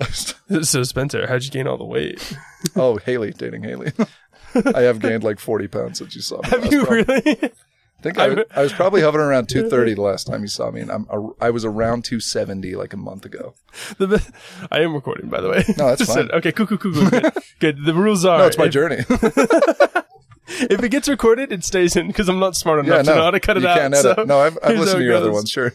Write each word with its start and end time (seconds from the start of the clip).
So 0.62 0.82
Spencer, 0.82 1.26
how'd 1.26 1.42
you 1.42 1.50
gain 1.50 1.66
all 1.66 1.78
the 1.78 1.84
weight? 1.84 2.36
oh, 2.76 2.98
Haley, 2.98 3.30
dating 3.32 3.62
Haley. 3.62 3.92
I 4.74 4.82
have 4.82 5.00
gained 5.00 5.24
like 5.24 5.40
40 5.40 5.68
pounds 5.68 5.98
since 5.98 6.14
you 6.14 6.20
saw 6.20 6.40
me. 6.42 6.48
Have 6.50 6.70
you 6.72 6.84
probably. 6.84 7.04
really? 7.22 7.38
I 7.42 8.02
think 8.02 8.18
I, 8.18 8.28
was- 8.28 8.44
I 8.54 8.62
was 8.62 8.72
probably 8.74 9.00
hovering 9.00 9.24
around 9.26 9.48
230 9.48 9.94
the 9.94 10.02
last 10.02 10.26
time 10.26 10.42
you 10.42 10.48
saw 10.48 10.70
me, 10.70 10.82
and 10.82 10.90
I'm 10.92 11.06
I 11.40 11.48
was 11.50 11.64
around 11.64 12.04
270 12.04 12.76
like 12.76 12.92
a 12.92 12.98
month 12.98 13.24
ago. 13.24 13.54
The, 13.96 14.06
be- 14.06 14.66
I 14.70 14.80
am 14.80 14.94
recording, 14.94 15.30
by 15.30 15.40
the 15.40 15.48
way. 15.48 15.64
No, 15.78 15.86
that's 15.88 16.04
fine. 16.04 16.30
okay, 16.30 16.52
cool, 16.52 16.66
cool, 16.66 16.76
cool, 16.78 16.92
cool. 16.92 17.08
Good. 17.10 17.32
good. 17.60 17.84
The 17.86 17.94
rules 17.94 18.24
are 18.26 18.38
No, 18.38 18.46
it's 18.46 18.58
my 18.58 18.66
if, 18.66 18.72
journey. 18.72 18.96
if 19.08 20.82
it 20.82 20.90
gets 20.90 21.08
recorded, 21.08 21.50
it 21.50 21.64
stays 21.64 21.96
in 21.96 22.06
because 22.08 22.28
I'm 22.28 22.38
not 22.38 22.54
smart 22.56 22.80
enough 22.84 22.96
yeah, 22.96 23.02
to 23.02 23.14
know 23.18 23.22
how 23.24 23.30
to 23.30 23.40
cut 23.40 23.56
it 23.56 23.62
you 23.62 23.68
out. 23.70 23.94
so 23.96 24.24
no, 24.26 24.38
I've, 24.40 24.58
I've 24.62 24.78
listened 24.78 24.98
to 24.98 25.04
your 25.04 25.16
other 25.16 25.32
ones, 25.32 25.50
sure. 25.50 25.72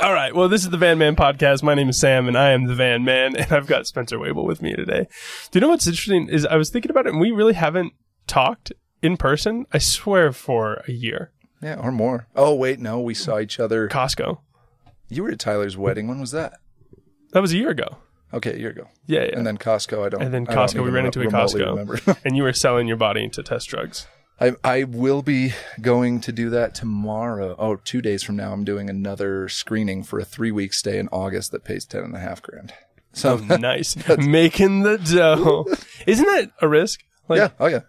All 0.00 0.12
right. 0.12 0.34
Well, 0.34 0.48
this 0.50 0.62
is 0.62 0.70
the 0.70 0.76
Van 0.76 0.98
Man 0.98 1.16
podcast. 1.16 1.62
My 1.62 1.74
name 1.74 1.88
is 1.88 1.98
Sam, 1.98 2.28
and 2.28 2.36
I 2.36 2.50
am 2.50 2.66
the 2.66 2.74
Van 2.74 3.02
Man, 3.02 3.34
and 3.36 3.50
I've 3.50 3.66
got 3.66 3.86
Spencer 3.86 4.18
Wable 4.18 4.44
with 4.44 4.60
me 4.60 4.74
today. 4.74 5.08
Do 5.50 5.58
you 5.58 5.60
know 5.60 5.68
what's 5.68 5.86
interesting? 5.86 6.28
Is 6.28 6.44
I 6.44 6.56
was 6.56 6.68
thinking 6.68 6.90
about 6.90 7.06
it, 7.06 7.12
and 7.12 7.20
we 7.20 7.30
really 7.30 7.54
haven't 7.54 7.94
talked 8.26 8.72
in 9.00 9.16
person. 9.16 9.64
I 9.72 9.78
swear 9.78 10.32
for 10.32 10.82
a 10.86 10.92
year. 10.92 11.32
yeah, 11.62 11.76
or 11.76 11.90
more. 11.90 12.26
Oh 12.36 12.54
wait, 12.54 12.78
no, 12.78 13.00
we 13.00 13.14
saw 13.14 13.38
each 13.38 13.58
other. 13.58 13.88
Costco. 13.88 14.38
You 15.08 15.22
were 15.22 15.30
at 15.30 15.38
Tyler's 15.38 15.78
wedding. 15.78 16.08
When 16.08 16.20
was 16.20 16.32
that? 16.32 16.54
That 17.32 17.40
was 17.40 17.52
a 17.52 17.56
year 17.56 17.70
ago. 17.70 17.98
Okay, 18.34 18.52
a 18.52 18.58
year 18.58 18.70
ago. 18.70 18.88
Yeah, 19.06 19.22
yeah. 19.22 19.38
And 19.38 19.46
then 19.46 19.56
Costco. 19.56 20.04
I 20.04 20.08
don't. 20.10 20.22
And 20.22 20.34
then 20.34 20.46
Costco, 20.46 20.84
we 20.84 20.90
ran 20.90 21.06
into 21.06 21.22
a 21.22 21.26
Costco. 21.26 21.70
Remember. 21.70 21.98
and 22.24 22.36
you 22.36 22.42
were 22.42 22.52
selling 22.52 22.86
your 22.86 22.96
body 22.98 23.28
to 23.30 23.42
test 23.42 23.68
drugs. 23.68 24.06
I 24.40 24.52
I 24.62 24.84
will 24.84 25.22
be 25.22 25.54
going 25.80 26.20
to 26.20 26.32
do 26.32 26.50
that 26.50 26.74
tomorrow. 26.74 27.54
Oh, 27.58 27.76
two 27.76 28.02
days 28.02 28.22
from 28.22 28.36
now, 28.36 28.52
I'm 28.52 28.64
doing 28.64 28.90
another 28.90 29.48
screening 29.48 30.02
for 30.02 30.18
a 30.18 30.24
three 30.24 30.50
week 30.50 30.72
stay 30.72 30.98
in 30.98 31.08
August 31.08 31.52
that 31.52 31.64
pays 31.64 31.84
ten 31.86 32.04
and 32.04 32.14
a 32.14 32.20
half 32.20 32.42
grand. 32.42 32.72
So 33.12 33.40
oh, 33.50 33.56
nice. 33.60 33.96
Making 34.18 34.82
the 34.82 34.98
dough. 34.98 35.66
Isn't 36.06 36.26
that 36.26 36.52
a 36.60 36.68
risk? 36.68 37.02
Like, 37.28 37.38
yeah, 37.38 37.50
oh 37.58 37.66
yeah. 37.66 37.80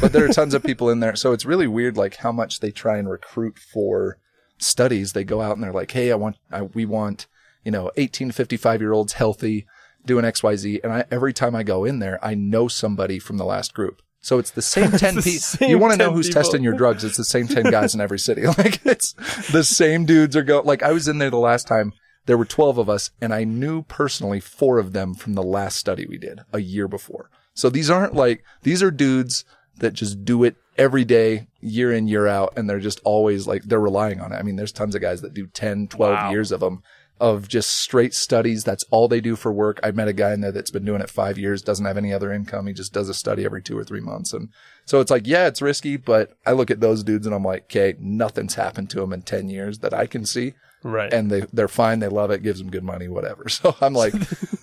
But 0.00 0.12
there 0.12 0.24
are 0.24 0.32
tons 0.32 0.54
of 0.54 0.62
people 0.62 0.88
in 0.90 1.00
there, 1.00 1.16
so 1.16 1.32
it's 1.32 1.44
really 1.44 1.66
weird, 1.66 1.96
like 1.96 2.16
how 2.16 2.32
much 2.32 2.60
they 2.60 2.70
try 2.70 2.96
and 2.96 3.08
recruit 3.08 3.58
for 3.58 4.18
studies. 4.58 5.12
They 5.12 5.24
go 5.24 5.40
out 5.40 5.56
and 5.56 5.62
they're 5.62 5.72
like, 5.72 5.90
"Hey, 5.90 6.10
I 6.10 6.14
want, 6.14 6.36
I, 6.50 6.62
we 6.62 6.86
want, 6.86 7.26
you 7.64 7.70
know, 7.70 7.90
18 7.96 8.28
to 8.28 8.34
55 8.34 8.80
year 8.80 8.92
olds 8.92 9.14
healthy, 9.14 9.66
doing 10.06 10.24
X, 10.24 10.42
Y, 10.42 10.56
Z." 10.56 10.80
And 10.82 10.92
I 10.92 11.04
every 11.10 11.32
time 11.32 11.54
I 11.54 11.62
go 11.64 11.84
in 11.84 11.98
there, 11.98 12.18
I 12.24 12.34
know 12.34 12.68
somebody 12.68 13.18
from 13.18 13.36
the 13.36 13.44
last 13.44 13.74
group. 13.74 14.00
So 14.22 14.38
it's 14.38 14.50
the 14.50 14.62
same 14.62 14.90
10 14.92 15.16
the 15.16 15.22
people. 15.22 15.68
You 15.68 15.78
want 15.78 15.92
to 15.92 15.98
know 15.98 16.12
who's 16.12 16.28
people. 16.28 16.42
testing 16.42 16.62
your 16.62 16.74
drugs. 16.74 17.04
It's 17.04 17.16
the 17.16 17.24
same 17.24 17.46
10 17.48 17.64
guys 17.70 17.94
in 17.94 18.00
every 18.00 18.18
city. 18.18 18.42
Like 18.58 18.80
it's 18.86 19.12
the 19.52 19.64
same 19.64 20.04
dudes 20.06 20.36
are 20.36 20.42
go, 20.42 20.60
like 20.60 20.82
I 20.82 20.92
was 20.92 21.08
in 21.08 21.18
there 21.18 21.30
the 21.30 21.36
last 21.38 21.66
time. 21.66 21.92
There 22.26 22.38
were 22.38 22.44
12 22.44 22.78
of 22.78 22.88
us 22.88 23.10
and 23.20 23.34
I 23.34 23.42
knew 23.44 23.82
personally 23.82 24.38
four 24.40 24.78
of 24.78 24.92
them 24.92 25.14
from 25.14 25.34
the 25.34 25.42
last 25.42 25.76
study 25.76 26.06
we 26.08 26.18
did 26.18 26.40
a 26.52 26.60
year 26.60 26.86
before. 26.86 27.30
So 27.54 27.68
these 27.68 27.90
aren't 27.90 28.14
like, 28.14 28.44
these 28.62 28.80
are 28.82 28.90
dudes 28.92 29.44
that 29.78 29.92
just 29.94 30.24
do 30.24 30.44
it 30.44 30.54
every 30.78 31.04
day, 31.04 31.48
year 31.60 31.92
in, 31.92 32.06
year 32.06 32.28
out. 32.28 32.52
And 32.56 32.70
they're 32.70 32.78
just 32.78 33.00
always 33.04 33.46
like, 33.48 33.64
they're 33.64 33.80
relying 33.80 34.20
on 34.20 34.32
it. 34.32 34.36
I 34.36 34.42
mean, 34.42 34.54
there's 34.56 34.70
tons 34.72 34.94
of 34.94 35.02
guys 35.02 35.20
that 35.22 35.34
do 35.34 35.48
10, 35.48 35.88
12 35.88 36.12
Wow. 36.12 36.30
years 36.30 36.52
of 36.52 36.60
them 36.60 36.82
of 37.20 37.48
just 37.48 37.70
straight 37.70 38.14
studies. 38.14 38.64
That's 38.64 38.84
all 38.90 39.08
they 39.08 39.20
do 39.20 39.36
for 39.36 39.52
work. 39.52 39.78
I 39.82 39.92
met 39.92 40.08
a 40.08 40.12
guy 40.12 40.32
in 40.32 40.40
there 40.40 40.52
that's 40.52 40.70
been 40.70 40.84
doing 40.84 41.00
it 41.00 41.10
five 41.10 41.38
years, 41.38 41.62
doesn't 41.62 41.86
have 41.86 41.96
any 41.96 42.12
other 42.12 42.32
income. 42.32 42.66
He 42.66 42.72
just 42.72 42.92
does 42.92 43.08
a 43.08 43.14
study 43.14 43.44
every 43.44 43.62
two 43.62 43.78
or 43.78 43.84
three 43.84 44.00
months. 44.00 44.32
And 44.32 44.48
so 44.84 45.00
it's 45.00 45.10
like, 45.10 45.26
yeah, 45.26 45.46
it's 45.46 45.62
risky, 45.62 45.96
but 45.96 46.32
I 46.46 46.52
look 46.52 46.70
at 46.70 46.80
those 46.80 47.02
dudes 47.04 47.26
and 47.26 47.34
I'm 47.34 47.44
like, 47.44 47.64
okay, 47.64 47.94
nothing's 48.00 48.54
happened 48.54 48.90
to 48.90 49.00
them 49.00 49.12
in 49.12 49.22
10 49.22 49.48
years 49.48 49.78
that 49.80 49.94
I 49.94 50.06
can 50.06 50.24
see. 50.26 50.54
Right. 50.84 51.12
And 51.12 51.30
they, 51.30 51.42
they're 51.52 51.68
fine. 51.68 52.00
They 52.00 52.08
love 52.08 52.32
it, 52.32 52.42
gives 52.42 52.58
them 52.58 52.68
good 52.68 52.82
money, 52.82 53.06
whatever. 53.06 53.44
So 53.48 53.76
I'm 53.80 53.92
like, 53.94 54.14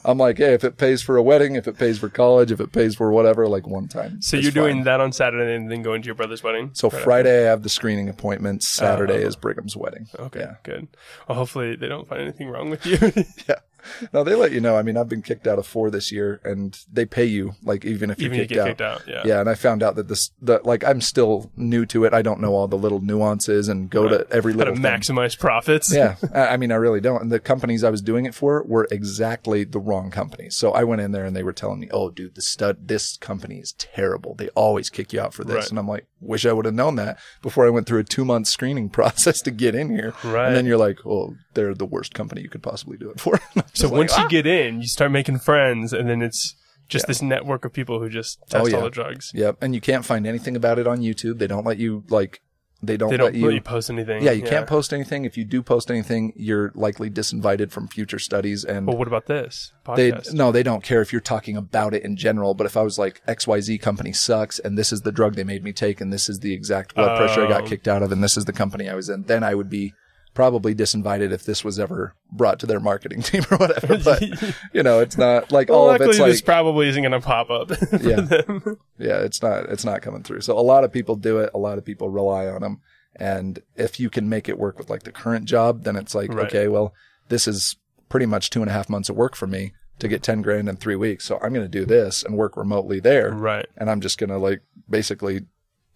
I'm 0.03 0.17
like, 0.17 0.37
hey, 0.37 0.53
if 0.53 0.65
it 0.65 0.75
pays 0.75 1.01
for 1.01 1.15
a 1.15 1.23
wedding, 1.23 1.55
if 1.55 1.65
it 1.65 1.77
pays 1.77 1.97
for 1.97 2.09
college, 2.09 2.51
if 2.51 2.59
it 2.59 2.73
pays 2.73 2.93
for 2.95 3.09
whatever, 3.11 3.47
like 3.47 3.65
one 3.65 3.87
time. 3.87 4.21
so 4.21 4.35
you're 4.35 4.51
doing 4.51 4.77
fine. 4.79 4.83
that 4.83 4.99
on 4.99 5.13
Saturday 5.13 5.55
and 5.55 5.71
then 5.71 5.81
going 5.81 6.01
to 6.01 6.05
your 6.07 6.15
brother's 6.15 6.43
wedding? 6.43 6.71
So 6.73 6.89
Right 6.89 7.01
Friday 7.03 7.45
I 7.45 7.49
have 7.49 7.63
the 7.63 7.69
screening 7.69 8.09
appointment. 8.09 8.63
Saturday 8.63 9.23
Oh. 9.23 9.27
is 9.27 9.37
Brigham's 9.37 9.77
wedding. 9.77 10.07
Okay, 10.19 10.41
Yeah. 10.41 10.55
good. 10.63 10.89
Well, 11.29 11.37
hopefully 11.37 11.77
they 11.77 11.87
don't 11.87 12.05
find 12.07 12.21
anything 12.21 12.49
wrong 12.49 12.69
with 12.69 12.85
you. 12.85 12.97
Yeah. 13.47 13.55
No, 14.13 14.23
they 14.23 14.35
let 14.35 14.51
you 14.51 14.59
know. 14.61 14.75
I 14.77 14.81
mean, 14.81 14.97
I've 14.97 15.09
been 15.09 15.21
kicked 15.21 15.45
out 15.47 15.59
of 15.59 15.67
four 15.67 15.89
this 15.91 16.11
year, 16.11 16.39
and 16.43 16.77
they 16.91 17.05
pay 17.05 17.25
you 17.25 17.53
like 17.63 17.85
even 17.85 18.09
if 18.09 18.19
you're 18.19 18.33
Even 18.33 18.39
if 18.45 18.49
you 18.51 18.55
get 18.57 18.61
out. 18.61 18.67
kicked 18.67 18.81
out. 18.81 19.01
Yeah. 19.07 19.21
Yeah, 19.25 19.39
and 19.41 19.49
I 19.49 19.55
found 19.55 19.83
out 19.83 19.95
that 19.95 20.07
this, 20.07 20.31
the 20.41 20.59
like, 20.63 20.83
I'm 20.83 21.01
still 21.01 21.51
new 21.55 21.85
to 21.87 22.05
it. 22.05 22.13
I 22.13 22.21
don't 22.21 22.39
know 22.39 22.53
all 22.55 22.67
the 22.67 22.77
little 22.77 22.99
nuances 23.01 23.67
and 23.67 23.89
go 23.89 24.07
to 24.07 24.25
every 24.31 24.53
How 24.53 24.59
little 24.59 24.75
to 24.75 24.81
thing. 24.81 24.91
maximize 24.91 25.37
profits. 25.37 25.93
Yeah, 25.93 26.15
I 26.33 26.47
I 26.49 26.57
mean, 26.57 26.71
I 26.71 26.75
really 26.75 27.01
don't. 27.01 27.21
And 27.21 27.31
the 27.31 27.39
companies 27.39 27.83
I 27.83 27.89
was 27.89 28.01
doing 28.01 28.25
it 28.25 28.33
for 28.35 28.63
were 28.63 28.87
exactly 28.91 29.63
the 29.63 29.79
wrong 29.79 30.11
companies. 30.11 30.55
So 30.55 30.71
I 30.71 30.83
went 30.83 31.01
in 31.01 31.11
there 31.11 31.25
and 31.25 31.35
they 31.35 31.43
were 31.43 31.53
telling 31.53 31.79
me, 31.79 31.89
"Oh, 31.91 32.09
dude, 32.09 32.35
the 32.35 32.41
stud, 32.41 32.87
this 32.87 33.17
company 33.17 33.59
is 33.59 33.73
terrible. 33.73 34.35
They 34.35 34.49
always 34.49 34.89
kick 34.89 35.13
you 35.13 35.19
out 35.21 35.33
for 35.33 35.43
this." 35.43 35.55
Right. 35.55 35.69
And 35.69 35.79
I'm 35.79 35.87
like, 35.87 36.05
"Wish 36.21 36.45
I 36.45 36.53
would 36.53 36.65
have 36.65 36.73
known 36.73 36.95
that 36.95 37.19
before 37.41 37.65
I 37.65 37.69
went 37.69 37.87
through 37.87 37.99
a 37.99 38.03
two 38.03 38.25
month 38.25 38.47
screening 38.47 38.89
process 38.97 39.41
to 39.43 39.51
get 39.51 39.75
in 39.75 39.89
here." 39.89 40.13
Right. 40.23 40.47
And 40.47 40.55
then 40.55 40.65
you're 40.65 40.77
like, 40.77 41.05
"Oh, 41.05 41.35
they're 41.53 41.73
the 41.73 41.85
worst 41.85 42.13
company 42.13 42.41
you 42.41 42.49
could 42.49 42.63
possibly 42.63 42.97
do 42.97 43.09
it 43.09 43.19
for." 43.19 43.39
So 43.73 43.83
just 43.87 43.93
once 43.93 44.11
like, 44.11 44.19
you 44.19 44.25
ah. 44.25 44.29
get 44.29 44.47
in, 44.47 44.81
you 44.81 44.87
start 44.87 45.11
making 45.11 45.39
friends, 45.39 45.93
and 45.93 46.09
then 46.09 46.21
it's 46.21 46.55
just 46.89 47.07
this 47.07 47.21
network 47.21 47.63
of 47.63 47.71
people 47.71 47.99
who 47.99 48.09
just 48.09 48.39
oh, 48.41 48.45
test 48.49 48.65
Oh, 48.65 48.67
yeah. 48.67 48.77
all 48.77 48.83
the 48.83 48.89
drugs. 48.89 49.31
Yep. 49.33 49.57
And 49.61 49.75
you 49.75 49.79
can't 49.79 50.03
find 50.03 50.25
anything 50.27 50.55
about 50.55 50.79
it 50.79 50.87
on 50.87 50.99
YouTube. 50.99 51.37
They 51.37 51.47
don't 51.47 51.65
let 51.65 51.77
you 51.77 52.03
like 52.09 52.41
they 52.81 52.95
don't 52.97 53.09
They 53.09 53.17
don't 53.17 53.35
you 53.35 53.45
let 53.45 53.53
you 53.55 53.61
post 53.61 53.89
anything. 53.89 54.23
Yeah, 54.23 54.31
you 54.31 54.43
can't 54.43 54.67
post 54.67 54.93
anything. 54.93 55.25
If 55.25 55.37
you 55.37 55.43
do 55.43 55.61
post 55.61 55.91
anything, 55.91 56.33
you're 56.35 56.71
likely 56.75 57.09
disinvited 57.09 57.71
from 57.71 57.87
future 57.87 58.19
studies 58.19 58.63
and 58.63 58.87
Well, 58.87 58.97
what 58.97 59.07
about 59.07 59.25
this 59.25 59.73
they 59.95 60.13
no, 60.33 60.51
they 60.51 60.63
don't 60.63 60.83
care 60.83 61.01
if 61.01 61.11
you're 61.11 61.19
talking 61.19 61.57
about 61.57 61.93
it 61.93 62.03
in 62.03 62.15
general, 62.15 62.53
but 62.53 62.65
if 62.65 62.77
I 62.77 62.83
was 62.83 62.97
like 62.99 63.21
XYZ 63.27 63.81
company 63.81 64.13
sucks 64.13 64.59
and 64.59 64.77
this 64.77 64.93
is 64.93 65.01
the 65.01 65.11
drug 65.11 65.35
they 65.35 65.43
made 65.43 65.63
me 65.63 65.73
take 65.73 65.99
and 65.99 66.13
this 66.13 66.29
is 66.29 66.39
the 66.39 66.53
exact 66.53 66.95
blood 66.95 67.17
pressure 67.17 67.45
I 67.45 67.49
got 67.49 67.63
Oh. 67.63 67.67
kicked 67.67 67.87
out 67.87 68.01
of 68.03 68.11
and 68.11 68.23
this 68.23 68.37
is 68.37 68.45
the 68.45 68.53
company 68.53 68.87
I 68.87 68.95
was 68.95 69.09
in, 69.09 69.23
then 69.23 69.43
I 69.43 69.55
would 69.55 69.69
be 69.69 69.93
probably 70.39 70.73
disinvited 70.73 71.33
if 71.33 71.43
this 71.43 71.65
was 71.65 71.77
ever 71.77 72.15
brought 72.31 72.61
to 72.61 72.65
their 72.65 72.79
marketing 72.79 73.21
team 73.29 73.43
or 73.51 73.57
whatever. 73.57 73.97
But 73.97 74.21
you 74.71 74.83
know, 74.83 75.01
it's 75.01 75.17
not 75.17 75.51
like 75.51 75.67
well, 75.67 75.79
all 75.79 75.89
of 75.89 75.99
it's 75.99 76.17
like 76.17 76.31
this 76.31 76.41
probably 76.41 76.87
isn't 76.87 77.03
going 77.03 77.11
to 77.11 77.19
pop 77.19 77.49
up. 77.49 77.69
Yeah. 78.01 78.21
them. 78.21 78.77
yeah, 78.97 79.17
it's 79.17 79.41
not 79.41 79.65
it's 79.65 79.83
not 79.83 80.01
coming 80.01 80.23
through. 80.23 80.39
So 80.39 80.57
a 80.57 80.61
lot 80.61 80.85
of 80.85 80.93
people 80.93 81.17
do 81.17 81.39
it. 81.39 81.49
A 81.53 81.57
lot 81.57 81.77
of 81.77 81.83
people 81.83 82.09
rely 82.09 82.47
on 82.47 82.61
them. 82.61 82.79
And 83.17 83.59
if 83.75 83.99
you 83.99 84.09
can 84.09 84.29
make 84.29 84.47
it 84.47 84.57
work 84.57 84.77
with 84.77 84.89
like 84.89 85.03
the 85.03 85.11
current 85.11 85.43
job, 85.43 85.83
then 85.83 85.97
it's 85.97 86.15
like, 86.15 86.33
Right. 86.33 86.45
okay, 86.45 86.69
well, 86.69 86.93
this 87.27 87.45
is 87.45 87.75
pretty 88.07 88.25
much 88.25 88.49
two 88.49 88.61
and 88.61 88.69
a 88.69 88.73
half 88.73 88.87
months 88.87 89.09
of 89.09 89.17
work 89.17 89.35
for 89.35 89.45
me 89.45 89.73
to 89.99 90.07
get 90.07 90.23
10 90.23 90.41
grand 90.41 90.69
in 90.69 90.77
three 90.77 90.95
weeks. 90.95 91.25
So 91.25 91.35
I'm 91.43 91.51
going 91.53 91.65
to 91.65 91.79
do 91.79 91.83
this 91.85 92.23
and 92.23 92.37
work 92.37 92.55
remotely 92.55 93.01
there. 93.01 93.33
Right. 93.33 93.65
And 93.75 93.89
I'm 93.89 93.99
just 93.99 94.17
going 94.17 94.29
to 94.29 94.37
like 94.37 94.61
basically 94.89 95.41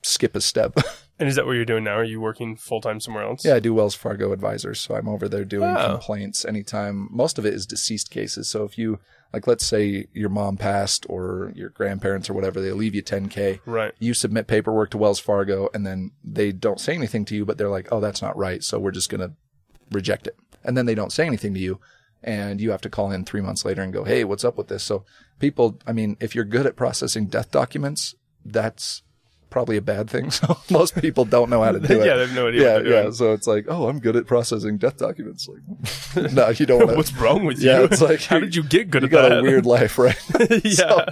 skip 0.01 0.35
a 0.35 0.41
step. 0.41 0.75
And 1.19 1.29
is 1.29 1.35
that 1.35 1.45
what 1.45 1.51
you're 1.53 1.63
doing 1.65 1.83
now? 1.83 1.95
Are 1.97 2.03
you 2.03 2.19
working 2.19 2.55
full 2.55 2.81
time 2.81 2.99
somewhere 2.99 3.23
else? 3.23 3.45
yeah, 3.45 3.55
I 3.55 3.59
do 3.59 3.73
Wells 3.73 3.93
Fargo 3.95 4.31
advisors. 4.33 4.79
So 4.81 4.95
I'm 4.95 5.07
over 5.07 5.29
there 5.29 5.45
doing 5.45 5.75
Oh. 5.77 5.91
complaints 5.91 6.43
anytime. 6.43 7.07
Most 7.11 7.37
of 7.37 7.45
it 7.45 7.53
is 7.53 7.65
deceased 7.67 8.09
cases. 8.09 8.49
So 8.49 8.63
if 8.63 8.77
you, 8.77 8.99
like, 9.31 9.45
let's 9.45 9.65
say 9.65 10.07
your 10.13 10.29
mom 10.29 10.57
passed 10.57 11.05
or 11.09 11.51
your 11.55 11.69
grandparents 11.69 12.29
or 12.29 12.33
whatever, 12.33 12.59
they 12.61 12.71
leave 12.71 12.95
you 12.95 13.03
10K. 13.03 13.59
Right. 13.65 13.93
you 13.99 14.13
submit 14.15 14.47
paperwork 14.47 14.89
to 14.91 14.97
Wells 14.97 15.19
Fargo 15.19 15.69
and 15.73 15.85
then 15.85 16.11
they 16.23 16.51
don't 16.51 16.79
say 16.79 16.95
anything 16.95 17.25
to 17.25 17.35
you, 17.35 17.45
but 17.45 17.57
they're 17.59 17.69
like, 17.69 17.87
oh, 17.91 17.99
that's 17.99 18.21
not 18.21 18.35
right. 18.35 18.63
So 18.63 18.79
we're 18.79 18.91
just 18.91 19.09
going 19.09 19.21
to 19.21 19.33
reject 19.91 20.25
it. 20.27 20.35
And 20.63 20.75
then 20.75 20.85
they 20.87 20.95
don't 20.95 21.11
say 21.13 21.25
anything 21.27 21.53
to 21.53 21.59
you. 21.59 21.79
And 22.23 22.59
you 22.61 22.71
have 22.71 22.81
to 22.81 22.89
call 22.89 23.11
in 23.11 23.25
three 23.25 23.41
months 23.41 23.65
later 23.65 23.81
and 23.81 23.91
go, 23.93 24.03
hey, 24.05 24.23
what's 24.23 24.45
up 24.45 24.57
with 24.57 24.69
this? 24.69 24.81
So 24.83 25.03
people, 25.39 25.77
I 25.85 25.91
mean, 25.91 26.15
if 26.21 26.33
you're 26.33 26.45
good 26.45 26.65
at 26.65 26.75
processing 26.77 27.25
death 27.27 27.51
documents, 27.51 28.15
that's 28.45 29.03
probably 29.53 29.77
a 29.77 29.81
bad 29.81 30.09
thing. 30.09 30.31
So 30.43 30.57
most 30.71 30.95
people 30.99 31.25
don't 31.25 31.51
know 31.51 31.61
how 31.61 31.71
to 31.71 31.79
do 31.79 31.85
it. 32.01 32.05
yeah, 32.07 32.15
they 32.15 32.21
have 32.21 32.33
no 32.33 32.47
idea 32.47 32.61
yeah, 32.61 32.77
yeah. 32.77 33.01
doing. 33.01 33.13
So 33.13 33.33
it's 33.33 33.45
like, 33.45 33.65
oh, 33.67 33.87
I'm 33.87 33.99
good 33.99 34.15
at 34.15 34.25
processing 34.25 34.77
death 34.77 34.97
documents. 34.97 35.47
Like, 35.47 36.31
no, 36.33 36.49
you 36.49 36.65
don't 36.65 36.79
want 36.79 36.89
to. 36.91 36.97
What's 36.97 37.13
wrong 37.13 37.45
with 37.45 37.61
you? 37.61 37.69
Yeah, 37.69 37.83
it's 37.83 38.01
like 38.01 38.23
how 38.23 38.39
did 38.39 38.55
you 38.55 38.63
get 38.63 38.89
good 38.89 39.03
you 39.03 39.07
at 39.07 39.11
got 39.11 39.29
that? 39.29 39.39
a 39.39 39.43
weird 39.43 39.67
life, 39.67 39.99
right? 39.99 40.17
yeah. 40.63 41.05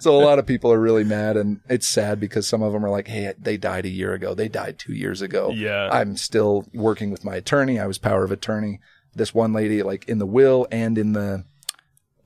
so 0.00 0.14
a 0.14 0.22
lot 0.22 0.38
of 0.38 0.44
people 0.44 0.70
are 0.70 0.78
really 0.78 1.02
mad 1.02 1.38
and 1.38 1.60
it's 1.70 1.88
sad 1.88 2.20
because 2.20 2.46
some 2.46 2.62
of 2.62 2.74
them 2.74 2.84
are 2.84 2.90
like, 2.90 3.08
Hey, 3.08 3.32
they 3.38 3.56
died 3.56 3.86
a 3.86 3.90
year 3.90 4.12
ago. 4.12 4.34
They 4.34 4.48
died 4.48 4.78
two 4.78 4.92
years 4.92 5.22
ago. 5.22 5.50
Yeah. 5.50 5.88
I'm 5.90 6.16
still 6.18 6.66
working 6.74 7.10
with 7.10 7.24
my 7.24 7.36
attorney. 7.36 7.80
I 7.80 7.86
was 7.86 7.96
power 7.96 8.22
of 8.22 8.30
attorney. 8.30 8.80
This 9.14 9.32
one 9.32 9.54
lady, 9.54 9.82
like 9.82 10.06
in 10.08 10.18
the 10.18 10.26
will 10.26 10.68
and 10.70 10.98
in 10.98 11.14
the, 11.14 11.44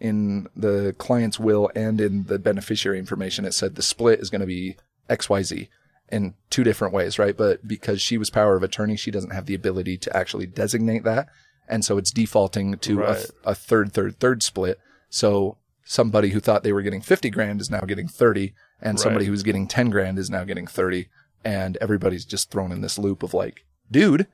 in 0.00 0.48
the 0.56 0.94
client's 0.98 1.38
will 1.38 1.70
and 1.76 2.00
in 2.00 2.24
the 2.24 2.40
beneficiary 2.40 2.98
information, 2.98 3.44
it 3.44 3.54
said 3.54 3.76
the 3.76 3.82
split 3.82 4.18
is 4.18 4.28
going 4.28 4.40
to 4.40 4.46
be 4.46 4.76
XYZ 5.18 5.68
in 6.10 6.34
two 6.50 6.64
different 6.64 6.92
ways, 6.92 7.18
right? 7.18 7.36
But 7.36 7.66
because 7.66 8.00
she 8.02 8.18
was 8.18 8.30
power 8.30 8.56
of 8.56 8.62
attorney, 8.62 8.96
she 8.96 9.10
doesn't 9.10 9.30
have 9.32 9.46
the 9.46 9.54
ability 9.54 9.96
to 9.98 10.16
actually 10.16 10.46
designate 10.46 11.04
that. 11.04 11.28
And 11.68 11.84
so 11.84 11.96
it's 11.96 12.10
defaulting 12.10 12.76
to 12.78 12.94
a, 12.94 12.96
Right. 13.12 13.26
a 13.44 13.54
third, 13.54 13.92
third, 13.92 14.18
third 14.20 14.42
split. 14.42 14.78
So 15.08 15.56
somebody 15.84 16.30
who 16.30 16.40
thought 16.40 16.62
they 16.64 16.72
were 16.72 16.82
getting 16.82 17.00
50 17.00 17.30
grand 17.30 17.60
is 17.60 17.70
now 17.70 17.80
getting 17.80 18.08
30 18.08 18.52
and 18.80 18.98
somebody 19.00 19.26
who's 19.26 19.42
getting 19.42 19.66
10 19.66 19.90
grand 19.90 20.18
is 20.18 20.28
now 20.30 20.44
getting 20.44 20.66
30 20.66 21.08
and 21.44 21.76
everybody's 21.80 22.24
just 22.24 22.50
thrown 22.50 22.72
in 22.72 22.80
this 22.82 22.98
loop 22.98 23.22
of 23.22 23.32
like, 23.34 23.64
dude, 23.90 24.26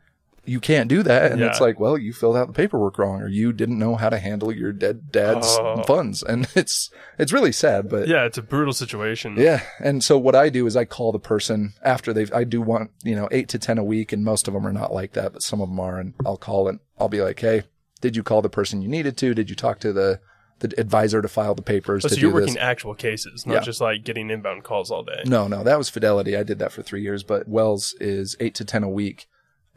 you 0.44 0.60
can't 0.60 0.88
do 0.88 1.02
that. 1.02 1.30
And 1.32 1.40
Yeah. 1.40 1.48
it's 1.48 1.60
like, 1.60 1.78
well, 1.78 1.98
you 1.98 2.12
filled 2.12 2.36
out 2.36 2.46
the 2.46 2.52
paperwork 2.52 2.98
wrong 2.98 3.20
or 3.20 3.28
you 3.28 3.52
didn't 3.52 3.78
know 3.78 3.96
how 3.96 4.08
to 4.08 4.18
handle 4.18 4.50
your 4.52 4.72
dead 4.72 5.10
dad's 5.12 5.46
Oh. 5.60 5.82
funds. 5.82 6.22
And 6.22 6.48
it's, 6.54 6.90
it's 7.18 7.32
really 7.32 7.52
sad, 7.52 7.88
but 7.88 8.08
Yeah, 8.08 8.24
it's 8.24 8.38
a 8.38 8.42
brutal 8.42 8.72
situation. 8.72 9.34
yeah. 9.36 9.62
And 9.80 10.02
so 10.02 10.16
what 10.18 10.34
I 10.34 10.48
do 10.48 10.66
is 10.66 10.76
I 10.76 10.84
call 10.84 11.12
the 11.12 11.18
person 11.18 11.74
after 11.82 12.12
they've, 12.12 12.32
I 12.32 12.44
do 12.44 12.62
want, 12.62 12.90
you 13.04 13.14
know, 13.14 13.28
eight 13.30 13.48
to 13.50 13.58
10 13.58 13.78
a 13.78 13.84
week 13.84 14.12
and 14.12 14.24
most 14.24 14.48
of 14.48 14.54
them 14.54 14.66
are 14.66 14.72
not 14.72 14.92
like 14.92 15.12
that, 15.12 15.32
but 15.34 15.42
some 15.42 15.60
of 15.60 15.68
them 15.68 15.80
are. 15.80 15.98
And 15.98 16.14
I'll 16.24 16.36
call 16.38 16.68
and 16.68 16.80
I'll 16.98 17.08
be 17.08 17.20
like, 17.20 17.40
Hey, 17.40 17.64
did 18.00 18.16
you 18.16 18.22
call 18.22 18.40
the 18.42 18.48
person 18.48 18.80
you 18.82 18.88
needed 18.88 19.16
to? 19.18 19.34
Did 19.34 19.50
you 19.50 19.56
talk 19.56 19.80
to 19.80 19.92
the, 19.92 20.20
the 20.60 20.72
advisor 20.80 21.20
to 21.22 21.28
file 21.28 21.54
the 21.54 21.62
papers 21.62 22.04
Oh, 22.04 22.08
so 22.08 22.16
you're 22.16 22.32
working 22.32 22.54
this? 22.54 22.62
actual 22.62 22.94
cases, 22.94 23.44
not 23.46 23.54
Yeah. 23.54 23.60
just 23.60 23.80
like 23.80 24.02
getting 24.02 24.30
inbound 24.30 24.64
calls 24.64 24.90
all 24.90 25.02
day. 25.04 25.22
No, 25.26 25.46
no, 25.46 25.62
that 25.62 25.78
was 25.78 25.88
Fidelity. 25.90 26.36
I 26.36 26.42
did 26.42 26.58
that 26.60 26.72
for 26.72 26.82
three 26.82 27.02
years, 27.02 27.22
but 27.22 27.46
Wells 27.46 27.94
is 28.00 28.34
eight 28.40 28.54
to 28.56 28.64
10 28.64 28.82
a 28.82 28.88
week. 28.88 29.26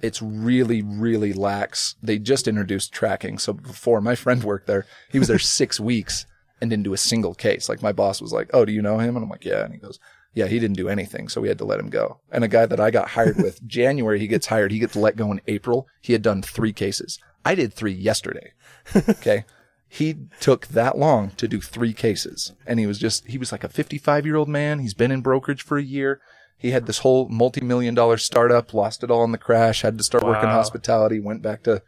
It's 0.01 0.21
really, 0.21 0.81
really 0.81 1.33
lax. 1.33 1.95
They 2.01 2.17
just 2.19 2.47
introduced 2.47 2.91
tracking. 2.93 3.37
So 3.37 3.53
before 3.53 4.01
my 4.01 4.15
friend 4.15 4.43
worked 4.43 4.67
there, 4.67 4.85
he 5.09 5.19
was 5.19 5.27
there 5.27 5.39
six 5.59 5.79
weeks 5.79 6.25
and 6.59 6.69
didn't 6.69 6.83
do 6.83 6.93
a 6.93 6.97
single 6.97 7.33
case. 7.33 7.69
Like 7.69 7.81
my 7.81 7.91
boss 7.91 8.21
was 8.21 8.33
like, 8.33 8.49
Oh, 8.53 8.65
do 8.65 8.71
you 8.71 8.81
know 8.81 8.99
him? 8.99 9.15
And 9.15 9.23
I'm 9.23 9.29
like, 9.29 9.45
yeah. 9.45 9.63
And 9.63 9.73
he 9.73 9.79
goes, 9.79 9.99
yeah, 10.33 10.47
he 10.47 10.59
didn't 10.59 10.77
do 10.77 10.89
anything. 10.89 11.27
So 11.27 11.41
we 11.41 11.49
had 11.49 11.57
to 11.57 11.65
let 11.65 11.79
him 11.79 11.89
go. 11.89 12.19
And 12.31 12.43
a 12.43 12.47
guy 12.47 12.65
that 12.65 12.79
I 12.79 12.89
got 12.89 13.09
hired 13.09 13.37
with, 13.37 13.61
January, 13.67 14.19
he 14.19 14.27
gets 14.27 14.47
hired. 14.47 14.71
He 14.71 14.79
gets 14.79 14.95
let 14.95 15.17
go 15.17 15.31
in 15.31 15.41
April. 15.47 15.87
He 16.01 16.13
had 16.13 16.21
done 16.21 16.41
three 16.41 16.73
cases. 16.73 17.19
I 17.43 17.55
did 17.55 17.73
three 17.73 17.93
yesterday. 17.93 18.53
Okay. 18.95 19.45
he 19.87 20.15
took 20.39 20.67
that 20.67 20.97
long 20.97 21.31
to 21.31 21.47
do 21.47 21.59
three 21.59 21.93
cases. 21.93 22.53
And 22.65 22.79
he 22.79 22.87
was 22.87 22.97
just, 22.97 23.27
he 23.27 23.37
was 23.37 23.51
like 23.51 23.63
a 23.63 23.69
55 23.69 24.25
year 24.25 24.37
old 24.37 24.47
man. 24.47 24.79
He's 24.79 24.93
been 24.93 25.11
in 25.11 25.21
brokerage 25.21 25.63
for 25.63 25.77
a 25.77 25.83
year. 25.83 26.21
He 26.61 26.69
had 26.71 26.85
this 26.85 26.99
whole 26.99 27.27
multi-million 27.27 27.95
dollar 27.95 28.17
startup, 28.17 28.71
lost 28.71 29.03
it 29.03 29.09
all 29.09 29.23
in 29.23 29.31
the 29.31 29.39
crash, 29.39 29.81
had 29.81 29.97
to 29.97 30.03
start 30.03 30.23
working 30.23 30.47
hospitality, 30.49 31.19
went 31.19 31.41
back 31.41 31.63
to 31.63 31.81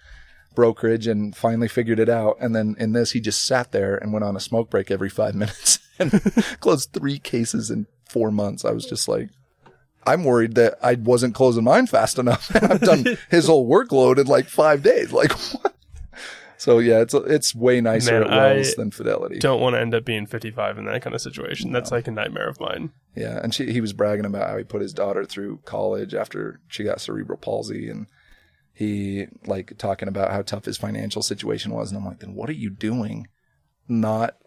brokerage 0.56 1.06
and 1.06 1.36
finally 1.36 1.68
figured 1.68 2.00
it 2.00 2.10
out. 2.10 2.38
And 2.40 2.56
then 2.56 2.75
in 2.80 2.92
this, 2.92 3.12
he 3.12 3.20
just 3.20 3.46
sat 3.46 3.72
there 3.72 3.96
and 3.96 4.12
went 4.12 4.25
on 4.25 4.36
a 4.36 4.40
smoke 4.40 4.72
break 4.72 4.90
every 4.90 5.10
five 5.10 5.36
minutes 5.36 5.78
and 6.00 6.12
closed 6.60 6.92
three 6.92 7.20
cases 7.20 7.70
in 7.70 7.86
four 8.10 8.31
months. 8.31 8.66
I 8.66 8.72
was 8.72 8.86
just 8.86 9.08
like, 9.08 9.30
I'm 10.08 10.24
worried 10.24 10.56
that 10.56 10.80
I 10.81 10.96
wasn't 10.96 11.36
closing 11.36 11.64
mine 11.64 11.86
fast 11.86 12.18
enough. 12.18 12.50
And 12.56 12.74
I've 12.74 12.81
done 12.81 13.06
his 13.30 13.46
whole 13.46 13.70
workload 13.70 14.18
in 14.18 14.25
like 14.25 14.48
five 14.50 14.81
days. 14.81 15.14
Like 15.14 15.34
what? 15.34 15.75
So 16.63 16.80
yeah, 16.80 17.01
it's 17.01 17.13
it's 17.13 17.54
way 17.54 17.81
nicer 17.81 18.21
Man, 18.21 18.24
at 18.24 18.30
Wells 18.30 18.69
I 18.69 18.75
than 18.77 18.89
Fidelity. 18.89 19.38
Don't 19.38 19.60
want 19.60 19.75
to 19.75 19.81
end 19.81 19.94
up 19.94 20.06
being 20.06 20.25
55 20.25 20.77
in 20.77 20.86
that 20.86 21.01
kind 21.01 21.13
of 21.13 21.19
situation. 21.19 21.74
That's 21.74 21.92
like 21.92 22.07
a 22.07 22.12
nightmare 22.12 22.48
of 22.48 22.57
mine. 22.57 22.94
Yeah, 23.18 23.38
and 23.44 23.54
she, 23.54 23.74
he 23.74 23.81
was 23.81 23.92
bragging 23.92 24.24
about 24.24 24.50
how 24.50 24.57
he 24.57 24.63
put 24.63 24.81
his 24.81 24.94
daughter 24.94 25.25
through 25.25 25.60
college 25.65 26.15
after 26.15 26.62
she 26.69 26.86
got 26.86 27.01
cerebral 27.01 27.38
palsy, 27.38 27.89
and 27.89 28.07
he 28.74 29.25
like 29.45 29.77
talking 29.77 30.07
about 30.07 30.31
how 30.31 30.42
tough 30.42 30.63
his 30.63 30.77
financial 30.77 31.21
situation 31.21 31.74
was. 31.74 31.92
And 31.92 32.00
I'm 32.00 32.06
like, 32.06 32.19
then 32.19 32.33
what 32.33 32.48
are 32.48 32.54
you 32.54 32.69
doing? 32.69 33.27
Not 33.89 34.38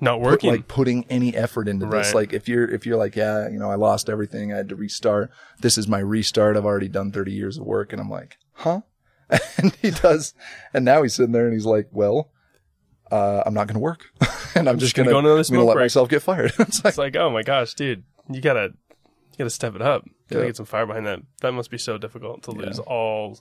Not 0.00 0.14
put, 0.22 0.30
working. 0.30 0.50
like 0.52 0.66
putting 0.66 1.04
any 1.10 1.36
effort 1.36 1.68
into 1.68 1.84
this. 1.84 2.14
Like 2.14 2.32
if 2.32 2.48
you're 2.48 2.70
if 2.70 2.86
you're 2.86 2.96
like, 2.96 3.16
yeah, 3.16 3.50
you 3.50 3.58
know, 3.58 3.70
I 3.70 3.74
lost 3.74 4.08
everything, 4.08 4.50
I 4.50 4.56
had 4.56 4.70
to 4.70 4.76
restart. 4.76 5.30
This 5.60 5.76
is 5.76 5.86
my 5.86 5.98
restart. 5.98 6.56
I've 6.56 6.64
already 6.64 6.88
done 6.88 7.12
30 7.12 7.32
years 7.32 7.58
of 7.58 7.66
work, 7.66 7.92
and 7.92 8.00
I'm 8.00 8.08
like, 8.08 8.38
huh? 8.52 8.80
And 9.58 9.72
he 9.82 9.90
does, 9.90 10.34
and 10.72 10.84
now 10.84 11.02
he's 11.02 11.14
sitting 11.14 11.32
there 11.32 11.44
and 11.44 11.52
he's 11.54 11.66
like, 11.66 11.88
well. 11.92 12.30
Uh, 13.12 13.42
I'm 13.44 13.54
not 13.54 13.66
going 13.66 13.74
to 13.74 13.80
work, 13.80 14.04
and 14.54 14.68
I'm 14.68 14.78
just, 14.78 14.94
gonna 14.94 15.06
going 15.10 15.24
go 15.24 15.30
on 15.30 15.36
another 15.36 15.42
to 15.42 15.64
let 15.64 15.74
break. 15.74 15.82
myself 15.82 16.08
get 16.08 16.22
fired. 16.22 16.52
it's 16.60 16.84
like, 16.84 16.90
it's 16.92 16.98
like, 16.98 17.16
oh 17.16 17.28
my 17.28 17.42
gosh, 17.42 17.74
dude, 17.74 18.04
you 18.30 18.40
gotta, 18.40 18.68
you 18.88 19.36
gotta 19.36 19.50
step 19.50 19.74
it 19.74 19.82
up. 19.82 20.04
You 20.06 20.12
gotta 20.30 20.42
Yeah. 20.42 20.48
get 20.50 20.56
some 20.56 20.66
fire 20.66 20.86
behind 20.86 21.06
that. 21.06 21.18
That 21.40 21.50
must 21.50 21.72
be 21.72 21.76
so 21.78 21.98
difficult 21.98 22.44
to 22.44 22.52
lose 22.52 22.78
all, 22.78 23.40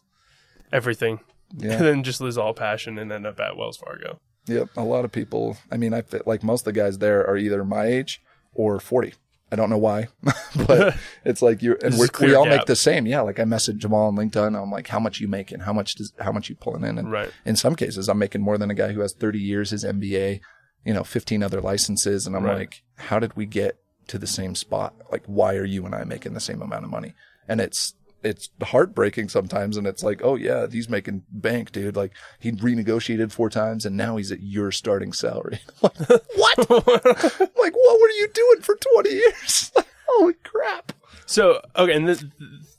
everything, 0.73 1.19
yeah. 1.55 1.73
and 1.73 1.85
then 1.85 2.03
just 2.03 2.19
lose 2.19 2.35
all 2.35 2.55
passion 2.55 2.97
and 2.97 3.11
end 3.11 3.27
up 3.27 3.39
at 3.39 3.57
Wells 3.57 3.77
Fargo. 3.77 4.19
Yep, 4.47 4.69
a 4.75 4.83
lot 4.83 5.05
of 5.05 5.11
people. 5.11 5.55
I 5.71 5.77
mean, 5.77 5.93
I 5.93 6.01
fit 6.01 6.25
like 6.25 6.41
most 6.41 6.61
of 6.61 6.73
the 6.73 6.79
guys 6.79 6.97
there 6.97 7.19
are 7.29 7.37
either 7.37 7.63
my 7.63 7.85
age 7.85 8.23
or 8.55 8.79
forty. 8.79 9.13
I 9.51 9.55
don't 9.55 9.69
know 9.69 9.77
why, 9.77 10.07
but 10.67 10.95
it's 11.25 11.41
like 11.41 11.61
you 11.63 11.77
and 11.83 11.97
we're, 11.97 12.07
we 12.21 12.35
all 12.35 12.45
gap. 12.45 12.57
make 12.59 12.65
the 12.65 12.75
same. 12.75 13.05
Yeah, 13.07 13.21
like 13.21 13.39
I 13.39 13.45
message 13.45 13.77
Jamal 13.79 14.07
on 14.07 14.15
LinkedIn. 14.15 14.61
I'm 14.61 14.71
like, 14.71 14.87
how 14.87 14.99
much 14.99 15.19
you 15.19 15.27
making? 15.27 15.61
How 15.61 15.73
much 15.73 15.95
does 15.95 16.13
how 16.19 16.31
much 16.31 16.49
you 16.49 16.55
pulling 16.55 16.83
in? 16.83 16.97
And 16.99 17.11
Right. 17.11 17.31
in 17.45 17.55
some 17.55 17.75
cases, 17.75 18.07
I'm 18.09 18.19
making 18.19 18.41
more 18.41 18.57
than 18.57 18.69
a 18.69 18.75
guy 18.75 18.91
who 18.93 18.99
has 19.01 19.13
30 19.13 19.39
years, 19.39 19.71
his 19.71 19.83
MBA, 19.83 20.39
you 20.85 20.93
know, 20.93 21.03
15 21.03 21.41
other 21.43 21.61
licenses, 21.61 22.27
and 22.27 22.35
I'm 22.35 22.43
Right. 22.43 22.57
like, 22.59 22.83
how 22.97 23.17
did 23.19 23.35
we 23.35 23.45
get 23.45 23.77
to 24.07 24.17
the 24.19 24.27
same 24.27 24.53
spot? 24.55 24.93
Like, 25.11 25.23
why 25.25 25.55
are 25.55 25.65
you 25.65 25.85
and 25.85 25.95
I 25.95 26.03
making 26.03 26.33
the 26.33 26.39
same 26.39 26.61
amount 26.61 26.83
of 26.83 26.91
money? 26.91 27.15
And 27.47 27.59
it's 27.59 27.93
it's 28.23 28.49
heartbreaking 28.61 29.29
sometimes, 29.29 29.77
and 29.77 29.87
it's 29.87 30.03
like, 30.03 30.21
oh 30.23 30.35
yeah, 30.35 30.67
he's 30.69 30.89
making 30.89 31.23
bank, 31.31 31.71
dude. 31.71 31.95
Like 31.95 32.11
he 32.39 32.51
renegotiated 32.51 33.31
four 33.31 33.49
times, 33.49 33.85
and 33.85 33.95
now 33.95 34.17
he's 34.17 34.31
at 34.31 34.41
your 34.41 34.71
starting 34.71 35.13
salary. 35.13 35.59
like, 35.81 35.97
what? 35.97 36.69
like, 36.69 37.75
what 37.75 37.99
were 38.01 38.09
you 38.09 38.27
doing 38.33 38.61
for 38.61 38.75
20 38.75 39.09
years? 39.09 39.71
Like, 39.75 39.87
holy 40.07 40.33
crap! 40.43 40.91
So 41.25 41.61
okay, 41.75 41.93
and 41.93 42.07
this, 42.07 42.25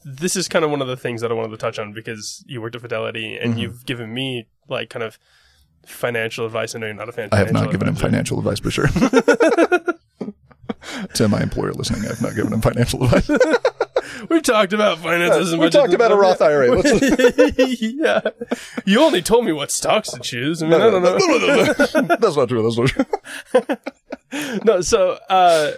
this 0.04 0.36
is 0.36 0.48
kind 0.48 0.64
of 0.64 0.70
one 0.70 0.82
of 0.82 0.88
the 0.88 0.96
things 0.96 1.20
that 1.20 1.30
I 1.30 1.34
wanted 1.34 1.50
to 1.50 1.56
touch 1.56 1.78
on 1.78 1.92
because 1.92 2.44
you 2.46 2.60
worked 2.60 2.74
at 2.74 2.82
Fidelity 2.82 3.36
and 3.36 3.52
Mm-hmm. 3.52 3.60
you've 3.60 3.86
given 3.86 4.12
me 4.12 4.46
like 4.68 4.90
kind 4.90 5.02
of 5.02 5.18
financial 5.86 6.44
advice. 6.46 6.74
I 6.74 6.78
know 6.78 6.86
you're 6.86 6.94
not 6.94 7.08
a 7.08 7.12
fan. 7.12 7.28
I 7.32 7.36
have 7.36 7.52
not 7.52 7.70
given 7.70 7.88
him 7.88 7.94
financial 7.94 8.38
advice 8.38 8.58
for 8.60 8.70
sure. 8.70 8.88
to 11.14 11.28
my 11.28 11.40
employer 11.40 11.72
listening, 11.72 12.08
I've 12.10 12.20
not 12.22 12.34
given 12.34 12.52
him 12.52 12.60
financial 12.60 13.04
advice. 13.04 13.28
We 14.30 14.40
talked 14.40 14.72
about 14.72 14.98
finances. 14.98 15.52
and 15.52 15.60
we 15.60 15.70
talked 15.70 15.92
about 15.92 16.12
a 16.12 16.16
Roth 16.16 16.40
IRA. 16.40 16.80
Yeah, 18.00 18.20
you 18.86 19.00
only 19.02 19.22
told 19.22 19.44
me 19.44 19.52
what 19.52 19.72
stocks 19.72 20.10
to 20.10 20.20
choose. 20.20 20.62
I 20.62 20.68
mean, 20.68 20.80
I 20.80 20.88
don't 20.88 21.02
know. 21.02 21.74
That's 22.16 22.36
not 22.36 22.48
true. 22.48 22.62
That's 22.62 22.78
not 22.78 22.88
true. 22.88 24.58
no, 24.64 24.80
so 24.82 25.18
uh, 25.28 25.72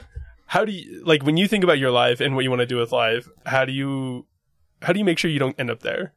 how 0.47 0.67
do 0.67 0.73
you 0.73 1.03
like 1.05 1.23
when 1.25 1.39
you 1.39 1.49
think 1.49 1.65
about 1.65 1.79
your 1.79 1.91
life 1.91 2.21
and 2.21 2.35
what 2.35 2.45
you 2.45 2.51
want 2.51 2.61
to 2.61 2.67
do 2.67 2.77
with 2.77 2.93
life? 2.93 3.27
How 3.47 3.65
do 3.65 3.73
you 3.73 4.27
how 4.83 4.93
do 4.93 4.99
you 4.99 5.05
make 5.05 5.19
sure 5.19 5.31
you 5.31 5.39
don't 5.39 5.59
end 5.59 5.71
up 5.71 5.81
there? 5.81 6.13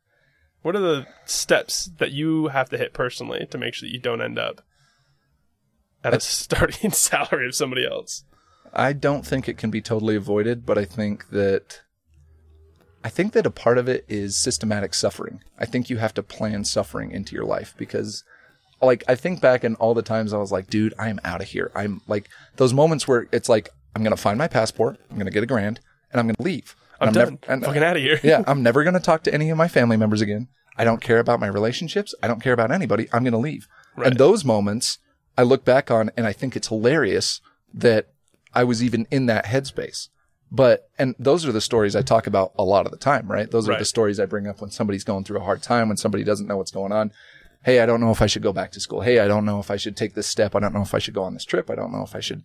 What 0.61 0.75
are 0.75 0.81
the 0.81 1.07
steps 1.23 1.89
that 1.99 2.11
you 2.11 2.47
have 2.47 2.69
to 2.69 2.77
hit 2.77 2.91
personally 2.93 3.47
to 3.49 3.57
make 3.57 3.75
sure 3.75 3.87
that 3.87 3.93
you 3.93 3.99
don't 3.99 4.21
end 4.21 4.37
up 4.37 4.61
at 6.03 6.13
a 6.13 6.19
starting 6.19 6.91
salary 6.91 7.47
of 7.47 7.55
somebody 7.55 7.87
else? 7.87 8.25
I 8.73 8.91
don't 8.91 9.25
think 9.25 9.47
it 9.47 9.57
can 9.57 9.71
be 9.71 9.81
totally 9.81 10.17
avoided, 10.17 10.65
but 10.65 10.77
I 10.77 10.83
think 10.83 11.29
that 11.29 11.81
I 13.05 13.09
think 13.09 13.33
that 13.33 13.45
a 13.45 13.51
part 13.51 13.77
of 13.77 13.87
it 13.87 14.03
is 14.09 14.35
systematic 14.35 14.93
suffering. 14.95 15.41
I 15.59 15.65
think 15.65 15.89
you 15.89 15.97
have 15.97 16.13
to 16.15 16.23
plan 16.23 16.65
suffering 16.65 17.11
into 17.11 17.35
your 17.35 17.45
life 17.45 17.75
because 17.77 18.23
like 18.81 19.03
I 19.07 19.13
think 19.15 19.39
back 19.41 19.63
and 19.63 19.75
all 19.77 19.93
the 19.93 20.01
times 20.01 20.33
I 20.33 20.37
was 20.37 20.51
like, 20.51 20.67
dude, 20.71 20.93
I 20.97 21.09
am 21.09 21.19
out 21.23 21.39
of 21.41 21.47
here. 21.47 21.71
I'm 21.75 22.01
like 22.07 22.27
those 22.57 22.73
moments 22.73 23.07
where 23.07 23.27
it's 23.31 23.47
like 23.47 23.69
I'm 23.95 24.01
going 24.03 24.15
to 24.15 24.21
find 24.21 24.37
my 24.37 24.47
passport, 24.47 24.97
I'm 25.09 25.15
going 25.17 25.27
to 25.27 25.31
get 25.31 25.43
a 25.43 25.45
grand, 25.45 25.79
and 26.11 26.19
I'm 26.19 26.25
going 26.27 26.35
to 26.35 26.41
leave. 26.43 26.75
I'm, 26.99 27.09
And 27.09 27.15
done. 27.15 27.25
never- 27.43 27.53
and- 27.53 27.63
Fucking 27.63 27.83
out 27.83 27.95
of 27.95 28.01
here. 28.01 28.19
yeah, 28.23 28.43
I'm 28.47 28.63
never 28.63 28.83
going 28.83 28.95
to 28.95 28.99
talk 28.99 29.23
to 29.23 29.33
any 29.33 29.49
of 29.51 29.57
my 29.57 29.67
family 29.67 29.97
members 29.97 30.21
again. 30.21 30.47
I 30.77 30.83
don't 30.83 30.99
care 30.99 31.19
about 31.19 31.39
my 31.39 31.47
relationships. 31.47 32.13
I 32.21 32.27
don't 32.27 32.41
care 32.43 32.51
about 32.53 32.71
anybody. 32.71 33.07
I'm 33.13 33.23
going 33.23 33.31
to 33.33 33.37
leave. 33.37 33.67
Right. 33.95 34.07
And 34.07 34.17
those 34.17 34.43
moments 34.43 34.97
I 35.37 35.43
look 35.43 35.63
back 35.63 35.89
on 35.91 36.09
and 36.17 36.25
I 36.25 36.33
think 36.33 36.55
it's 36.55 36.67
hilarious 36.67 37.39
that 37.73 38.07
I 38.53 38.63
was 38.65 38.83
even 38.83 39.07
in 39.11 39.27
that 39.27 39.45
headspace. 39.45 40.09
But, 40.55 40.89
and 40.97 41.15
those 41.19 41.45
are 41.45 41.51
the 41.51 41.59
stories 41.59 41.95
I 41.95 42.01
talk 42.01 42.27
about 42.27 42.53
a 42.57 42.63
lot 42.63 42.85
of 42.85 42.91
the 42.91 42.97
time, 42.97 43.29
right? 43.29 43.49
Those 43.49 43.67
are 43.67 43.73
the 43.79 43.85
stories 43.85 44.19
I 44.19 44.25
bring 44.25 44.47
up 44.47 44.61
when 44.61 44.69
somebody's 44.71 45.03
going 45.03 45.23
through 45.25 45.39
a 45.39 45.43
hard 45.43 45.61
time, 45.61 45.87
when 45.89 45.97
somebody 45.97 46.23
doesn't 46.23 46.47
know 46.47 46.57
what's 46.57 46.71
going 46.71 46.91
on. 46.91 47.11
Hey, 47.63 47.79
I 47.81 47.85
don't 47.85 47.99
know 47.99 48.11
if 48.11 48.21
I 48.21 48.27
should 48.27 48.43
go 48.43 48.53
back 48.53 48.71
to 48.71 48.79
school. 48.79 49.01
Hey, 49.01 49.19
I 49.19 49.27
don't 49.27 49.43
know 49.45 49.59
if 49.59 49.69
I 49.69 49.75
should 49.75 49.97
take 49.97 50.13
this 50.13 50.27
step. 50.27 50.55
I 50.55 50.59
don't 50.59 50.73
know 50.73 50.81
if 50.83 50.93
I 50.93 50.99
should 50.99 51.13
go 51.15 51.23
on 51.23 51.33
this 51.33 51.45
trip. 51.45 51.69
I 51.69 51.75
don't 51.75 51.91
know 51.91 52.03
if 52.03 52.15
I 52.15 52.19
should 52.21 52.43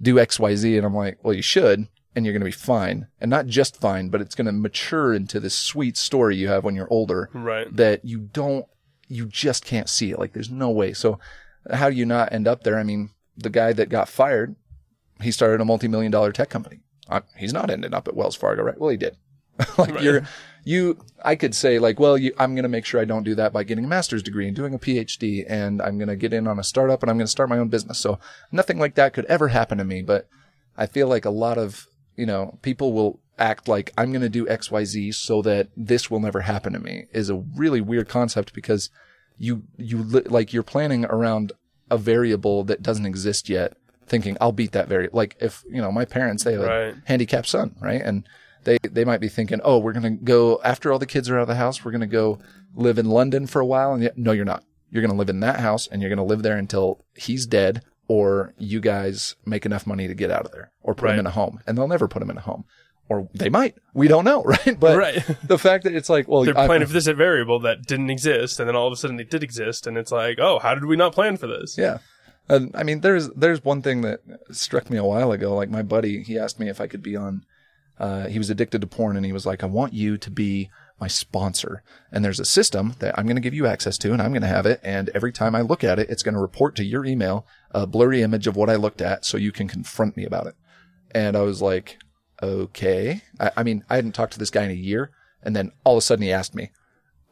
do 0.00 0.18
X, 0.20 0.38
Y, 0.38 0.54
Z. 0.54 0.76
And 0.76 0.86
I'm 0.86 0.94
like, 0.94 1.18
well, 1.24 1.34
you 1.34 1.42
should, 1.42 1.88
and 2.14 2.24
you're 2.24 2.32
going 2.34 2.42
to 2.42 2.44
be 2.44 2.52
fine. 2.52 3.08
And 3.20 3.30
not 3.30 3.46
just 3.46 3.80
fine, 3.80 4.08
but 4.10 4.20
it's 4.20 4.34
going 4.36 4.46
to 4.46 4.52
mature 4.52 5.12
into 5.14 5.40
this 5.40 5.58
sweet 5.58 5.96
story 5.96 6.36
you 6.36 6.48
have 6.48 6.64
when 6.64 6.76
you're 6.76 6.92
older 6.92 7.30
Right. 7.32 7.74
that 7.74 8.04
you 8.04 8.18
don't, 8.18 8.66
you 9.08 9.26
just 9.26 9.64
can't 9.64 9.88
see 9.88 10.10
it. 10.12 10.18
Like 10.18 10.32
there's 10.34 10.50
no 10.50 10.70
way. 10.70 10.92
So 10.92 11.18
how 11.72 11.88
do 11.90 11.96
you 11.96 12.04
not 12.06 12.32
end 12.32 12.46
up 12.46 12.62
there? 12.62 12.78
I 12.78 12.82
mean, 12.84 13.10
the 13.36 13.50
guy 13.50 13.72
that 13.72 13.88
got 13.88 14.08
fired, 14.08 14.54
he 15.22 15.30
started 15.32 15.60
a 15.60 15.64
multi-million 15.64 16.12
dollar 16.12 16.30
tech 16.30 16.50
company. 16.50 16.80
Uh, 17.08 17.20
he's 17.36 17.52
not 17.52 17.70
ending 17.70 17.94
up 17.94 18.06
at 18.08 18.16
Wells 18.16 18.36
Fargo, 18.36 18.62
right? 18.62 18.78
Well, 18.78 18.90
he 18.90 18.96
did. 18.96 19.16
like 19.78 19.94
Right. 19.94 20.02
you're, 20.02 20.22
you, 20.64 20.98
I 21.24 21.34
could 21.34 21.54
say 21.54 21.78
like, 21.78 21.98
well, 21.98 22.16
you, 22.18 22.32
I'm 22.38 22.54
going 22.54 22.62
to 22.64 22.68
make 22.68 22.84
sure 22.84 23.00
I 23.00 23.04
don't 23.06 23.24
do 23.24 23.34
that 23.36 23.52
by 23.52 23.64
getting 23.64 23.84
a 23.86 23.88
master's 23.88 24.22
degree 24.22 24.46
and 24.46 24.54
doing 24.54 24.74
a 24.74 24.78
PhD 24.78 25.44
and 25.48 25.80
I'm 25.82 25.98
going 25.98 26.08
to 26.08 26.16
get 26.16 26.32
in 26.32 26.46
on 26.46 26.58
a 26.58 26.64
startup 26.64 27.02
and 27.02 27.10
I'm 27.10 27.16
going 27.16 27.26
to 27.26 27.30
start 27.30 27.48
my 27.48 27.58
own 27.58 27.68
business. 27.68 27.98
So 27.98 28.18
nothing 28.52 28.78
like 28.78 28.94
that 28.96 29.14
could 29.14 29.24
ever 29.24 29.48
happen 29.48 29.78
to 29.78 29.84
me. 29.84 30.02
But 30.02 30.28
I 30.76 30.86
feel 30.86 31.08
like 31.08 31.24
a 31.24 31.30
lot 31.30 31.58
of, 31.58 31.86
you 32.16 32.26
know, 32.26 32.58
people 32.62 32.92
will 32.92 33.20
act 33.38 33.66
like 33.68 33.92
I'm 33.96 34.10
going 34.12 34.22
to 34.22 34.28
do 34.28 34.48
X, 34.48 34.70
Y, 34.70 34.84
Z 34.84 35.12
so 35.12 35.42
that 35.42 35.68
this 35.76 36.10
will 36.10 36.20
never 36.20 36.40
happen 36.42 36.72
to 36.74 36.78
me 36.78 37.06
is 37.12 37.30
a 37.30 37.36
really 37.56 37.80
weird 37.80 38.08
concept 38.08 38.52
because 38.52 38.90
you, 39.38 39.62
you 39.76 39.98
li- 40.02 40.22
like 40.26 40.52
you're 40.52 40.62
planning 40.62 41.04
around 41.06 41.52
a 41.90 41.96
variable 41.96 42.62
that 42.64 42.82
doesn't 42.82 43.06
exist 43.06 43.48
yet 43.48 43.76
thinking 44.08 44.36
I'll 44.40 44.52
beat 44.52 44.72
that 44.72 44.88
very, 44.88 45.08
like 45.12 45.36
if, 45.40 45.64
you 45.68 45.80
know, 45.80 45.92
my 45.92 46.04
parents, 46.04 46.44
they 46.44 46.52
have 46.52 46.62
Right. 46.62 46.94
a 46.94 47.02
handicapped 47.06 47.46
son, 47.48 47.76
right? 47.80 48.02
And 48.02 48.26
They 48.64 48.76
they 48.82 49.04
might 49.04 49.20
be 49.20 49.28
thinking, 49.28 49.60
oh, 49.64 49.78
we're 49.78 49.92
gonna 49.92 50.10
go 50.10 50.60
after 50.64 50.92
all 50.92 50.98
the 50.98 51.06
kids 51.06 51.30
are 51.30 51.36
out 51.38 51.42
of 51.42 51.48
the 51.48 51.54
house. 51.54 51.84
We're 51.84 51.92
gonna 51.92 52.06
go 52.08 52.38
live 52.74 52.98
in 52.98 53.06
London 53.08 53.46
for 53.46 53.60
a 53.60 53.66
while. 53.66 53.94
And 53.94 54.02
yet, 54.02 54.18
no, 54.18 54.32
you're 54.32 54.44
not. 54.44 54.64
You're 54.90 55.00
gonna 55.02 55.14
live 55.18 55.30
in 55.30 55.40
that 55.40 55.60
house, 55.60 55.86
and 55.86 56.02
you're 56.02 56.10
gonna 56.10 56.24
live 56.24 56.42
there 56.42 56.56
until 56.56 57.04
he's 57.14 57.46
dead, 57.46 57.82
or 58.08 58.52
you 58.58 58.80
guys 58.80 59.36
make 59.46 59.64
enough 59.64 59.86
money 59.86 60.08
to 60.08 60.14
get 60.14 60.30
out 60.30 60.44
of 60.44 60.52
there, 60.52 60.72
or 60.82 60.94
put 60.94 61.10
him 61.10 61.20
in 61.20 61.26
a 61.26 61.30
home. 61.30 61.60
And 61.66 61.78
they'll 61.78 61.88
never 61.88 62.08
put 62.08 62.20
him 62.20 62.30
in 62.30 62.36
a 62.36 62.40
home, 62.42 62.64
or 63.08 63.28
they 63.32 63.48
might. 63.48 63.76
We 63.94 64.08
don't 64.08 64.24
know, 64.24 64.42
right? 64.54 64.78
But 64.78 64.98
Right. 64.98 65.24
the 65.44 65.56
fact 65.58 65.84
that 65.84 65.94
it's 65.94 66.08
like, 66.10 66.26
well, 66.26 66.42
They're 66.44 66.58
I- 66.58 66.66
planning 66.66 66.88
for 66.88 66.92
this 66.94 67.06
variable 67.06 67.60
that 67.60 67.86
didn't 67.86 68.10
exist, 68.10 68.58
and 68.58 68.68
then 68.68 68.74
all 68.76 68.88
of 68.88 68.92
a 68.92 68.96
sudden 68.96 69.20
it 69.20 69.30
did 69.30 69.42
exist, 69.44 69.86
and 69.86 69.96
it's 69.96 70.10
like, 70.12 70.38
oh, 70.40 70.58
how 70.58 70.74
did 70.74 70.84
we 70.84 70.96
not 70.96 71.14
plan 71.14 71.36
for 71.36 71.46
this? 71.46 71.76
Yeah. 71.78 71.98
And 72.48 72.74
I 72.74 72.82
mean, 72.82 73.00
there's 73.00 73.28
there's 73.30 73.64
one 73.64 73.82
thing 73.82 74.00
that 74.02 74.20
struck 74.50 74.90
me 74.90 74.96
a 74.96 75.04
while 75.04 75.32
ago. 75.32 75.54
Like 75.54 75.70
my 75.70 75.82
buddy, 75.82 76.22
he 76.22 76.38
asked 76.38 76.58
me 76.58 76.68
if 76.68 76.80
I 76.80 76.86
could 76.86 77.02
be 77.02 77.16
on. 77.16 77.44
Uh, 77.98 78.28
he 78.28 78.38
was 78.38 78.48
addicted 78.48 78.80
to 78.80 78.86
porn, 78.86 79.16
and 79.16 79.26
he 79.26 79.32
was 79.32 79.44
like, 79.44 79.62
"I 79.62 79.66
want 79.66 79.92
you 79.92 80.16
to 80.16 80.30
be 80.30 80.70
my 81.00 81.08
sponsor." 81.08 81.82
And 82.12 82.24
there's 82.24 82.40
a 82.40 82.44
system 82.44 82.94
that 83.00 83.18
I'm 83.18 83.26
going 83.26 83.36
to 83.36 83.42
give 83.42 83.54
you 83.54 83.66
access 83.66 83.98
to, 83.98 84.12
and 84.12 84.22
I'm 84.22 84.30
going 84.30 84.42
to 84.42 84.48
have 84.48 84.66
it. 84.66 84.80
And 84.82 85.10
every 85.10 85.32
time 85.32 85.54
I 85.54 85.60
look 85.60 85.82
at 85.84 85.98
it, 85.98 86.08
it's 86.08 86.22
going 86.22 86.34
to 86.34 86.40
report 86.40 86.76
to 86.76 86.84
your 86.84 87.04
email 87.04 87.44
a 87.72 87.86
blurry 87.86 88.22
image 88.22 88.46
of 88.46 88.56
what 88.56 88.70
I 88.70 88.76
looked 88.76 89.02
at, 89.02 89.24
so 89.24 89.36
you 89.36 89.52
can 89.52 89.68
confront 89.68 90.16
me 90.16 90.24
about 90.24 90.46
it. 90.46 90.54
And 91.10 91.36
I 91.36 91.42
was 91.42 91.60
like, 91.60 91.98
"Okay." 92.42 93.22
I, 93.40 93.50
I 93.58 93.62
mean, 93.62 93.84
I 93.90 93.96
hadn't 93.96 94.12
talked 94.12 94.32
to 94.34 94.38
this 94.38 94.50
guy 94.50 94.64
in 94.64 94.70
a 94.70 94.74
year, 94.74 95.10
and 95.42 95.54
then 95.54 95.72
all 95.84 95.94
of 95.94 95.98
a 95.98 96.02
sudden 96.02 96.22
he 96.22 96.32
asked 96.32 96.54
me, 96.54 96.70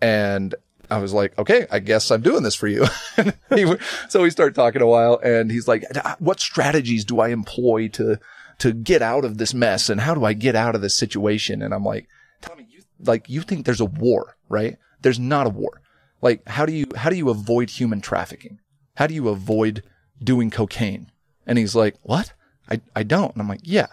and 0.02 0.54
I 0.90 0.98
was 0.98 1.12
like, 1.12 1.36
okay, 1.38 1.66
I 1.70 1.78
guess 1.80 2.10
I'm 2.10 2.22
doing 2.22 2.42
this 2.42 2.54
for 2.54 2.68
you. 2.68 2.84
He, 3.54 3.64
so 4.08 4.22
we 4.22 4.30
start 4.30 4.54
talking 4.54 4.82
a 4.82 4.86
while 4.86 5.18
and 5.22 5.50
he's 5.50 5.66
like, 5.68 5.84
what 6.18 6.40
strategies 6.40 7.04
do 7.04 7.20
I 7.20 7.28
employ 7.28 7.88
to, 7.88 8.18
to 8.58 8.72
get 8.72 9.00
out 9.02 9.24
of 9.24 9.38
this 9.38 9.54
mess? 9.54 9.88
And 9.88 10.00
how 10.00 10.14
do 10.14 10.24
I 10.24 10.32
get 10.34 10.54
out 10.56 10.74
of 10.74 10.80
this 10.82 10.94
situation? 10.98 11.62
And 11.62 11.72
I'm 11.72 11.84
like, 11.84 12.06
Tommy, 12.42 12.66
you, 12.68 12.82
like, 13.00 13.28
you 13.30 13.40
think 13.42 13.64
there's 13.64 13.80
a 13.80 13.84
war, 13.86 14.36
right? 14.48 14.76
There's 15.00 15.18
not 15.18 15.46
a 15.46 15.50
war. 15.50 15.80
Like, 16.20 16.46
how 16.48 16.66
do 16.66 16.72
you, 16.72 16.86
how 16.96 17.08
do 17.08 17.16
you 17.16 17.30
avoid 17.30 17.70
human 17.70 18.00
trafficking? 18.00 18.58
How 18.96 19.06
do 19.06 19.14
you 19.14 19.28
avoid 19.28 19.82
doing 20.22 20.50
cocaine? 20.50 21.10
And 21.46 21.56
he's 21.58 21.74
like, 21.74 21.94
what? 22.02 22.32
I, 22.70 22.80
I 22.94 23.04
don't. 23.04 23.32
And 23.32 23.40
I'm 23.40 23.48
like, 23.48 23.60
yeah, 23.62 23.86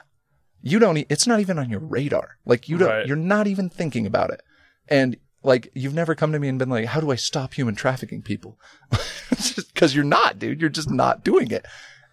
you 0.61 0.79
don't, 0.79 0.97
e- 0.97 1.05
it's 1.09 1.27
not 1.27 1.39
even 1.39 1.57
on 1.59 1.69
your 1.69 1.79
radar. 1.79 2.37
Like, 2.45 2.67
you 2.67 2.77
don't, 2.77 2.89
Right. 2.89 3.07
you're 3.07 3.15
not 3.15 3.47
even 3.47 3.69
thinking 3.69 4.05
about 4.07 4.31
it. 4.31 4.41
And 4.89 5.15
like, 5.43 5.69
you've 5.73 5.93
never 5.93 6.15
come 6.15 6.31
to 6.31 6.39
me 6.39 6.47
and 6.47 6.57
been 6.57 6.69
like, 6.69 6.85
how 6.85 6.99
do 6.99 7.11
I 7.11 7.15
stop 7.15 7.53
human 7.53 7.75
trafficking 7.75 8.21
people? 8.21 8.57
because 9.29 9.93
you're 9.93 10.03
not, 10.03 10.39
dude. 10.39 10.61
You're 10.61 10.69
just 10.69 10.89
not 10.89 11.23
doing 11.23 11.51
it. 11.51 11.65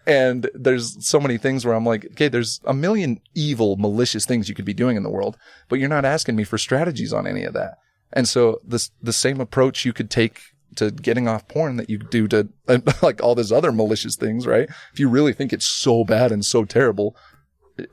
And 0.06 0.50
there's 0.54 1.06
so 1.06 1.20
many 1.20 1.38
things 1.38 1.64
where 1.64 1.74
I'm 1.74 1.84
like, 1.84 2.04
okay, 2.06 2.28
there's 2.28 2.60
a 2.64 2.74
million 2.74 3.20
evil, 3.34 3.76
malicious 3.76 4.26
things 4.26 4.48
you 4.48 4.54
could 4.54 4.64
be 4.64 4.74
doing 4.74 4.96
in 4.96 5.02
the 5.02 5.10
world, 5.10 5.36
but 5.68 5.78
you're 5.78 5.88
not 5.88 6.04
asking 6.04 6.36
me 6.36 6.44
for 6.44 6.58
strategies 6.58 7.12
on 7.12 7.26
any 7.26 7.44
of 7.44 7.54
that. 7.54 7.78
And 8.12 8.28
so 8.28 8.60
this, 8.64 8.90
the 9.00 9.12
same 9.12 9.40
approach 9.40 9.84
you 9.84 9.92
could 9.92 10.10
take 10.10 10.40
to 10.76 10.90
getting 10.90 11.28
off 11.28 11.48
porn 11.48 11.76
that 11.76 11.90
you 11.90 11.98
do 11.98 12.26
to 12.28 12.48
like 13.02 13.22
all 13.22 13.34
those 13.34 13.52
other 13.52 13.72
malicious 13.72 14.16
things, 14.16 14.46
right? 14.46 14.68
If 14.92 14.98
you 14.98 15.08
really 15.08 15.32
think 15.32 15.52
it's 15.52 15.66
so 15.66 16.04
bad 16.04 16.32
and 16.32 16.44
so 16.44 16.64
terrible, 16.64 17.16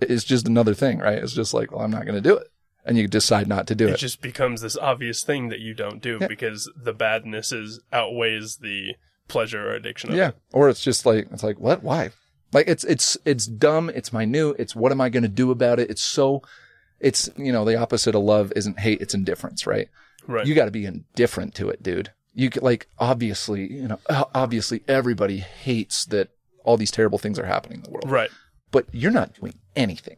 it's 0.01 0.23
just 0.23 0.47
another 0.47 0.73
thing, 0.73 0.99
right? 0.99 1.17
It's 1.17 1.33
just 1.33 1.53
like, 1.53 1.71
well, 1.71 1.81
I'm 1.81 1.91
not 1.91 2.05
going 2.05 2.21
to 2.21 2.29
do 2.29 2.35
it. 2.35 2.47
And 2.87 2.97
you 2.97 3.07
decide 3.07 3.47
not 3.47 3.67
to 3.67 3.75
do 3.75 3.87
It 3.87 3.95
it. 3.95 3.97
just 3.97 4.21
becomes 4.21 4.61
this 4.61 4.77
obvious 4.77 5.21
thing 5.21 5.49
that 5.49 5.59
you 5.59 5.73
don't 5.73 6.01
do 6.01 6.17
Yeah. 6.21 6.27
because 6.27 6.71
the 6.75 6.93
badness 6.93 7.51
is 7.51 7.81
outweighs 7.91 8.57
the 8.57 8.95
pleasure 9.27 9.69
or 9.69 9.73
addiction 9.73 10.09
of 10.11 10.15
Yeah. 10.15 10.29
it. 10.29 10.35
Or 10.53 10.69
it's 10.69 10.81
just 10.81 11.05
like, 11.05 11.27
it's 11.31 11.43
like, 11.43 11.59
what? 11.59 11.83
Why? 11.83 12.11
Like 12.53 12.67
it's, 12.69 12.85
it's, 12.85 13.17
it's 13.25 13.45
dumb. 13.45 13.89
It's 13.89 14.13
minute. 14.13 14.55
It's 14.57 14.73
what 14.75 14.91
am 14.93 15.01
I 15.01 15.09
going 15.09 15.23
to 15.23 15.29
do 15.29 15.51
about 15.51 15.79
it? 15.79 15.89
It's 15.89 16.01
so, 16.01 16.41
it's, 16.99 17.29
you 17.35 17.51
know, 17.51 17.65
the 17.65 17.75
opposite 17.75 18.15
of 18.15 18.23
love 18.23 18.53
isn't 18.55 18.79
hate. 18.79 19.01
It's 19.01 19.13
indifference, 19.13 19.67
right? 19.67 19.89
Right. 20.25 20.47
You 20.47 20.55
got 20.55 20.65
to 20.65 20.71
be 20.71 20.85
indifferent 20.85 21.55
to 21.55 21.69
it, 21.69 21.83
dude. 21.83 22.11
You 22.33 22.49
could, 22.49 22.63
like, 22.63 22.87
obviously, 22.99 23.69
you 23.71 23.87
know, 23.89 23.99
obviously 24.33 24.81
everybody 24.87 25.39
hates 25.39 26.05
that 26.05 26.29
all 26.63 26.77
these 26.77 26.91
terrible 26.91 27.17
things 27.17 27.37
are 27.39 27.45
happening 27.45 27.79
in 27.79 27.83
the 27.83 27.89
world, 27.91 28.09
right. 28.09 28.29
but 28.71 28.85
you're 28.93 29.11
not 29.11 29.33
doing 29.39 29.55
anything. 29.75 30.17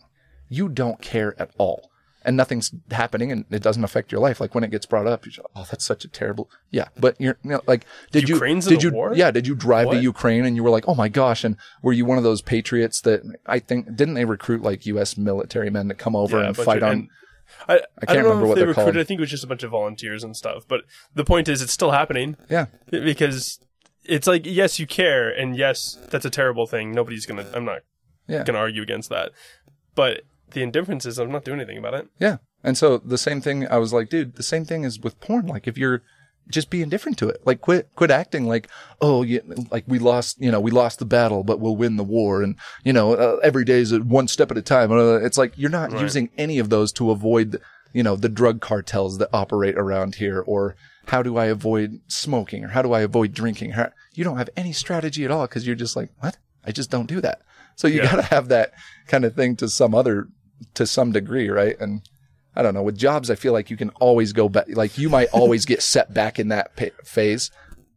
You 0.50 0.68
don't 0.70 1.02
care 1.02 1.40
at 1.42 1.52
all. 1.58 1.89
And 2.26 2.36
nothing's 2.36 2.74
happening 2.92 3.32
and 3.32 3.46
it 3.50 3.64
doesn't 3.64 3.84
affect 3.84 4.12
your 4.12 4.20
life. 4.20 4.42
Like 4.42 4.54
when 4.54 4.66
it 4.66 4.72
gets 4.72 4.86
brought 4.86 5.08
up, 5.08 5.26
you're 5.26 5.32
just, 5.32 5.48
oh, 5.56 5.66
that's 5.72 5.86
such 5.86 6.04
a 6.04 6.10
terrible. 6.10 6.50
Yeah. 6.70 6.90
But 7.00 7.16
you're, 7.20 7.38
you 7.44 7.52
know, 7.52 7.62
like, 7.66 7.86
did 8.12 8.28
Ukraine's 8.28 8.66
you, 8.66 8.72
did 8.76 8.84
you, 8.84 8.92
war? 8.92 9.14
yeah, 9.16 9.32
did 9.32 9.48
you 9.48 9.56
drive 9.56 9.90
to 9.92 9.98
Ukraine 9.98 10.44
and 10.44 10.56
you 10.56 10.64
were 10.64 10.70
like, 10.70 10.86
oh 10.88 10.96
my 10.96 11.08
gosh. 11.08 11.46
And 11.46 11.56
were 11.82 11.94
you 11.94 12.04
one 12.04 12.18
of 12.18 12.26
those 12.26 12.42
patriots 12.42 13.00
that 13.02 13.22
I 13.46 13.60
think, 13.60 13.96
didn't 13.96 14.16
they 14.16 14.26
recruit 14.26 14.62
like 14.62 14.86
U.S. 14.88 15.18
military 15.18 15.70
men 15.70 15.88
to 15.88 15.96
come 15.96 16.16
over 16.16 16.40
Yeah, 16.40 16.48
and 16.48 16.58
fight 16.58 16.84
on? 16.84 16.92
and 16.92 17.10
I, 17.68 17.74
I, 17.74 17.78
can't 17.78 17.82
don't 18.08 18.16
know 18.16 18.24
remember 18.24 18.44
if 18.44 18.50
what 18.50 18.56
they 18.56 18.66
recruited. 18.66 18.94
called. 18.94 18.98
I 18.98 19.04
think 19.06 19.20
it 19.20 19.22
was 19.22 19.30
just 19.32 19.44
a 19.44 19.48
bunch 19.48 19.64
of 19.64 19.72
volunteers 19.72 20.24
and 20.24 20.36
stuff. 20.36 20.66
But 20.68 20.82
the 21.16 21.24
point 21.26 21.48
is, 21.48 21.62
it's 21.62 21.74
still 21.74 21.92
happening 21.92 22.36
yeah. 22.50 22.66
because 22.92 23.60
it's 24.04 24.28
like, 24.28 24.46
yes, 24.46 24.78
you 24.78 24.86
care, 24.88 25.30
and 25.30 25.56
yes, 25.58 25.98
that's 26.10 26.26
a 26.26 26.30
terrible 26.30 26.68
thing. 26.68 26.92
Nobody's 26.92 27.26
gonna. 27.26 27.46
I'm 27.54 27.66
not 27.66 27.80
Yeah. 28.28 28.44
gonna 28.44 28.60
argue 28.60 28.82
against 28.82 29.10
that. 29.10 29.32
But 29.96 30.22
the 30.52 30.62
indifference 30.64 31.06
is, 31.06 31.18
I'm 31.20 31.32
not 31.32 31.44
doing 31.46 31.60
anything 31.60 31.78
about 31.78 31.94
it. 31.94 32.08
Yeah. 32.20 32.38
And 32.64 32.78
so 32.78 32.98
the 32.98 33.18
same 33.18 33.42
thing, 33.42 33.68
I 33.68 33.78
was 33.78 33.94
like, 33.94 34.10
dude, 34.10 34.36
the 34.36 34.44
same 34.44 34.66
thing 34.66 34.84
is 34.84 35.00
with 35.00 35.20
porn. 35.22 35.48
Like 35.48 35.68
if 35.68 35.78
you're 35.78 36.02
just 36.50 36.70
be 36.72 36.82
indifferent 36.82 37.18
to 37.20 37.30
it, 37.30 37.42
like 37.46 37.62
quit, 37.62 37.90
quit 37.96 38.10
acting 38.12 38.48
like, 38.48 38.68
oh, 39.02 39.22
yeah, 39.24 39.40
like 39.72 39.84
we 39.88 40.00
lost, 40.00 40.42
you 40.42 40.52
know, 40.52 40.60
we 40.60 40.72
lost 40.72 41.00
the 41.00 41.06
battle, 41.06 41.44
but 41.44 41.60
we'll 41.60 41.76
win 41.76 41.96
the 41.96 42.04
war. 42.04 42.42
And, 42.42 42.56
you 42.84 42.92
know, 42.92 43.14
uh, 43.14 43.38
every 43.44 43.64
day 43.64 43.80
is 43.80 43.98
one 44.00 44.28
step 44.28 44.50
at 44.52 44.58
a 44.58 44.62
time. 44.62 44.92
Uh, 44.92 45.18
it's 45.18 45.38
like 45.38 45.54
you're 45.58 45.70
not 45.70 45.92
Right. 45.92 46.02
using 46.02 46.30
any 46.38 46.58
of 46.60 46.70
those 46.70 46.92
to 46.94 47.12
avoid, 47.12 47.62
you 47.94 48.02
know, 48.04 48.16
the 48.16 48.30
drug 48.30 48.62
cartels 48.62 49.20
that 49.20 49.30
operate 49.32 49.76
around 49.78 50.16
here 50.16 50.42
or 50.42 50.76
how 51.08 51.22
do 51.24 51.38
I 51.38 51.46
avoid 51.46 52.02
smoking 52.08 52.66
or 52.66 52.70
how 52.70 52.82
do 52.82 52.94
I 52.94 53.02
avoid 53.02 53.34
drinking? 53.34 53.72
How, 53.72 53.92
you 54.14 54.24
don't 54.24 54.38
have 54.38 54.50
any 54.58 54.74
strategy 54.74 55.24
at 55.26 55.32
all 55.32 55.46
because 55.48 55.66
you're 55.68 55.76
just 55.76 55.96
like, 55.96 56.10
what? 56.20 56.38
I 56.66 56.72
just 56.72 56.90
don't 56.92 57.08
do 57.08 57.22
that. 57.22 57.42
So 57.76 57.88
you 57.88 57.98
Yeah. 58.02 58.12
got 58.12 58.16
to 58.18 58.22
have 58.24 58.48
that 58.50 58.74
kind 59.08 59.24
of 59.24 59.36
thing 59.36 59.56
to 59.58 59.70
some 59.70 59.94
other, 59.96 60.28
to 60.74 60.86
some 60.86 61.12
degree, 61.12 61.50
right? 61.50 61.80
And 61.80 62.02
I 62.56 62.62
don't 62.62 62.74
know. 62.74 62.84
With 62.84 62.98
jobs, 62.98 63.30
I 63.30 63.36
feel 63.36 63.54
like 63.54 63.70
you 63.70 63.78
can 63.78 63.90
always 64.02 64.34
go 64.34 64.50
back. 64.50 64.66
Like 64.70 64.98
you 64.98 65.10
might 65.10 65.30
always 65.30 65.66
get 65.66 65.82
set 65.82 66.14
back 66.14 66.40
in 66.40 66.50
that 66.50 66.72
phase, 67.06 67.52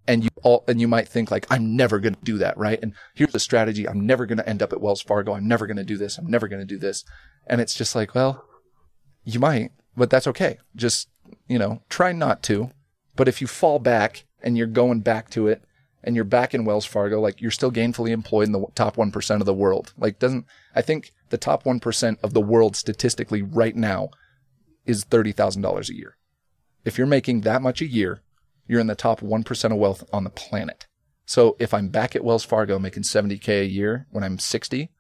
and 0.07 0.25
you 0.25 0.31
all 0.43 0.65
and 0.69 0.81
you 0.81 0.89
might 0.89 1.09
think 1.09 1.31
like 1.31 1.47
I'm 1.51 1.77
never 1.77 1.99
going 1.99 2.15
to 2.15 2.25
do 2.25 2.39
that, 2.39 2.57
right? 2.59 2.79
And 2.83 2.95
here's 3.15 3.33
the 3.33 3.41
strategy: 3.41 3.89
I'm 3.89 4.07
never 4.07 4.27
going 4.27 4.39
to 4.39 4.49
end 4.49 4.63
up 4.63 4.73
at 4.73 4.81
Wells 4.81 5.03
Fargo. 5.03 5.35
I'm 5.35 5.49
never 5.49 5.67
going 5.67 5.79
to 5.79 5.85
do 5.85 5.97
this. 5.97 6.19
I'm 6.19 6.31
never 6.31 6.49
going 6.49 6.61
to 6.61 6.67
do 6.67 6.79
this. 6.79 7.05
And 7.47 7.61
it's 7.61 7.75
just 7.75 7.95
like, 7.95 8.15
well, 8.15 8.45
you 9.25 9.41
might, 9.41 9.73
but 9.97 10.11
that's 10.11 10.27
okay. 10.29 10.59
Just 10.77 11.09
you 11.49 11.59
know, 11.59 11.83
try 11.89 12.13
not 12.13 12.43
to. 12.45 12.71
But 13.17 13.29
if 13.29 13.41
you 13.41 13.47
fall 13.47 13.79
back 13.79 14.25
and 14.43 14.57
you're 14.57 14.67
going 14.67 15.01
back 15.01 15.29
to 15.31 15.49
it, 15.49 15.63
and 16.05 16.15
you're 16.17 16.25
back 16.25 16.55
in 16.55 16.65
Wells 16.65 16.85
Fargo, 16.85 17.21
like 17.21 17.41
you're 17.41 17.51
still 17.51 17.71
gainfully 17.73 18.11
employed 18.11 18.47
in 18.47 18.53
the 18.53 18.65
top 18.75 18.97
1% 18.97 19.41
of 19.41 19.47
the 19.47 19.55
world. 19.55 19.93
Like 19.97 20.19
doesn't, 20.19 20.47
I 20.75 20.83
think 20.83 21.13
the 21.31 21.39
top 21.39 21.65
1% 21.65 22.17
of 22.23 22.35
the 22.35 22.41
world 22.41 22.77
statistically 22.77 23.43
right 23.43 23.77
now 23.77 24.11
is 24.85 25.05
$30,000 25.05 25.89
a 25.89 25.95
year. 25.95 26.17
If 26.85 26.99
you're 26.99 27.07
making 27.07 27.43
that 27.43 27.63
much 27.63 27.81
a 27.81 27.87
year, 27.87 28.21
you're 28.67 28.81
in 28.81 28.87
the 28.89 28.95
top 28.95 29.21
1% 29.21 29.65
of 29.73 29.79
wealth 29.79 30.03
on 30.13 30.25
the 30.25 30.31
planet. 30.31 30.87
So 31.25 31.57
if 31.61 31.73
I'm 31.73 31.89
back 31.89 32.17
at 32.17 32.25
Wells 32.25 32.45
Fargo 32.45 32.79
making 32.79 33.05
70K 33.05 33.63
a 33.63 33.67
year 33.67 34.07
when 34.11 34.25
I'm 34.25 34.39
60, 34.39 34.91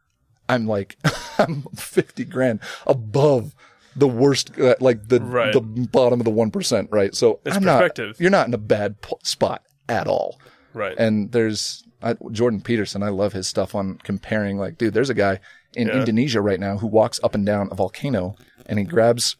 I'm 0.48 0.66
like, 0.66 0.96
I'm 1.38 1.62
50 1.74 2.24
grand 2.26 2.60
above 2.86 3.54
the 3.96 4.08
worst, 4.08 4.58
uh, 4.58 4.76
like 4.80 5.08
the, 5.08 5.20
Right. 5.20 5.52
the 5.52 5.60
bottom 5.60 6.20
of 6.20 6.24
the 6.24 6.30
1%, 6.30 6.88
right? 6.92 7.14
So 7.14 7.40
It's 7.44 7.56
I'm 7.56 7.64
not, 7.64 7.98
you're 8.20 8.30
not 8.30 8.46
in 8.46 8.54
a 8.54 8.58
bad 8.58 9.02
p- 9.02 9.16
spot 9.24 9.62
at 9.88 10.06
all. 10.06 10.40
Right. 10.74 10.96
And 10.98 11.30
there's 11.32 11.84
I, 12.02 12.16
Jordan 12.30 12.60
Peterson. 12.60 13.02
I 13.02 13.08
love 13.10 13.32
his 13.32 13.46
stuff 13.48 13.74
on 13.74 13.98
comparing. 14.02 14.58
Like, 14.58 14.78
dude, 14.78 14.94
there's 14.94 15.10
a 15.10 15.14
guy 15.14 15.40
in 15.74 15.88
Yeah. 15.88 15.98
Indonesia 16.00 16.40
right 16.40 16.58
now 16.60 16.78
who 16.78 16.86
walks 16.86 17.20
up 17.22 17.34
and 17.34 17.44
down 17.46 17.68
a 17.70 17.74
volcano 17.74 18.34
and 18.66 18.78
he 18.78 18.84
grabs, 18.84 19.36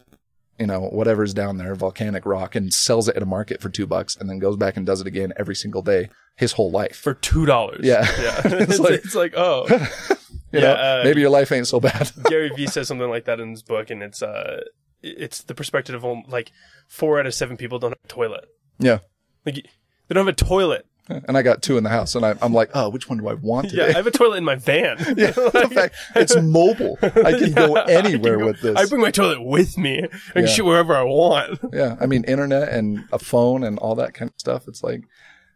you 0.59 0.67
know, 0.67 0.81
whatever's 0.81 1.35
down 1.35 1.59
there, 1.59 1.75
volcanic 1.75 2.25
rock, 2.27 2.55
and 2.55 2.73
sells 2.73 3.09
it 3.09 3.17
at 3.17 3.23
a 3.23 3.27
market 3.27 3.61
for 3.61 3.69
two 3.69 3.87
bucks, 3.87 4.17
and 4.17 4.29
then 4.31 4.39
goes 4.39 4.57
back 4.57 4.77
and 4.77 4.85
does 4.87 5.01
it 5.01 5.07
again 5.07 5.33
every 5.37 5.55
single 5.57 5.83
day 5.83 6.09
his 6.37 6.53
whole 6.53 6.71
life. 6.71 6.97
for 6.97 7.15
two 7.15 7.47
dollars. 7.47 7.81
Yeah. 7.85 8.07
yeah. 8.21 8.41
It's 8.45 8.71
it's, 8.73 8.79
like- 8.81 8.95
it's 9.05 9.15
like 9.15 9.35
oh, 9.37 9.67
You 10.53 10.61
yeah, 10.61 10.67
know, 10.67 10.73
uh, 10.75 11.01
maybe 11.05 11.23
your 11.23 11.31
life 11.31 11.51
ain't 11.51 11.67
so 11.67 11.81
bad. 11.81 12.13
Gary 12.25 12.51
Vee 12.55 12.67
says 12.67 12.87
something 12.87 13.09
like 13.09 13.25
that 13.25 13.41
in 13.41 13.51
his 13.53 13.63
book, 13.63 13.89
and 13.89 14.03
it's 14.03 14.21
uh, 14.23 14.61
it's 15.03 15.43
the 15.45 15.55
perspective 15.55 16.05
of 16.05 16.19
like 16.29 16.53
four 16.89 17.19
out 17.19 17.25
of 17.27 17.33
seven 17.33 17.57
people 17.57 17.79
don't 17.79 17.93
have 17.93 17.99
a 18.05 18.09
toilet. 18.09 18.45
yeah. 18.79 18.99
Like 19.47 19.55
they 19.55 20.15
don't 20.15 20.27
have 20.27 20.33
a 20.35 20.37
toilet. 20.37 20.85
And 21.09 21.37
I 21.37 21.43
got 21.43 21.63
two 21.63 21.77
in 21.77 21.85
the 21.85 21.91
house, 21.91 22.15
and 22.15 22.25
I, 22.25 22.37
I'm 22.41 22.53
like, 22.55 22.71
oh, 22.75 22.89
which 22.89 23.09
one 23.09 23.19
do 23.19 23.29
I 23.29 23.35
want 23.35 23.71
today? 23.71 23.87
Yeah. 23.87 23.89
I 23.89 23.97
have 23.97 24.07
a 24.07 24.11
toilet 24.13 24.37
in 24.39 24.45
my 24.45 24.55
van. 24.55 24.97
Yeah, 25.17 25.33
the 25.33 25.71
fact 25.75 25.97
it's 26.15 26.35
mobile. 26.41 26.97
I 27.03 27.33
can 27.33 27.53
go 27.55 27.75
Yeah, 27.77 27.83
I 27.87 27.93
anywhere 27.93 28.33
can 28.37 28.41
go- 28.41 28.47
with 28.47 28.61
this. 28.61 28.77
I 28.77 28.87
bring 28.87 29.01
my 29.03 29.11
toilet 29.11 29.43
with 29.43 29.77
me. 29.77 30.05
I 30.05 30.33
can 30.33 30.43
Yeah. 30.43 30.47
shit 30.47 30.65
wherever 30.65 30.95
I 30.95 31.03
want. 31.03 31.59
Yeah, 31.73 31.97
I 32.01 32.07
mean, 32.07 32.25
internet 32.25 32.69
and 32.69 33.05
a 33.13 33.19
phone 33.19 33.65
and 33.65 33.79
all 33.81 33.95
that 33.97 34.15
kind 34.15 34.31
of 34.31 34.35
stuff. 34.39 34.69
It's 34.69 34.83
like, 34.85 35.03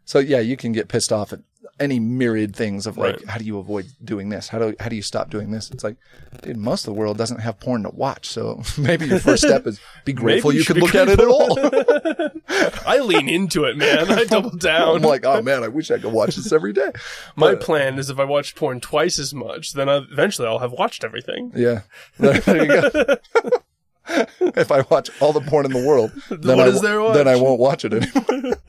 so 0.05 0.19
yeah, 0.19 0.39
you 0.39 0.57
can 0.57 0.73
get 0.73 0.89
pissed 0.89 1.11
off 1.13 1.31
at 1.33 1.39
any 1.79 1.99
myriad 1.99 2.55
things 2.55 2.87
of 2.87 2.97
like, 2.97 3.17
Right. 3.17 3.27
how 3.29 3.37
do 3.37 3.45
you 3.45 3.59
avoid 3.59 3.85
doing 4.03 4.29
this? 4.29 4.47
How 4.47 4.57
do 4.59 4.75
how 4.79 4.89
do 4.89 4.95
you 4.95 5.01
stop 5.01 5.29
doing 5.29 5.51
this? 5.51 5.69
It's 5.69 5.83
like, 5.83 5.97
dude, 6.41 6.57
most 6.57 6.87
of 6.87 6.93
the 6.93 6.99
world 6.99 7.17
doesn't 7.17 7.39
have 7.39 7.59
porn 7.59 7.83
to 7.83 7.89
watch, 7.89 8.27
so 8.27 8.61
maybe 8.77 9.05
your 9.05 9.19
first 9.19 9.43
step 9.43 9.67
is 9.67 9.79
be 10.05 10.13
grateful 10.23 10.51
you 10.53 10.63
you, 10.67 10.73
be 10.75 10.81
look 10.81 10.95
at 10.95 11.07
it 11.09 11.19
at 11.19 11.27
all. 11.27 11.57
I 12.87 12.99
lean 12.99 13.29
into 13.29 13.65
it, 13.65 13.77
man. 13.77 14.09
I 14.11 14.23
double 14.23 14.51
down. 14.57 14.97
I'm 14.97 15.01
like, 15.03 15.25
oh 15.25 15.41
man, 15.41 15.63
I 15.63 15.67
wish 15.67 15.91
I 15.91 15.99
could 15.99 16.11
watch 16.13 16.35
this 16.35 16.51
every 16.51 16.73
day. 16.73 16.91
My 17.35 17.51
But- 17.53 17.61
plan 17.61 17.99
is 17.99 18.09
if 18.09 18.19
I 18.19 18.23
watch 18.23 18.55
porn 18.55 18.79
twice 18.79 19.19
as 19.19 19.33
much, 19.33 19.73
then 19.73 19.87
I, 19.89 19.97
eventually 19.97 20.47
I'll 20.47 20.59
have 20.59 20.71
watched 20.71 21.03
everything. 21.03 21.51
Yeah, 21.55 21.81
there, 22.17 22.39
there 22.39 22.63
you 22.63 22.91
go. 23.03 23.49
if 24.39 24.71
I 24.71 24.81
watch 24.89 25.09
all 25.21 25.33
the 25.33 25.41
porn 25.41 25.65
in 25.65 25.73
the 25.73 25.85
world, 25.85 26.11
then, 26.29 26.59
I, 26.59 26.69
then 27.13 27.27
I 27.27 27.35
won't 27.35 27.59
watch 27.59 27.85
it 27.85 27.93
anymore. 27.93 28.23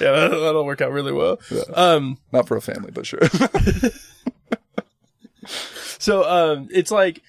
Yeah, 0.00 0.12
that, 0.12 0.28
that'll 0.30 0.64
work 0.64 0.80
out 0.80 0.92
really 0.92 1.12
well. 1.12 1.38
Um, 1.74 2.16
Not 2.32 2.48
for 2.48 2.56
a 2.56 2.62
family, 2.62 2.90
but 2.90 3.04
sure. 3.04 3.20
so 5.98 6.24
um, 6.24 6.68
it's 6.70 6.90
like 6.90 7.20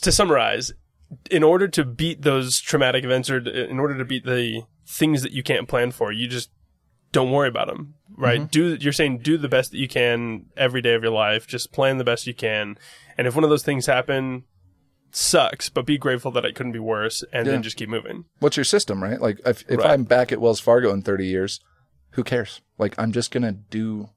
to 0.00 0.10
summarize, 0.10 0.72
in 1.30 1.44
order 1.44 1.68
to 1.68 1.84
beat 1.84 2.22
those 2.22 2.60
traumatic 2.60 3.04
events, 3.04 3.30
or 3.30 3.38
in 3.38 3.78
order 3.78 3.96
to 3.96 4.04
beat 4.04 4.24
the 4.24 4.62
things 4.86 5.22
that 5.22 5.30
you 5.30 5.44
can't 5.44 5.68
plan 5.68 5.92
for, 5.92 6.10
you 6.10 6.26
just 6.26 6.50
don't 7.12 7.30
worry 7.30 7.48
about 7.48 7.68
them. 7.68 7.94
Right? 8.16 8.40
Mm-hmm. 8.40 8.48
Do 8.48 8.74
you're 8.80 8.92
saying 8.92 9.18
do 9.18 9.38
the 9.38 9.48
best 9.48 9.70
that 9.70 9.78
you 9.78 9.88
can 9.88 10.46
every 10.56 10.82
day 10.82 10.94
of 10.94 11.02
your 11.02 11.12
life. 11.12 11.46
Just 11.46 11.72
plan 11.72 11.98
the 11.98 12.04
best 12.04 12.26
you 12.26 12.34
can, 12.34 12.76
and 13.16 13.26
if 13.28 13.36
one 13.36 13.44
of 13.44 13.50
those 13.50 13.62
things 13.62 13.86
happen, 13.86 14.44
sucks. 15.16 15.68
But 15.68 15.86
be 15.86 15.98
grateful 15.98 16.30
that 16.32 16.44
it 16.44 16.54
couldn't 16.54 16.72
be 16.72 16.78
worse, 16.78 17.22
and 17.32 17.46
Yeah. 17.46 17.52
then 17.52 17.62
just 17.62 17.76
keep 17.76 17.88
moving. 17.88 18.24
What's 18.40 18.56
your 18.56 18.64
system, 18.64 19.02
right? 19.02 19.20
Like, 19.20 19.40
if, 19.46 19.64
if 19.68 19.78
Right. 19.78 19.90
I'm 19.90 20.04
back 20.04 20.32
at 20.32 20.40
Wells 20.40 20.60
Fargo 20.60 20.92
in 20.92 21.02
30 21.02 21.26
years, 21.26 21.60
who 22.10 22.24
cares? 22.24 22.60
Like, 22.78 22.94
I'm 22.98 23.12
just 23.12 23.30
gonna 23.30 23.52
do. 23.52 24.08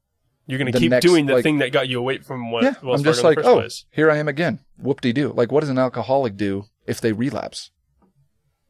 You're 0.48 0.60
going 0.60 0.72
to 0.72 0.78
keep 0.78 0.92
next, 0.92 1.04
doing 1.04 1.26
the 1.26 1.34
like- 1.34 1.44
thing 1.44 1.58
that 1.58 1.72
got 1.72 1.90
you 1.90 1.98
away 1.98 2.20
from 2.20 2.52
what 2.52 2.64
Yeah, 2.64 2.76
Wells 2.84 3.00
I'm 3.02 3.04
just 3.06 3.22
Fargo 3.24 3.42
like, 3.42 3.50
oh, 3.50 3.56
place. 3.56 3.86
here 3.90 4.12
I 4.12 4.18
am 4.18 4.28
again. 4.28 4.60
Whoop 4.78 5.02
de 5.02 5.12
doo. 5.12 5.34
Like, 5.36 5.52
what 5.52 5.62
does 5.62 5.70
an 5.70 5.80
alcoholic 5.80 6.38
do 6.38 6.66
if 6.86 7.02
they 7.02 7.14
relapse? 7.14 7.72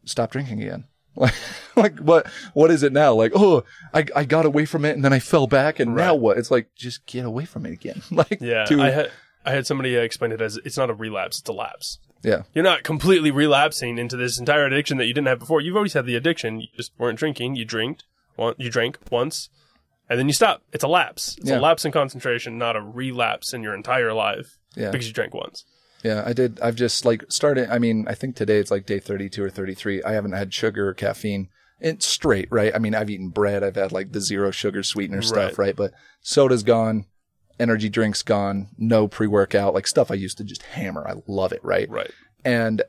Stop 0.05 0.31
drinking 0.31 0.61
again. 0.61 0.85
Like, 1.17 1.33
like 1.77 1.99
what? 1.99 2.27
What 2.53 2.71
is 2.71 2.83
it 2.83 2.91
now? 2.91 3.13
Like, 3.13 3.31
oh, 3.35 3.63
I, 3.93 4.05
I 4.13 4.25
got 4.25 4.45
away 4.45 4.65
from 4.65 4.83
it 4.83 4.95
and 4.97 5.03
then 5.05 5.13
I 5.13 5.19
fell 5.19 5.47
back, 5.47 5.79
and 5.79 5.95
now 5.95 6.13
what? 6.13 6.37
It's 6.37 6.51
like 6.51 6.67
just 6.75 7.05
get 7.05 7.23
away 7.23 7.45
from 7.45 7.65
it 7.65 7.71
again. 7.71 8.01
like, 8.11 8.39
Yeah, 8.41 8.65
to- 8.65 8.81
I 8.81 8.89
had 8.89 9.11
I 9.45 9.51
had 9.51 9.65
somebody 9.65 9.95
explain 9.95 10.33
it 10.33 10.41
as 10.41 10.57
it's 10.65 10.75
not 10.75 10.89
a 10.89 10.93
relapse; 10.93 11.39
it's 11.39 11.47
a 11.47 11.53
lapse. 11.53 11.99
Yeah, 12.25 12.43
You're 12.53 12.63
not 12.63 12.83
completely 12.83 13.29
relapsing 13.29 13.97
into 13.99 14.17
this 14.17 14.39
entire 14.39 14.65
addiction 14.65 14.97
that 14.97 15.05
you 15.05 15.13
didn't 15.13 15.27
have 15.27 15.39
before. 15.39 15.61
You've 15.61 15.75
always 15.75 15.93
had 15.93 16.05
the 16.07 16.15
addiction. 16.15 16.59
You 16.59 16.67
just 16.75 16.91
weren't 16.97 17.19
drinking. 17.19 17.55
You 17.55 17.65
drank, 17.65 17.99
you 18.57 18.69
drank 18.71 18.97
once, 19.11 19.49
and 20.09 20.17
then 20.17 20.27
you 20.27 20.33
stop. 20.33 20.63
It's 20.73 20.83
a 20.83 20.87
lapse. 20.87 21.37
It's 21.37 21.49
Yeah. 21.49 21.59
a 21.59 21.61
lapse 21.61 21.85
in 21.85 21.91
concentration, 21.91 22.57
not 22.57 22.75
a 22.75 22.81
relapse 22.81 23.53
in 23.53 23.61
your 23.61 23.75
entire 23.75 24.11
life 24.11 24.57
yeah. 24.75 24.89
because 24.89 25.07
you 25.07 25.13
drank 25.13 25.33
once. 25.35 25.65
Yeah, 26.03 26.23
I 26.25 26.33
did. 26.33 26.59
I've 26.61 26.75
just 26.75 27.05
like 27.05 27.23
started. 27.29 27.69
I 27.69 27.79
mean, 27.79 28.05
I 28.07 28.15
think 28.15 28.35
today 28.35 28.57
it's 28.57 28.71
like 28.71 28.85
day 28.85 28.99
32 28.99 29.43
or 29.43 29.49
33. 29.49 30.03
I 30.03 30.13
haven't 30.13 30.33
had 30.33 30.53
sugar 30.53 30.89
or 30.89 30.93
caffeine. 30.93 31.49
It's 31.79 32.05
straight, 32.05 32.47
right? 32.51 32.73
I 32.73 32.79
mean, 32.79 32.95
I've 32.95 33.09
eaten 33.09 33.29
bread. 33.29 33.63
I've 33.63 33.75
had 33.75 33.91
like 33.91 34.11
the 34.11 34.21
zero 34.21 34.49
sugar 34.51 34.81
sweetener 34.81 35.21
stuff, 35.21 35.59
right? 35.59 35.75
But 35.75 35.93
soda's 36.21 36.63
gone. 36.63 37.05
Energy 37.59 37.89
drinks 37.89 38.21
gone. 38.21 38.67
No 38.77 39.07
pre 39.07 39.27
workout, 39.27 39.73
like 39.73 39.87
stuff 39.87 40.11
I 40.11 40.15
used 40.15 40.37
to 40.37 40.43
just 40.43 40.63
hammer. 40.63 41.07
I 41.07 41.21
love 41.27 41.53
it, 41.53 41.63
right? 41.63 41.89
Right. 41.89 42.11
And 42.43 42.83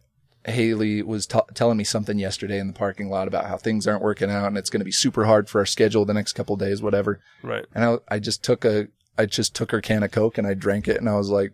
Haley 0.46 1.02
was 1.02 1.26
t- 1.26 1.38
telling 1.54 1.76
me 1.76 1.84
something 1.84 2.18
yesterday 2.18 2.58
in 2.58 2.68
the 2.68 2.72
parking 2.72 3.10
lot 3.10 3.26
about 3.26 3.46
how 3.46 3.56
things 3.56 3.86
aren't 3.86 4.02
working 4.02 4.30
out 4.30 4.46
and 4.46 4.56
it's 4.56 4.70
going 4.70 4.80
to 4.80 4.84
be 4.84 4.92
super 4.92 5.24
hard 5.24 5.48
for 5.48 5.58
our 5.58 5.66
schedule 5.66 6.04
the 6.04 6.14
next 6.14 6.34
couple 6.34 6.56
days, 6.56 6.82
whatever. 6.82 7.20
Right. 7.42 7.64
And 7.74 7.84
I, 7.84 7.96
I 8.08 8.18
just 8.18 8.44
took 8.44 8.64
a, 8.64 8.88
I 9.18 9.26
just 9.26 9.54
took 9.54 9.72
her 9.72 9.80
can 9.80 10.02
of 10.02 10.12
Coke 10.12 10.38
and 10.38 10.46
I 10.46 10.54
drank 10.54 10.88
it 10.88 10.98
and 10.98 11.08
I 11.08 11.16
was 11.16 11.30
like, 11.30 11.52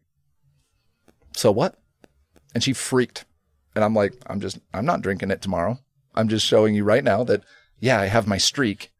so 1.34 1.50
what? 1.50 1.78
And 2.54 2.62
she 2.62 2.72
freaked. 2.72 3.24
And 3.74 3.82
I'm 3.82 3.94
like, 3.94 4.14
I'm 4.26 4.40
just, 4.40 4.58
I'm 4.74 4.84
not 4.84 5.00
drinking 5.00 5.30
it 5.30 5.40
tomorrow. 5.40 5.78
I'm 6.14 6.28
just 6.28 6.46
showing 6.46 6.74
you 6.74 6.84
right 6.84 7.02
now 7.02 7.24
that, 7.24 7.42
yeah, 7.80 7.98
I 7.98 8.06
have 8.06 8.26
my 8.26 8.36
streak 8.36 8.92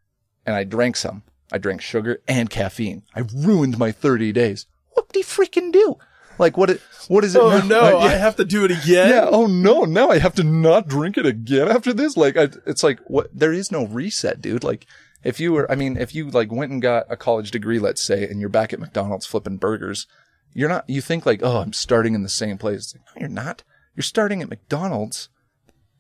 and 0.47 0.57
I 0.57 0.65
drank 0.65 0.97
some. 0.97 1.23
I 1.53 1.59
drank 1.59 1.83
sugar 1.83 2.23
and 2.27 2.51
caffeine. 2.51 3.03
I 3.15 3.25
ruined 3.35 3.79
my 3.79 3.93
30 3.93 4.33
days. 4.33 4.67
What 4.95 5.13
do 5.13 5.19
you 5.21 5.25
freaking 5.25 5.71
do? 5.71 5.99
Like, 6.39 6.57
what, 6.57 6.71
it, 6.71 6.81
what 7.09 7.25
is 7.25 7.37
it? 7.37 7.43
Oh 7.43 7.59
now? 7.59 7.67
no! 7.67 7.99
I 7.99 8.09
have 8.09 8.37
to 8.37 8.45
do 8.45 8.65
it 8.65 8.71
again. 8.71 9.11
Yeah. 9.11 9.29
Oh 9.31 9.47
no. 9.47 9.85
Now 9.85 10.09
I 10.09 10.19
have 10.19 10.35
to 10.37 10.43
not 10.43 10.89
drink 10.89 11.19
it 11.19 11.27
again 11.27 11.69
after 11.69 11.93
this. 11.93 12.17
Like, 12.17 12.37
I, 12.37 12.49
it's 12.67 12.83
like 12.83 13.01
what? 13.07 13.29
There 13.33 13.53
is 13.53 13.71
no 13.71 13.87
reset, 13.87 14.41
dude. 14.41 14.65
Like, 14.65 14.87
if 15.23 15.39
you 15.39 15.53
were, 15.53 15.71
I 15.71 15.75
mean, 15.75 15.97
if 15.97 16.15
you 16.15 16.31
like 16.31 16.51
went 16.51 16.73
and 16.73 16.81
got 16.81 17.07
a 17.11 17.17
college 17.17 17.51
degree, 17.51 17.79
let's 17.79 18.03
say, 18.03 18.27
and 18.27 18.41
you're 18.41 18.49
back 18.49 18.73
at 18.73 18.81
McDonald's 18.81 19.27
flipping 19.27 19.59
burgers, 19.59 20.07
you're 20.53 20.69
not. 20.69 20.89
You 20.89 21.01
think 21.01 21.27
like, 21.27 21.41
oh, 21.43 21.59
I'm 21.59 21.73
starting 21.73 22.15
in 22.15 22.23
the 22.23 22.29
same 22.29 22.59
place. 22.59 22.95
Like, 22.95 23.05
no, 23.07 23.21
you're 23.21 23.29
not. 23.29 23.63
You're 23.95 24.03
starting 24.03 24.43
at 24.43 24.49
McDonald's. 24.49 25.29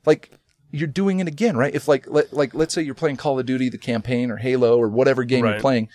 Like, 0.07 0.33
you're 0.72 0.88
doing 0.88 1.20
it 1.20 1.28
again, 1.28 1.56
right? 1.56 1.74
If 1.74 1.87
like, 1.87 2.06
let, 2.08 2.32
like, 2.32 2.54
let's 2.54 2.74
say 2.74 2.82
you're 2.82 2.94
playing 2.94 3.16
Call 3.18 3.38
of 3.38 3.46
Duty, 3.46 3.68
the 3.68 3.78
campaign, 3.78 4.30
or 4.30 4.38
Halo, 4.38 4.76
or 4.78 4.88
whatever 4.88 5.22
game 5.24 5.44
Right. 5.44 5.52
you're 5.52 5.61
playing. 5.61 5.88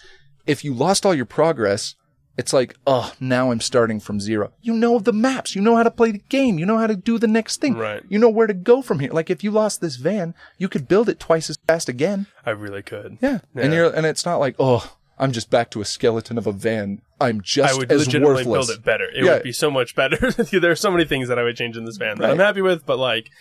If 0.46 0.64
you 0.64 0.74
lost 0.74 1.06
all 1.06 1.14
your 1.14 1.26
progress, 1.26 1.96
it's 2.38 2.54
like, 2.54 2.76
oh, 2.86 3.12
now 3.20 3.52
I'm 3.52 3.60
starting 3.60 4.00
from 4.00 4.20
zero. 4.20 4.52
You 4.62 4.74
know 4.74 5.00
the 5.00 5.12
maps. 5.12 5.56
You 5.56 5.62
know 5.62 5.76
how 5.76 5.82
to 5.84 5.90
play 5.92 6.12
the 6.12 6.20
game. 6.30 6.60
You 6.60 6.66
know 6.68 6.78
how 6.78 6.86
to 6.88 6.96
do 6.96 7.18
the 7.18 7.28
next 7.28 7.60
thing. 7.60 7.76
Right. 7.76 8.04
You 8.08 8.20
know 8.20 8.30
where 8.30 8.46
to 8.48 8.54
go 8.54 8.82
from 8.84 9.00
here. 9.00 9.12
Like 9.12 9.30
if 9.32 9.44
you 9.44 9.50
lost 9.50 9.82
this 9.82 9.96
van, 9.96 10.36
you 10.60 10.70
could 10.70 10.88
build 10.88 11.10
it 11.10 11.20
twice 11.20 11.50
as 11.50 11.58
fast 11.68 11.90
again. 11.90 12.28
I 12.46 12.52
really 12.52 12.84
could. 12.84 13.18
Yeah. 13.22 13.40
And 13.56 13.74
Yeah. 13.74 13.80
you're 13.80 13.90
and 13.96 14.06
it's 14.06 14.24
not 14.26 14.38
like, 14.38 14.56
oh, 14.60 14.96
I'm 15.18 15.32
just 15.32 15.50
back 15.50 15.72
to 15.72 15.82
a 15.82 15.86
skeleton 15.86 16.38
of 16.38 16.46
a 16.46 16.52
van. 16.52 17.02
I'm 17.20 17.42
just 17.42 17.72
as 17.72 17.76
worthless. 17.76 17.76
I 17.76 17.80
would 17.80 17.92
as 17.92 18.06
legitimately 18.08 18.46
worthless. 18.46 18.68
build 18.68 18.78
it 18.80 18.86
better. 18.86 19.06
It 19.06 19.26
Yeah. 19.26 19.34
would 19.34 19.44
be 19.44 19.52
so 19.52 19.72
much 19.72 19.96
better. 19.96 20.32
there 20.60 20.70
are 20.70 20.76
so 20.76 20.92
many 20.92 21.06
things 21.06 21.30
that 21.30 21.40
I 21.40 21.44
would 21.44 21.58
change 21.58 21.76
in 21.76 21.86
this 21.86 21.98
van 21.98 22.18
that 22.20 22.24
Right. 22.26 22.32
I'm 22.34 22.38
happy 22.38 22.62
with, 22.62 22.86
but 22.86 23.00
like 23.00 23.32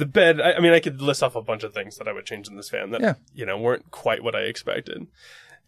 the 0.00 0.06
bed. 0.06 0.40
I, 0.40 0.54
I 0.54 0.60
mean, 0.60 0.72
I 0.72 0.80
could 0.80 1.00
list 1.00 1.22
off 1.22 1.36
a 1.36 1.42
bunch 1.42 1.62
of 1.62 1.72
things 1.72 1.96
that 1.98 2.08
I 2.08 2.12
would 2.12 2.26
change 2.26 2.48
in 2.48 2.56
this 2.56 2.68
van 2.70 2.90
that 2.90 3.00
Yeah. 3.00 3.14
you 3.34 3.46
know 3.46 3.56
weren't 3.58 3.90
quite 3.92 4.24
what 4.24 4.34
I 4.34 4.40
expected. 4.40 5.06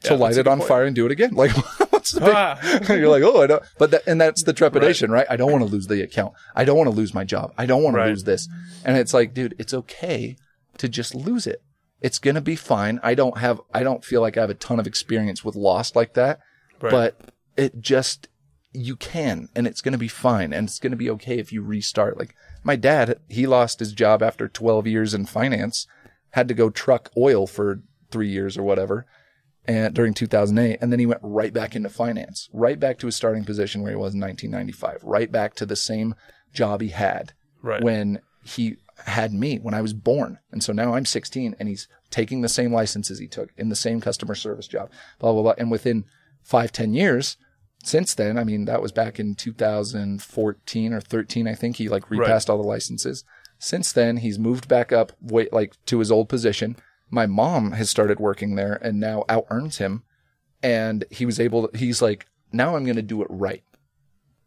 to 0.04 0.14
Yeah, 0.14 0.18
light 0.18 0.36
it 0.36 0.48
on 0.48 0.58
point. 0.58 0.68
fire 0.68 0.84
and 0.84 0.96
do 0.96 1.06
it 1.06 1.12
again. 1.12 1.34
Like 1.42 1.52
what's 1.92 2.10
the 2.12 2.20
big 2.20 2.30
Ah. 2.34 2.58
You're 2.92 3.08
like, 3.08 3.22
oh, 3.22 3.42
I 3.42 3.46
don't. 3.46 3.62
But 3.78 3.92
that, 3.92 4.02
and 4.08 4.20
that's 4.20 4.42
the 4.42 4.52
trepidation, 4.52 5.10
right? 5.12 5.26
I 5.30 5.36
don't 5.36 5.52
want 5.52 5.62
to 5.64 5.70
lose 5.70 5.86
the 5.86 6.02
account. 6.02 6.32
I 6.56 6.64
don't 6.64 6.76
want 6.76 6.90
to 6.90 6.96
lose 6.96 7.14
my 7.14 7.22
job. 7.24 7.52
I 7.56 7.66
don't 7.66 7.82
want 7.84 7.94
Right. 7.94 8.04
to 8.06 8.10
lose 8.10 8.24
this. 8.24 8.48
And 8.84 8.96
it's 8.96 9.14
like, 9.14 9.32
dude, 9.34 9.54
it's 9.60 9.72
okay 9.72 10.36
to 10.78 10.88
just 10.88 11.14
lose 11.14 11.46
it. 11.46 11.62
It's 12.00 12.18
gonna 12.18 12.40
be 12.40 12.56
fine. 12.56 12.98
I 13.04 13.14
don't 13.14 13.38
have. 13.38 13.60
I 13.72 13.84
don't 13.84 14.04
feel 14.04 14.20
like 14.20 14.36
I 14.36 14.40
have 14.40 14.50
a 14.50 14.54
ton 14.54 14.80
of 14.80 14.88
experience 14.88 15.44
with 15.44 15.54
loss 15.54 15.94
like 15.94 16.14
that. 16.14 16.40
Right. 16.80 16.90
But 16.90 17.20
it 17.56 17.80
just 17.80 18.26
you 18.72 18.96
can, 18.96 19.48
and 19.54 19.66
it's 19.68 19.80
gonna 19.82 19.98
be 19.98 20.08
fine, 20.08 20.52
and 20.52 20.66
it's 20.66 20.80
gonna 20.80 20.96
be 20.96 21.10
okay 21.10 21.38
if 21.38 21.52
you 21.52 21.62
restart. 21.62 22.18
Like 22.18 22.34
my 22.62 22.76
dad, 22.76 23.18
he 23.28 23.46
lost 23.46 23.80
his 23.80 23.92
job 23.92 24.22
after 24.22 24.48
12 24.48 24.86
years 24.86 25.14
in 25.14 25.26
finance, 25.26 25.86
had 26.30 26.48
to 26.48 26.54
go 26.54 26.70
truck 26.70 27.10
oil 27.16 27.46
for 27.46 27.82
three 28.10 28.28
years 28.28 28.56
or 28.58 28.62
whatever 28.62 29.06
and 29.64 29.94
during 29.94 30.12
2008 30.12 30.78
and 30.82 30.90
then 30.92 30.98
he 30.98 31.06
went 31.06 31.20
right 31.22 31.52
back 31.52 31.74
into 31.76 31.88
finance 31.88 32.48
right 32.52 32.78
back 32.80 32.98
to 32.98 33.06
his 33.06 33.14
starting 33.16 33.44
position 33.44 33.80
where 33.80 33.92
he 33.92 33.96
was 33.96 34.12
in 34.12 34.20
1995 34.20 35.02
right 35.04 35.30
back 35.32 35.54
to 35.54 35.64
the 35.64 35.76
same 35.76 36.14
job 36.52 36.80
he 36.80 36.88
had 36.88 37.32
Right. 37.62 37.82
when 37.82 38.20
he 38.44 38.76
had 39.06 39.32
me 39.32 39.58
when 39.58 39.72
I 39.72 39.80
was 39.80 39.92
born 39.94 40.38
and 40.50 40.62
so 40.64 40.72
now 40.72 40.94
I'm 40.94 41.06
16 41.06 41.54
and 41.58 41.68
he's 41.68 41.86
taking 42.10 42.40
the 42.42 42.48
same 42.48 42.72
licenses 42.72 43.18
he 43.20 43.28
took 43.28 43.50
in 43.56 43.68
the 43.68 43.76
same 43.76 44.00
customer 44.00 44.34
service 44.34 44.66
job 44.66 44.90
blah 45.20 45.32
blah 45.32 45.42
blah 45.42 45.54
and 45.56 45.70
within 45.70 46.04
five 46.42 46.72
ten 46.72 46.92
years 46.92 47.36
since 47.82 48.14
then 48.14 48.38
I 48.38 48.44
mean 48.44 48.64
that 48.66 48.80
was 48.82 48.92
back 48.92 49.18
in 49.20 49.34
2014 49.34 50.92
or 50.92 51.00
13 51.00 51.48
I 51.48 51.54
think 51.54 51.76
he 51.76 51.88
like 51.88 52.10
Right. 52.10 52.20
repassed 52.20 52.48
all 52.50 52.60
the 52.60 52.68
licenses. 52.68 53.24
Since 53.58 53.92
then 53.92 54.18
he's 54.18 54.38
moved 54.38 54.68
back 54.68 54.92
up 54.92 55.12
wait 55.20 55.52
like 55.52 55.74
to 55.86 55.98
his 55.98 56.10
old 56.10 56.28
position. 56.28 56.76
My 57.10 57.26
mom 57.26 57.72
has 57.72 57.90
started 57.90 58.18
working 58.20 58.54
there 58.54 58.74
and 58.82 58.98
now 58.98 59.24
out 59.28 59.46
earns 59.50 59.78
him. 59.78 60.02
And 60.62 61.04
he 61.10 61.26
was 61.26 61.40
able 61.40 61.68
to, 61.68 61.76
he's 61.78 62.00
like 62.02 62.26
now 62.52 62.76
i'm 62.76 62.84
going 62.84 62.96
to 62.96 63.02
do 63.02 63.22
it 63.22 63.28
right. 63.30 63.62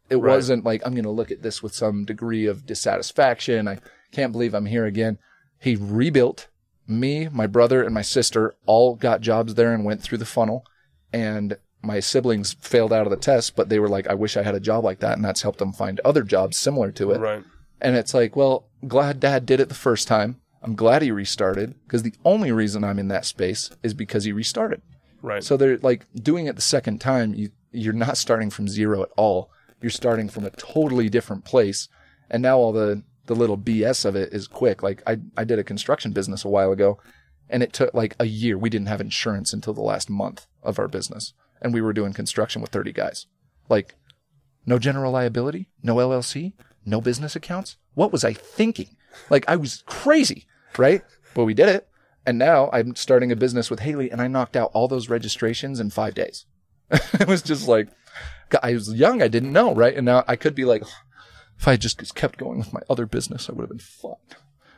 It 0.09 0.17
Right. 0.17 0.31
wasn't 0.35 0.63
like 0.63 0.81
i'm 0.85 0.93
going 0.93 1.03
to 1.03 1.09
look 1.11 1.31
at 1.31 1.41
this 1.41 1.61
with 1.63 1.73
some 1.75 2.05
degree 2.05 2.45
of 2.45 2.65
dissatisfaction. 2.65 3.67
I 3.67 3.79
can't 4.11 4.31
believe 4.31 4.53
i'm 4.53 4.65
here 4.67 4.85
again. 4.85 5.17
He 5.59 5.75
rebuilt. 5.75 6.47
Me 6.87 7.27
my 7.29 7.47
brother 7.47 7.83
and 7.83 7.93
my 7.93 8.03
sister 8.03 8.53
all 8.67 8.95
got 8.95 9.21
jobs 9.21 9.55
there 9.55 9.73
and 9.73 9.83
went 9.83 10.01
through 10.03 10.19
the 10.19 10.25
funnel. 10.25 10.63
And 11.11 11.57
my 11.85 11.99
siblings 11.99 12.53
failed 12.53 12.91
out 12.91 13.05
of 13.05 13.11
the 13.11 13.17
test 13.17 13.55
but 13.55 13.69
they 13.69 13.79
were 13.79 13.89
like 13.89 14.07
i 14.07 14.13
wish 14.13 14.35
i 14.35 14.43
had 14.43 14.55
a 14.55 14.59
job 14.59 14.83
like 14.83 14.99
that 14.99 15.13
and 15.13 15.23
that's 15.23 15.41
helped 15.43 15.59
them 15.59 15.73
find 15.73 15.99
other 16.01 16.23
jobs 16.23 16.57
similar 16.57 16.91
to 16.91 17.11
it 17.11 17.19
right. 17.19 17.43
and 17.81 17.95
it's 17.95 18.13
like, 18.13 18.35
well, 18.35 18.67
glad 18.87 19.19
dad 19.19 19.45
did 19.45 19.59
it 19.59 19.69
the 19.69 19.75
first 19.75 20.07
time. 20.07 20.39
I'm 20.61 20.75
glad 20.75 21.01
he 21.01 21.11
restarted 21.11 21.75
because 21.85 22.03
the 22.03 22.13
only 22.23 22.51
reason 22.51 22.83
I'm 22.83 22.99
in 22.99 23.07
that 23.09 23.25
space 23.25 23.69
is 23.83 23.93
because 23.93 24.23
he 24.23 24.31
restarted. 24.31 24.81
Right. 25.21 25.43
So 25.43 25.57
they're 25.57 25.77
like 25.77 26.05
doing 26.15 26.47
it 26.47 26.55
the 26.55 26.61
second 26.61 26.99
time. 27.01 27.33
You, 27.33 27.49
you're 27.71 27.93
not 27.93 28.17
starting 28.17 28.49
from 28.49 28.67
zero 28.67 29.03
at 29.03 29.09
all. 29.15 29.51
You're 29.81 29.91
starting 29.91 30.29
from 30.29 30.45
a 30.45 30.49
totally 30.51 31.09
different 31.09 31.45
place. 31.45 31.87
And 32.29 32.41
now 32.41 32.57
all 32.57 32.71
the, 32.71 33.03
the 33.27 33.35
little 33.35 33.57
BS 33.57 34.05
of 34.05 34.15
it 34.15 34.33
is 34.33 34.47
quick. 34.47 34.81
Like 34.81 35.03
I, 35.05 35.17
I 35.37 35.43
did 35.43 35.59
a 35.59 35.63
construction 35.63 36.11
business 36.11 36.43
a 36.45 36.49
while 36.49 36.71
ago 36.71 36.99
And 37.49 37.61
it 37.61 37.73
took 37.73 37.93
like 37.93 38.15
a 38.19 38.25
year. 38.25 38.57
We 38.57 38.69
didn't 38.69 38.87
have 38.87 39.01
insurance 39.01 39.53
until 39.53 39.73
the 39.73 39.81
last 39.81 40.09
month 40.09 40.47
of 40.63 40.79
our 40.79 40.87
business. 40.87 41.33
And 41.61 41.73
we 41.73 41.81
were 41.81 41.93
doing 41.93 42.13
construction 42.13 42.61
with 42.61 42.71
30 42.71 42.91
guys. 42.91 43.27
Like, 43.69 43.95
no 44.65 44.79
general 44.79 45.11
liability, 45.11 45.69
no 45.81 45.95
LLC, 45.95 46.53
no 46.85 47.01
business 47.01 47.35
accounts. 47.35 47.77
What 47.93 48.11
was 48.11 48.23
I 48.23 48.33
thinking? 48.33 48.95
Like, 49.29 49.45
I 49.47 49.55
was 49.55 49.83
crazy, 49.85 50.47
right? 50.77 51.01
But 51.33 51.45
we 51.45 51.53
did 51.53 51.69
it. 51.69 51.87
And 52.25 52.37
now 52.37 52.69
I'm 52.73 52.95
starting 52.95 53.31
a 53.31 53.35
business 53.35 53.69
with 53.69 53.81
Haley 53.81 54.09
and 54.09 54.21
I 54.21 54.27
knocked 54.27 54.55
out 54.55 54.71
all 54.73 54.87
those 54.87 55.09
registrations 55.09 55.79
in 55.79 55.91
five 55.91 56.15
days. 56.15 56.45
it 56.91 57.27
was 57.27 57.41
just 57.41 57.67
like, 57.67 57.89
I 58.61 58.73
was 58.73 58.93
young. 58.93 59.21
I 59.21 59.27
didn't 59.27 59.53
know, 59.53 59.73
right? 59.73 59.95
And 59.95 60.05
now 60.05 60.23
I 60.27 60.35
could 60.35 60.55
be 60.55 60.65
like, 60.65 60.83
if 61.57 61.67
I 61.67 61.77
just 61.77 62.15
kept 62.15 62.37
going 62.37 62.59
with 62.59 62.73
my 62.73 62.81
other 62.89 63.05
business, 63.05 63.49
I 63.49 63.53
would 63.53 63.63
have 63.63 63.69
been 63.69 63.79
fine. 63.79 64.15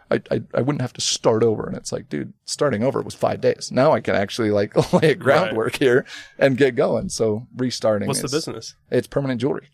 I, 0.10 0.22
I, 0.32 0.41
I 0.54 0.62
wouldn't 0.62 0.82
have 0.82 0.93
to 0.93 1.02
start 1.02 1.43
over. 1.43 1.65
And 1.67 1.76
it's 1.76 1.91
like, 1.91 2.10
dude, 2.10 2.34
starting 2.46 2.84
over 2.84 3.02
was 3.02 3.13
five 3.15 3.41
days. 3.41 3.72
Now 3.72 3.91
I 3.91 4.00
can 4.00 4.15
actually 4.15 4.52
like 4.52 4.93
lay 4.93 5.12
a 5.12 5.15
groundwork 5.15 5.76
here 5.76 6.06
and 6.38 6.58
get 6.58 6.76
going. 6.76 7.10
So 7.10 7.48
restarting. 7.56 8.08
What's 8.08 8.22
the 8.22 8.30
business? 8.30 8.76
It's 8.89 9.08
permanent 9.08 9.41
jewelry. 9.41 9.70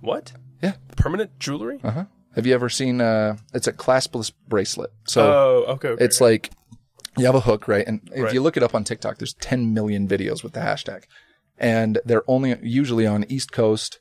What? 0.00 0.32
Yeah. 0.62 0.74
Permanent 0.96 1.38
jewelry? 1.38 1.80
Uh 1.82 1.90
huh. 1.90 2.04
Have 2.34 2.46
you 2.46 2.54
ever 2.54 2.68
seen? 2.68 3.00
Uh, 3.00 3.38
it's 3.54 3.66
a 3.66 3.72
claspless 3.72 4.30
bracelet. 4.46 4.90
So 5.04 5.22
oh, 5.22 5.72
okay. 5.72 5.88
okay, 5.88 6.04
it's 6.04 6.20
okay. 6.20 6.30
like 6.32 6.50
you 7.16 7.24
have 7.24 7.34
a 7.34 7.40
hook, 7.40 7.66
right? 7.66 7.86
And 7.86 8.00
if 8.14 8.24
Right. 8.24 8.34
you 8.34 8.42
look 8.42 8.56
it 8.56 8.62
up 8.62 8.74
on 8.74 8.84
TikTok, 8.84 9.18
there's 9.18 9.32
10 9.34 9.72
million 9.72 10.06
videos 10.06 10.42
with 10.42 10.52
the 10.52 10.60
hashtag, 10.60 11.04
and 11.58 11.98
they're 12.04 12.28
only 12.28 12.56
usually 12.62 13.06
on 13.06 13.24
East 13.30 13.52
Coast, 13.52 14.00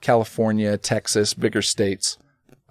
California, 0.00 0.78
Texas, 0.78 1.34
bigger 1.34 1.60
states, 1.60 2.18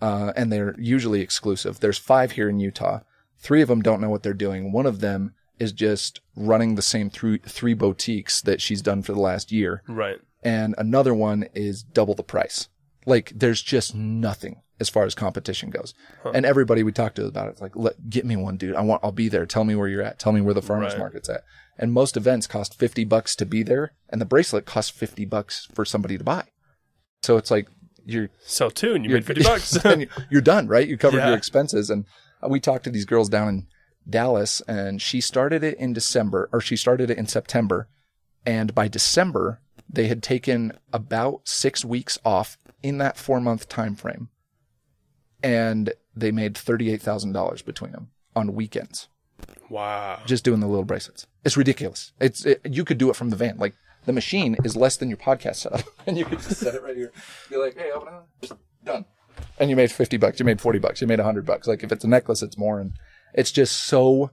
uh, 0.02 0.34
and 0.36 0.52
they're 0.52 0.76
usually 0.80 1.22
exclusive. 1.22 1.80
There's 1.80 1.98
five 1.98 2.32
here 2.34 2.50
in 2.50 2.60
Utah. 2.60 3.00
Three 3.40 3.62
of 3.62 3.68
them 3.68 3.82
don't 3.82 4.02
know 4.02 4.10
what 4.10 4.24
they're 4.24 4.34
doing. 4.34 4.72
One 4.72 4.86
of 4.86 5.00
them 5.00 5.34
is 5.60 5.72
just 5.72 6.22
running 6.36 6.76
the 6.76 6.82
same 6.82 7.10
three 7.10 7.38
three 7.46 7.74
boutiques 7.74 8.42
that 8.42 8.62
she's 8.62 8.82
done 8.82 9.04
for 9.04 9.14
the 9.14 9.20
last 9.20 9.52
year 9.52 9.84
right. 9.88 10.18
and 10.42 10.74
another 10.80 11.14
one 11.14 11.46
is 11.54 11.84
double 11.84 12.16
the 12.16 12.24
price. 12.24 12.68
Like 13.06 13.32
there's 13.36 13.62
just 13.62 13.94
nothing 13.94 14.62
as 14.80 14.90
far 14.90 15.04
as 15.04 15.14
competition 15.14 15.70
goes. 15.70 15.94
And 16.34 16.44
everybody 16.44 16.82
we 16.82 16.92
talked 16.92 17.18
to 17.18 17.26
about 17.28 17.48
it, 17.48 17.52
it's 17.52 17.62
like, 17.62 17.76
Let, 17.76 18.10
get 18.10 18.26
me 18.26 18.36
one, 18.36 18.58
dude. 18.58 18.76
I 18.76 18.82
want, 18.82 19.02
I'll 19.04 19.12
be 19.12 19.30
there. 19.30 19.46
Tell 19.46 19.64
me 19.64 19.76
where 19.76 19.88
you're 19.88 20.02
at. 20.02 20.18
Tell 20.18 20.32
me 20.32 20.42
where 20.42 20.56
the 20.56 20.62
farmers 20.64 20.94
Right. 20.94 21.00
market's 21.00 21.30
at. 21.30 21.44
And 21.78 21.94
most 21.94 22.18
events 22.18 22.48
cost 22.48 22.80
50 22.80 23.04
bucks 23.06 23.36
to 23.36 23.46
be 23.46 23.62
there. 23.62 23.94
And 24.10 24.20
the 24.20 24.26
bracelet 24.26 24.66
costs 24.66 24.90
50 24.90 25.26
bucks 25.26 25.68
for 25.76 25.86
somebody 25.86 26.18
to 26.18 26.24
buy. 26.24 26.46
So 27.22 27.38
it's 27.38 27.52
like, 27.52 27.68
you're, 28.06 28.30
Sell 28.40 28.72
two 28.72 28.94
and 28.94 29.06
you 29.06 29.12
made 29.12 29.26
50 29.26 29.44
bucks. 29.44 29.76
and 29.86 30.08
you're 30.30 30.42
done, 30.42 30.68
right? 30.68 30.88
You 30.88 30.98
covered 30.98 31.18
Yeah. 31.18 31.30
your 31.30 31.38
expenses. 31.38 31.90
And 31.90 32.06
we 32.48 32.60
talked 32.60 32.84
to 32.86 32.90
these 32.90 33.06
girls 33.06 33.30
down 33.30 33.48
in 33.48 33.68
Dallas 34.10 34.62
and 34.68 35.02
she 35.02 35.22
started 35.22 35.64
it 35.64 35.78
in 35.78 35.94
December 35.94 36.50
or 36.52 36.62
she 36.62 36.76
started 36.76 37.10
it 37.10 37.18
in 37.18 37.28
September. 37.28 37.88
And 38.46 38.74
by 38.74 38.88
December, 38.88 39.62
they 39.90 40.08
had 40.08 40.24
taken 40.24 40.74
about 40.92 41.48
six 41.48 41.86
weeks 41.86 42.18
off 42.26 42.58
in 42.82 42.98
that 42.98 43.18
four 43.18 43.40
month 43.40 43.70
time 43.70 43.96
frame. 43.96 44.30
And 45.44 45.94
they 46.16 46.32
made 46.32 46.56
$38,000 46.56 47.66
between 47.66 47.92
them 47.92 48.10
on 48.36 48.54
weekends 48.54 49.08
wow. 49.72 50.20
just 50.26 50.44
doing 50.44 50.60
the 50.60 50.68
little 50.68 50.86
bracelets. 50.86 51.26
It's 51.44 51.58
ridiculous. 51.58 52.12
It's 52.20 52.46
it, 52.46 52.62
you 52.66 52.86
could 52.86 52.98
do 52.98 53.10
it 53.10 53.16
from 53.16 53.30
the 53.30 53.36
van. 53.36 53.58
Like 53.58 53.74
the 54.06 54.14
machine 54.14 54.58
is 54.64 54.76
less 54.76 54.98
than 54.98 55.10
your 55.10 55.18
podcast 55.18 55.58
setup, 55.58 55.84
and 56.08 56.18
you 56.18 56.26
could 56.26 56.40
just 56.40 56.60
set 56.60 56.76
it 56.76 56.84
right 56.84 56.96
here. 56.96 57.12
Be 57.50 57.58
like, 57.58 57.78
hey, 57.78 57.92
open 57.92 58.14
it, 58.42 58.52
done. 58.84 59.06
And 59.60 59.70
you 59.70 59.76
made 59.76 59.92
fifty 59.92 60.18
bucks. 60.18 60.40
You 60.40 60.46
made 60.46 60.62
forty 60.62 60.80
bucks. 60.80 61.02
You 61.02 61.08
made 61.08 61.20
hundred 61.20 61.46
bucks. 61.46 61.68
Like 61.68 61.84
if 61.84 61.92
it's 61.92 62.04
a 62.04 62.08
necklace, 62.08 62.42
it's 62.42 62.58
more, 62.58 62.80
and 62.80 62.94
it's 63.34 63.52
just 63.52 63.76
so. 63.78 64.32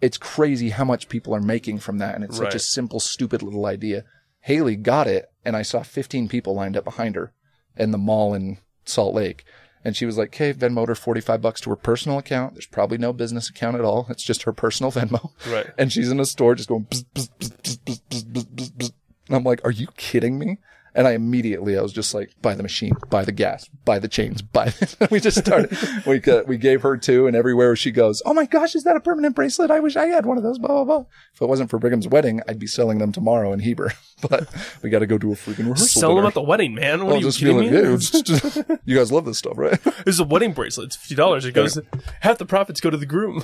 It's 0.00 0.18
crazy 0.18 0.70
how 0.70 0.84
much 0.84 1.08
people 1.08 1.34
are 1.34 1.40
making 1.40 1.78
from 1.78 1.98
that, 1.98 2.14
and 2.14 2.24
it's 2.24 2.36
such 2.36 2.54
a 2.54 2.58
simple, 2.58 3.00
stupid 3.00 3.42
little 3.42 3.64
idea. 3.64 4.04
Haley 4.40 4.76
got 4.76 5.06
it, 5.06 5.30
and 5.44 5.56
I 5.56 5.62
saw 5.62 5.82
fifteen 5.82 6.28
people 6.28 6.54
lined 6.54 6.76
up 6.76 6.84
behind 6.84 7.14
her 7.16 7.32
in 7.76 7.90
the 7.90 7.98
mall 7.98 8.34
in 8.34 8.58
Salt 8.84 9.14
Lake. 9.14 9.44
And 9.84 9.94
she 9.94 10.06
was 10.06 10.16
like, 10.16 10.28
okay, 10.28 10.52
Venmo 10.54 10.86
her 10.86 10.94
45 10.94 11.42
bucks 11.42 11.60
to 11.62 11.70
her 11.70 11.76
personal 11.76 12.18
account. 12.18 12.54
There's 12.54 12.66
probably 12.66 12.96
no 12.98 13.12
business 13.12 13.50
account 13.50 13.76
at 13.76 13.84
all. 13.84 14.06
It's 14.08 14.22
just 14.22 14.44
her 14.44 14.52
personal 14.52 14.90
Venmo. 14.92 15.30
Right. 15.50 15.66
And 15.76 15.92
she's 15.92 16.10
in 16.10 16.18
a 16.20 16.24
store 16.24 16.54
just 16.54 16.68
going, 16.68 16.86
bzz, 16.86 17.04
bzz, 17.12 17.78
bzz, 17.78 18.92
and 19.26 19.36
I'm 19.36 19.44
like, 19.44 19.64
are 19.64 19.70
you 19.70 19.88
kidding 19.96 20.38
me? 20.38 20.58
And 20.96 21.08
I 21.08 21.12
immediately, 21.12 21.76
I 21.76 21.82
was 21.82 21.92
just 21.92 22.14
like, 22.14 22.30
"Buy 22.40 22.54
the 22.54 22.62
machine, 22.62 22.94
buy 23.10 23.24
the 23.24 23.32
gas, 23.32 23.68
buy 23.84 23.98
the 23.98 24.08
chains, 24.08 24.42
buy." 24.42 24.72
We 25.10 25.18
just 25.20 25.38
started. 25.38 25.76
we 26.06 26.18
got, 26.20 26.46
we 26.46 26.56
gave 26.56 26.82
her 26.82 26.96
two, 26.96 27.26
and 27.26 27.34
everywhere 27.36 27.74
she 27.74 27.90
goes, 27.90 28.22
"Oh 28.24 28.32
my 28.32 28.46
gosh, 28.46 28.74
is 28.74 28.84
that 28.84 28.94
a 28.96 29.00
permanent 29.00 29.34
bracelet? 29.34 29.70
I 29.70 29.80
wish 29.80 29.96
I 29.96 30.06
had 30.06 30.24
one 30.24 30.36
of 30.36 30.44
those." 30.44 30.58
Blah 30.58 30.68
blah 30.68 30.84
blah. 30.84 31.04
If 31.34 31.42
it 31.42 31.48
wasn't 31.48 31.70
for 31.70 31.78
Brigham's 31.78 32.06
wedding, 32.06 32.40
I'd 32.48 32.58
be 32.60 32.66
selling 32.68 32.98
them 32.98 33.10
tomorrow 33.12 33.52
in 33.52 33.60
Heber. 33.60 33.92
But 34.26 34.48
we 34.82 34.88
got 34.88 35.00
to 35.00 35.06
go 35.06 35.18
do 35.18 35.32
a 35.32 35.34
freaking 35.34 35.64
rehearsal. 35.64 35.86
Sell 36.00 36.16
them 36.16 36.24
at 36.24 36.32
the 36.32 36.40
wedding, 36.40 36.74
man. 36.74 37.04
What 37.04 37.16
I'll 37.16 37.18
are 37.18 37.26
you 37.26 37.32
kidding 37.32 37.58
like, 37.58 37.70
me? 37.70 37.76
"Yeah, 37.76 37.96
just- 37.96 38.56
you 38.86 38.96
guys 38.96 39.12
love 39.12 39.26
this 39.26 39.36
stuff, 39.36 39.58
right? 39.58 39.78
This 39.82 40.14
is 40.14 40.20
a 40.20 40.24
wedding 40.24 40.52
bracelet. 40.54 40.86
It's 40.86 40.96
fifty 40.96 41.14
dollars. 41.14 41.44
It 41.44 41.52
goes 41.52 41.78
half 42.20 42.38
the 42.38 42.46
profits 42.46 42.80
go 42.80 42.88
to 42.88 42.96
the 42.96 43.04
groom. 43.04 43.42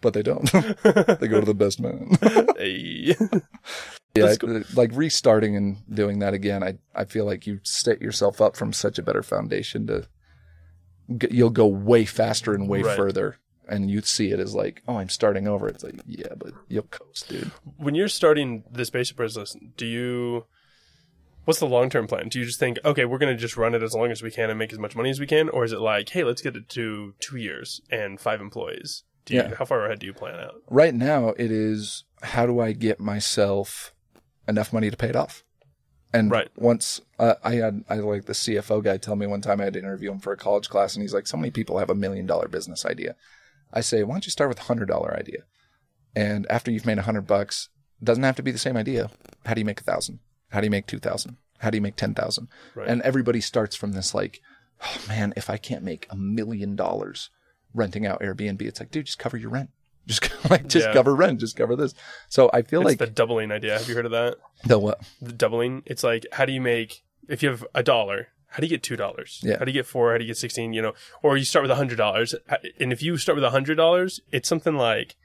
but 0.00 0.14
they 0.14 0.22
don't. 0.22 0.50
they 0.52 1.28
go 1.28 1.40
to 1.40 1.46
the 1.46 1.54
best 1.54 1.78
man. 1.80 2.16
hey. 2.56 3.14
Yeah, 4.16 4.34
like 4.74 4.90
restarting 4.94 5.56
and 5.56 5.78
doing 5.92 6.20
that 6.20 6.34
again. 6.34 6.62
I 6.62 6.74
I 6.94 7.04
feel 7.04 7.24
like 7.24 7.46
you 7.46 7.60
set 7.64 8.00
yourself 8.00 8.40
up 8.40 8.54
from 8.56 8.72
such 8.72 8.98
a 8.98 9.02
better 9.02 9.22
foundation 9.22 9.86
to 9.88 10.06
you'll 11.30 11.50
go 11.50 11.66
way 11.66 12.04
faster 12.04 12.54
and 12.54 12.68
way 12.68 12.82
Right. 12.82 12.96
further, 12.96 13.36
and 13.68 13.90
you 13.90 14.00
see 14.02 14.30
it 14.30 14.40
as 14.40 14.54
like, 14.54 14.82
oh, 14.88 14.96
I'm 14.98 15.08
starting 15.08 15.46
over. 15.48 15.68
It's 15.68 15.84
like, 15.84 15.96
yeah, 16.06 16.34
but 16.36 16.52
you'll 16.68 16.84
coast, 16.84 17.28
dude. 17.28 17.50
When 17.76 17.94
you're 17.94 18.08
starting 18.08 18.64
this 18.70 18.90
basic 18.90 19.16
business, 19.16 19.56
do 19.76 19.86
you? 19.86 20.46
What's 21.44 21.60
the 21.60 21.66
long 21.66 21.90
term 21.90 22.06
plan? 22.06 22.28
Do 22.28 22.38
you 22.38 22.46
just 22.46 22.58
think, 22.58 22.78
okay, 22.86 23.04
we're 23.04 23.18
going 23.18 23.34
to 23.34 23.40
just 23.40 23.56
run 23.58 23.74
it 23.74 23.82
as 23.82 23.92
long 23.94 24.10
as 24.10 24.22
we 24.22 24.30
can 24.30 24.48
and 24.48 24.58
make 24.58 24.72
as 24.72 24.78
much 24.78 24.96
money 24.96 25.10
as 25.10 25.20
we 25.20 25.26
can, 25.26 25.50
or 25.50 25.64
is 25.64 25.72
it 25.72 25.80
like, 25.80 26.08
hey, 26.08 26.24
let's 26.24 26.40
get 26.40 26.56
it 26.56 26.68
to 26.70 27.14
two 27.20 27.36
years 27.36 27.82
and 27.90 28.18
five 28.18 28.40
employees? 28.40 29.02
Do 29.26 29.34
you, 29.34 29.40
Yeah. 29.40 29.54
How 29.56 29.64
far 29.66 29.84
ahead 29.84 29.98
do 29.98 30.06
you 30.06 30.14
plan 30.14 30.38
out? 30.40 30.62
Right 30.70 30.94
now, 30.94 31.30
it 31.30 31.50
is 31.50 32.04
how 32.22 32.46
do 32.46 32.60
I 32.60 32.72
get 32.72 32.98
myself 33.00 33.92
enough 34.48 34.72
money 34.72 34.90
to 34.90 34.96
pay 34.96 35.08
it 35.08 35.16
off? 35.16 35.44
And 36.12 36.30
Right. 36.30 36.48
once 36.56 37.00
uh, 37.18 37.34
I 37.42 37.54
had, 37.56 37.84
I 37.88 37.96
like 37.96 38.26
the 38.26 38.34
CFO 38.34 38.82
guy 38.84 38.98
tell 38.98 39.16
me 39.16 39.26
one 39.26 39.40
time 39.40 39.60
I 39.60 39.64
had 39.64 39.72
to 39.72 39.80
interview 39.80 40.12
him 40.12 40.20
for 40.20 40.32
a 40.32 40.36
college 40.36 40.68
class, 40.68 40.94
and 40.94 41.02
he's 41.02 41.12
like, 41.14 41.26
so 41.26 41.36
many 41.36 41.50
people 41.50 41.78
have 41.78 41.90
a 41.90 41.94
million 41.94 42.24
dollar 42.24 42.46
business 42.46 42.86
idea. 42.86 43.16
I 43.72 43.80
say, 43.80 44.04
why 44.04 44.14
don't 44.14 44.24
you 44.26 44.30
start 44.30 44.48
with 44.48 44.60
a 44.60 44.64
hundred 44.64 44.86
dollar 44.86 45.16
idea? 45.16 45.42
And 46.14 46.46
after 46.48 46.70
you've 46.70 46.86
made 46.86 46.98
a 46.98 47.02
hundred 47.02 47.26
bucks, 47.26 47.68
doesn't 48.02 48.22
have 48.22 48.36
to 48.36 48.42
be 48.42 48.52
the 48.52 48.58
same 48.58 48.76
idea. 48.76 49.10
How 49.44 49.54
do 49.54 49.60
you 49.60 49.64
make 49.64 49.80
a 49.80 49.84
thousand? 49.84 50.20
How 50.50 50.60
do 50.60 50.66
you 50.66 50.70
make 50.70 50.86
two 50.86 51.00
thousand? 51.00 51.36
How 51.58 51.70
do 51.70 51.76
you 51.76 51.82
make 51.82 51.96
ten 51.96 52.14
thousand? 52.14 52.48
Right. 52.76 52.88
And 52.88 53.02
everybody 53.02 53.40
starts 53.40 53.74
from 53.74 53.92
this 53.92 54.14
like, 54.14 54.40
oh 54.84 54.98
man, 55.08 55.32
if 55.36 55.50
I 55.50 55.56
can't 55.56 55.82
make 55.82 56.06
a 56.10 56.16
million 56.16 56.76
dollars 56.76 57.30
renting 57.74 58.06
out 58.06 58.20
Airbnb, 58.20 58.62
it's 58.62 58.78
like, 58.78 58.92
dude, 58.92 59.06
just 59.06 59.18
cover 59.18 59.36
your 59.36 59.50
rent. 59.50 59.70
Just 60.06 60.28
like, 60.50 60.66
just 60.68 60.86
Yeah. 60.86 60.92
cover 60.92 61.14
rent. 61.14 61.40
Just 61.40 61.56
cover 61.56 61.76
this. 61.76 61.94
So 62.28 62.50
I 62.52 62.62
feel 62.62 62.80
It's 62.82 62.88
like 62.88 62.98
the 62.98 63.06
doubling 63.06 63.50
idea. 63.50 63.78
Have 63.78 63.88
you 63.88 63.94
heard 63.94 64.04
of 64.06 64.12
that? 64.12 64.36
the 64.64 64.78
what? 64.78 65.00
The 65.20 65.32
doubling. 65.32 65.82
It's 65.86 66.02
like, 66.04 66.26
how 66.32 66.44
do 66.44 66.52
you 66.52 66.60
make 66.60 67.02
if 67.28 67.42
you 67.42 67.48
have 67.50 67.64
a 67.74 67.82
dollar? 67.82 68.28
How 68.48 68.60
do 68.60 68.66
you 68.66 68.70
get 68.70 68.82
two 68.84 68.96
dollars? 68.96 69.40
Yeah. 69.42 69.58
How 69.58 69.64
do 69.64 69.70
you 69.72 69.78
get 69.78 69.86
four? 69.86 70.12
How 70.12 70.18
do 70.18 70.24
you 70.24 70.28
get 70.28 70.36
sixteen? 70.36 70.72
You 70.72 70.82
know, 70.82 70.92
or 71.22 71.36
you 71.36 71.44
start 71.44 71.62
with 71.64 71.70
a 71.72 71.74
hundred 71.76 71.96
dollars, 71.96 72.34
and 72.78 72.92
if 72.92 73.02
you 73.02 73.16
start 73.16 73.34
with 73.34 73.44
a 73.44 73.50
hundred 73.50 73.74
dollars, 73.76 74.20
it's 74.30 74.48
something 74.48 74.76
like, 74.76 75.16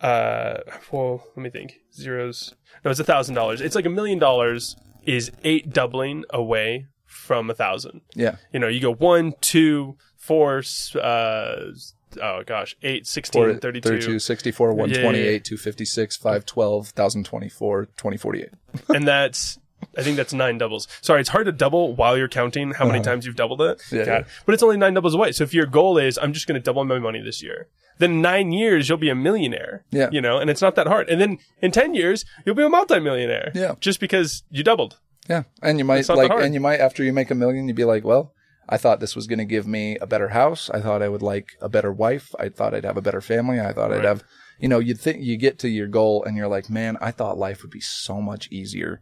uh, 0.00 0.58
well, 0.92 1.24
let 1.34 1.42
me 1.42 1.50
think. 1.50 1.80
Zeros. 1.92 2.54
No, 2.84 2.90
it's 2.90 3.00
a 3.00 3.04
thousand 3.04 3.34
dollars. 3.34 3.60
It's 3.60 3.74
like 3.74 3.86
a 3.86 3.90
million 3.90 4.18
dollars 4.18 4.76
is 5.02 5.30
eight 5.42 5.70
doubling 5.72 6.24
away 6.30 6.86
from 7.06 7.50
a 7.50 7.54
thousand. 7.54 8.02
Yeah. 8.14 8.36
You 8.52 8.60
know, 8.60 8.68
you 8.68 8.80
go 8.80 8.94
one, 8.94 9.34
two, 9.40 9.96
four, 10.16 10.58
s- 10.58 10.94
uh, 10.96 11.72
oh 12.22 12.42
gosh, 12.44 12.76
eight, 12.82 13.06
16, 13.06 13.42
Or 13.42 13.54
32. 13.54 13.88
32, 13.88 14.18
64, 14.18 14.68
128, 14.68 15.18
Yeah, 15.18 15.24
yeah, 15.24 15.32
yeah. 15.32 15.38
256, 15.38 16.16
512, 16.16 16.76
1024, 16.96 17.84
2048. 17.86 18.48
and 18.94 19.06
that's 19.06 19.58
I 19.96 20.02
think 20.02 20.16
that's 20.16 20.32
nine 20.32 20.58
doubles. 20.58 20.88
Sorry, 21.02 21.20
it's 21.20 21.28
hard 21.28 21.46
to 21.46 21.52
double 21.52 21.94
while 21.94 22.16
you're 22.16 22.28
counting 22.28 22.72
how 22.72 22.86
many 22.86 23.00
times 23.00 23.26
you've 23.26 23.36
doubled 23.36 23.60
it. 23.60 23.80
Uh-huh. 23.80 23.96
Yeah, 23.96 24.04
yeah. 24.04 24.24
But 24.46 24.54
it's 24.54 24.62
only 24.62 24.76
nine 24.76 24.94
doubles 24.94 25.14
away. 25.14 25.32
So 25.32 25.44
if 25.44 25.54
your 25.54 25.66
goal 25.66 25.98
is 25.98 26.18
I'm 26.18 26.32
just 26.32 26.46
going 26.46 26.60
to 26.60 26.64
double 26.64 26.84
my 26.84 26.98
money 26.98 27.20
this 27.20 27.42
year, 27.42 27.68
then 27.98 28.20
nine 28.20 28.50
years 28.52 28.88
you'll 28.88 28.98
be 28.98 29.10
a 29.10 29.14
millionaire. 29.14 29.84
Yeah. 29.90 30.08
you 30.10 30.20
know, 30.20 30.38
and 30.38 30.50
it's 30.50 30.62
not 30.62 30.74
that 30.76 30.86
hard. 30.86 31.08
And 31.08 31.20
then 31.20 31.38
in 31.60 31.70
ten 31.70 31.94
years 31.94 32.24
you'll 32.44 32.54
be 32.54 32.64
a 32.64 32.68
multimillionaire. 32.68 33.52
Yeah. 33.54 33.74
just 33.80 34.00
because 34.00 34.42
you 34.50 34.64
doubled. 34.64 34.98
Yeah. 35.28 35.44
And 35.62 35.78
you 35.78 35.84
might 35.84 36.00
It's 36.00 36.08
not 36.08 36.16
that 36.16 36.30
like, 36.30 36.44
and 36.44 36.54
you 36.54 36.60
might, 36.60 36.80
after 36.80 37.02
you 37.02 37.12
make 37.12 37.30
a 37.30 37.34
million, 37.34 37.66
you'd 37.66 37.76
be 37.76 37.84
like, 37.84 38.04
well, 38.04 38.32
I 38.68 38.76
thought 38.76 39.00
this 39.00 39.14
was 39.16 39.26
going 39.26 39.38
to 39.38 39.44
give 39.44 39.66
me 39.66 39.96
a 39.98 40.06
better 40.06 40.28
house. 40.28 40.70
I 40.70 40.80
thought 40.80 41.02
I 41.02 41.08
would 41.08 41.22
like 41.22 41.48
a 41.60 41.68
better 41.68 41.92
wife. 41.92 42.34
I 42.38 42.48
thought 42.48 42.74
I'd 42.74 42.84
have 42.84 42.96
a 42.96 43.02
better 43.02 43.20
family. 43.20 43.60
I 43.60 43.72
thought 43.72 43.92
I'd 43.92 44.04
have, 44.04 44.24
you 44.58 44.68
know, 44.68 44.78
you'd 44.78 45.00
think 45.00 45.22
you 45.22 45.36
get 45.36 45.58
to 45.60 45.68
your 45.68 45.86
goal 45.88 46.24
and 46.24 46.36
you're 46.36 46.48
like, 46.48 46.70
man, 46.70 46.96
I 47.00 47.10
thought 47.10 47.36
life 47.38 47.62
would 47.62 47.70
be 47.70 47.80
so 47.80 48.20
much 48.22 48.48
easier 48.50 49.00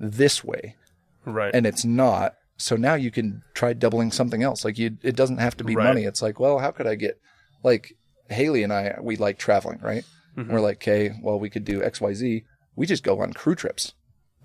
this 0.00 0.42
way. 0.44 0.76
Right. 1.24 1.52
and 1.54 1.66
it's 1.66 1.84
not. 1.84 2.34
So 2.56 2.76
now 2.76 2.94
you 2.94 3.10
can 3.10 3.42
try 3.54 3.72
doubling 3.72 4.12
something 4.12 4.42
else. 4.42 4.64
Like 4.64 4.78
you, 4.78 4.96
it 5.02 5.16
doesn't 5.16 5.38
have 5.38 5.56
to 5.58 5.64
be 5.64 5.74
Right. 5.76 5.84
money. 5.84 6.04
It's 6.04 6.22
like, 6.22 6.38
well, 6.40 6.58
how 6.60 6.70
could 6.70 6.86
I 6.86 6.94
get, 6.94 7.18
like, 7.64 7.92
Haley 8.30 8.62
and 8.62 8.72
I, 8.72 8.96
we 9.02 9.16
like 9.16 9.38
traveling, 9.38 9.78
right? 9.82 10.04
Mm-hmm. 10.36 10.52
We're 10.52 10.60
like, 10.60 10.76
okay, 10.78 11.12
well, 11.22 11.38
we 11.38 11.50
could 11.50 11.64
do 11.64 11.82
X, 11.82 12.00
Y, 12.00 12.12
Z. 12.14 12.44
We 12.76 12.86
just 12.86 13.02
go 13.02 13.20
on 13.20 13.32
crew 13.32 13.54
trips 13.54 13.94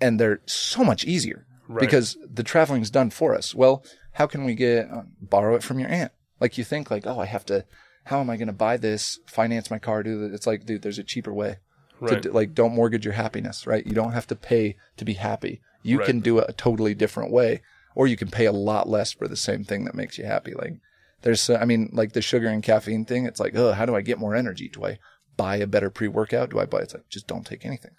and 0.00 0.18
they're 0.20 0.40
so 0.46 0.82
much 0.84 1.04
easier 1.04 1.46
Right. 1.68 1.80
because 1.80 2.16
the 2.28 2.42
traveling's 2.42 2.90
done 2.90 3.10
for 3.10 3.34
us. 3.34 3.54
Well, 3.54 3.84
how 4.12 4.26
can 4.26 4.44
we 4.44 4.54
get, 4.54 4.90
uh, 4.90 5.02
borrow 5.20 5.54
it 5.54 5.62
from 5.62 5.78
your 5.78 5.88
aunt? 5.88 6.12
Like 6.40 6.58
you 6.58 6.64
think 6.64 6.90
like, 6.90 7.06
oh, 7.06 7.18
I 7.18 7.26
have 7.26 7.46
to, 7.46 7.64
how 8.04 8.20
am 8.20 8.30
I 8.30 8.36
going 8.36 8.48
to 8.48 8.52
buy 8.52 8.76
this, 8.76 9.20
finance 9.26 9.70
my 9.70 9.78
car, 9.78 10.02
do 10.02 10.20
that? 10.20 10.34
It's 10.34 10.46
like, 10.46 10.66
dude, 10.66 10.82
there's 10.82 10.98
a 10.98 11.04
cheaper 11.04 11.32
way 11.32 11.58
Right. 12.00 12.20
do, 12.20 12.32
like, 12.32 12.52
don't 12.52 12.74
mortgage 12.74 13.04
your 13.04 13.14
happiness, 13.14 13.66
right? 13.66 13.86
You 13.86 13.92
don't 13.94 14.12
have 14.12 14.26
to 14.28 14.34
pay 14.34 14.76
to 14.96 15.04
be 15.04 15.14
happy. 15.14 15.60
You 15.82 15.98
Right. 15.98 16.06
can 16.06 16.20
do 16.20 16.38
it 16.38 16.46
a 16.48 16.52
totally 16.52 16.94
different 16.94 17.32
way 17.32 17.62
or 17.94 18.06
you 18.06 18.16
can 18.16 18.28
pay 18.28 18.46
a 18.46 18.52
lot 18.52 18.88
less 18.88 19.12
for 19.12 19.28
the 19.28 19.36
same 19.36 19.64
thing 19.64 19.84
that 19.84 19.94
makes 19.94 20.18
you 20.18 20.24
happy. 20.24 20.52
Like 20.54 20.80
there's, 21.22 21.48
uh, 21.48 21.58
I 21.60 21.64
mean, 21.64 21.90
like 21.92 22.12
the 22.12 22.22
sugar 22.22 22.48
and 22.48 22.62
caffeine 22.62 23.04
thing. 23.04 23.26
It's 23.26 23.40
like, 23.40 23.54
oh, 23.54 23.72
how 23.72 23.86
do 23.86 23.94
I 23.94 24.00
get 24.02 24.18
more 24.18 24.34
energy? 24.34 24.68
Do 24.68 24.84
I 24.84 24.98
buy 25.36 25.56
a 25.56 25.66
better 25.66 25.90
pre-workout? 25.90 26.50
Do 26.50 26.58
I 26.58 26.66
buy? 26.66 26.80
It's 26.80 26.94
like, 26.94 27.08
just 27.08 27.26
don't 27.26 27.46
take 27.46 27.64
anything. 27.64 27.92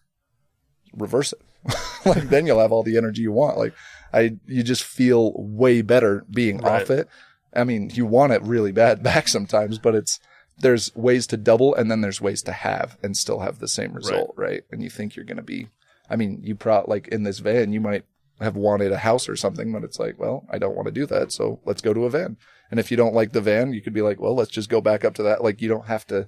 Reverse 0.94 1.34
it. 1.34 1.42
like 2.06 2.30
then 2.30 2.46
you'll 2.46 2.60
have 2.60 2.72
all 2.72 2.84
the 2.84 2.98
energy 2.98 3.22
you 3.22 3.32
want. 3.32 3.58
Like 3.58 3.74
I, 4.14 4.38
you 4.46 4.64
just 4.64 4.84
feel 4.84 5.34
way 5.36 5.82
better 5.82 6.26
being 6.30 6.58
Right. 6.60 6.82
off 6.82 6.90
it. 6.90 7.08
I 7.56 7.64
mean, 7.64 7.90
you 7.94 8.06
want 8.06 8.34
it 8.34 8.42
really 8.44 8.72
bad 8.72 9.04
back 9.10 9.28
sometimes, 9.28 9.78
but 9.80 9.96
it's, 9.96 10.20
there's 10.60 10.96
ways 10.96 11.26
to 11.28 11.38
double 11.38 11.74
and 11.74 11.90
then 11.90 12.02
there's 12.02 12.22
ways 12.22 12.42
to 12.44 12.52
have 12.52 12.98
and 13.02 13.18
still 13.18 13.40
have 13.40 13.60
the 13.60 13.68
same 13.68 13.94
result, 13.94 14.34
right? 14.38 14.64
And 14.72 14.84
you 14.84 14.90
think 14.90 15.16
you're 15.16 15.26
going 15.26 15.38
to 15.38 15.44
be, 15.44 15.70
I 16.10 16.16
mean, 16.16 16.42
you 16.44 16.56
pro 16.56 16.84
like 16.88 17.08
in 17.08 17.24
this 17.24 17.40
van, 17.40 17.74
you 17.74 17.82
might 17.82 18.06
have 18.40 18.56
wanted 18.56 18.92
a 18.92 18.98
house 18.98 19.28
or 19.30 19.36
something, 19.36 19.72
but 19.72 19.84
it's 19.84 20.00
like, 20.00 20.20
well, 20.20 20.46
I 20.50 20.58
don't 20.60 20.76
want 20.76 20.86
to 20.88 20.92
do 20.92 21.06
that. 21.08 21.32
So 21.32 21.60
let's 21.66 21.82
go 21.82 21.94
to 21.94 22.06
a 22.06 22.10
van. 22.10 22.38
And 22.70 22.80
if 22.80 22.92
you 22.92 22.98
don't 22.98 23.14
like 23.16 23.32
the 23.32 23.42
van, 23.42 23.74
you 23.74 23.82
could 23.82 23.94
be 23.94 24.02
like, 24.02 24.20
well, 24.20 24.36
let's 24.36 24.52
just 24.52 24.70
go 24.70 24.82
back 24.82 25.04
up 25.06 25.16
to 25.16 25.24
that. 25.24 25.44
Like 25.44 25.62
you 25.62 25.70
don't 25.70 25.86
have 25.88 26.06
to 26.08 26.28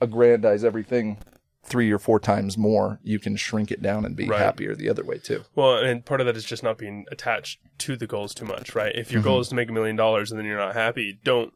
aggrandize 0.00 0.64
everything 0.64 1.18
three 1.62 1.90
or 1.90 1.98
four 1.98 2.18
times 2.18 2.56
more. 2.56 2.98
You 3.02 3.18
can 3.18 3.36
shrink 3.36 3.70
it 3.70 3.82
down 3.82 4.04
and 4.04 4.16
be 4.16 4.26
Right. 4.26 4.40
happier 4.40 4.74
the 4.74 4.88
other 4.88 5.04
way 5.04 5.18
too. 5.18 5.44
Well, 5.54 5.76
and 5.76 6.04
part 6.04 6.20
of 6.20 6.26
that 6.26 6.36
is 6.36 6.44
just 6.44 6.62
not 6.62 6.78
being 6.78 7.04
attached 7.12 7.60
to 7.78 7.96
the 7.96 8.06
goals 8.06 8.34
too 8.34 8.46
much, 8.46 8.74
right? 8.74 8.94
If 8.94 9.12
your 9.12 9.20
Mm-hmm. 9.20 9.28
goal 9.28 9.40
is 9.40 9.48
to 9.48 9.54
make 9.54 9.68
a 9.68 9.72
million 9.72 9.94
dollars 9.96 10.30
and 10.30 10.38
then 10.38 10.46
you're 10.46 10.58
not 10.58 10.74
happy, 10.74 11.18
don't 11.24 11.52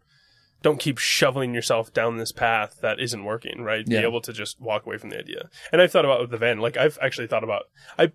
don't 0.62 0.81
keep 0.81 0.97
shoveling 0.97 1.53
yourself 1.53 1.93
down 1.93 2.17
this 2.17 2.33
path 2.33 2.79
that 2.81 2.99
isn't 2.99 3.25
working, 3.25 3.61
right? 3.61 3.85
Yeah. 3.87 4.01
Be 4.01 4.07
able 4.07 4.23
to 4.23 4.33
just 4.33 4.59
walk 4.62 4.87
away 4.87 4.97
from 4.97 5.11
the 5.11 5.19
idea. 5.19 5.51
And 5.71 5.83
I've 5.83 5.93
thought 5.93 6.07
about 6.07 6.21
with 6.23 6.31
the 6.31 6.38
van, 6.38 6.59
like 6.59 6.79
I've 6.79 6.99
actually 7.03 7.27
thought 7.27 7.45
about 7.45 7.64
I 7.99 8.12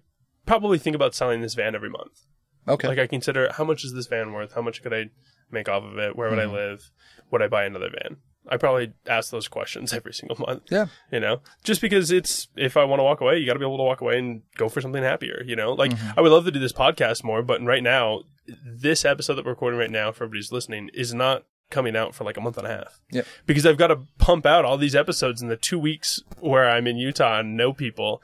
probably 0.48 0.80
think 0.80 0.96
about 0.96 1.14
selling 1.14 1.42
this 1.42 1.54
van 1.54 1.76
every 1.76 1.90
month. 1.92 2.22
Okay. 2.68 2.88
Like 2.88 2.98
I 3.00 3.06
consider 3.08 3.52
how 3.54 3.64
much 3.66 3.84
is 3.84 3.94
this 3.94 4.08
van 4.08 4.32
worth? 4.34 4.54
How 4.54 4.62
much 4.64 4.82
could 4.82 4.94
I 4.94 5.06
make 5.52 5.70
off 5.70 5.84
of 5.84 5.98
it? 6.00 6.16
Where 6.16 6.30
would 6.30 6.40
Mhm. 6.40 6.50
I 6.50 6.54
live? 6.54 6.92
Would 7.32 7.42
I 7.44 7.48
buy 7.48 7.66
another 7.66 7.90
van? 7.92 8.18
I 8.50 8.58
probably 8.58 8.94
ask 9.08 9.30
those 9.32 9.48
questions 9.48 9.94
every 9.94 10.14
single 10.14 10.38
month. 10.46 10.64
Yeah. 10.72 10.88
You 11.12 11.20
know, 11.20 11.42
just 11.64 11.82
because 11.82 12.12
it's 12.12 12.48
if 12.56 12.76
I 12.78 12.84
want 12.84 13.00
to 13.00 13.04
walk 13.04 13.22
away, 13.22 13.38
you 13.38 13.46
got 13.46 13.54
to 13.54 13.60
be 13.60 13.66
able 13.66 13.78
to 13.78 13.84
walk 13.84 14.02
away 14.02 14.18
and 14.18 14.42
go 14.58 14.70
for 14.70 14.82
something 14.82 15.04
happier. 15.04 15.44
You 15.46 15.56
know, 15.56 15.74
like 15.74 15.92
Mhm. 15.92 16.14
I 16.18 16.22
would 16.22 16.32
love 16.32 16.46
to 16.46 16.52
do 16.52 16.60
this 16.60 16.74
podcast 16.74 17.24
more, 17.24 17.42
but 17.44 17.62
right 17.64 17.84
now, 17.84 18.24
this 18.66 19.06
episode 19.06 19.36
that 19.36 19.46
we're 19.46 19.52
recording 19.52 19.80
right 19.80 19.92
now 19.92 20.12
for 20.12 20.24
everybody's 20.24 20.52
listening 20.52 20.90
is 20.94 21.14
not 21.14 21.44
coming 21.70 21.96
out 21.96 22.16
for 22.16 22.24
like 22.24 22.36
a 22.38 22.42
month 22.42 22.58
and 22.58 22.66
a 22.66 22.70
half. 22.72 23.00
Yeah. 23.12 23.22
Because 23.46 23.66
I've 23.66 23.78
got 23.78 23.88
to 23.88 24.00
pump 24.18 24.48
out 24.48 24.66
all 24.66 24.76
these 24.78 24.96
episodes 24.96 25.40
in 25.42 25.50
the 25.50 25.56
two 25.56 25.78
weeks 25.78 26.20
where 26.40 26.68
I'm 26.68 26.88
in 26.88 26.98
Utah 26.98 27.42
and 27.42 27.56
know 27.56 27.74
people. 27.74 28.24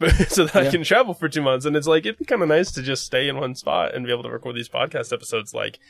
so 0.28 0.44
that 0.44 0.54
I 0.54 0.70
can 0.70 0.84
travel 0.84 1.12
for 1.12 1.28
two 1.28 1.42
months, 1.42 1.66
and 1.66 1.74
it's 1.74 1.88
like 1.88 2.06
it'd 2.06 2.18
be 2.20 2.24
kind 2.24 2.40
of 2.40 2.48
nice 2.48 2.70
to 2.70 2.82
just 2.82 3.04
stay 3.04 3.28
in 3.28 3.36
one 3.36 3.56
spot 3.56 3.94
and 3.96 4.06
be 4.06 4.12
able 4.12 4.22
to 4.22 4.30
record 4.30 4.54
these 4.54 4.68
podcast 4.68 5.12
episodes 5.12 5.52
like 5.52 5.80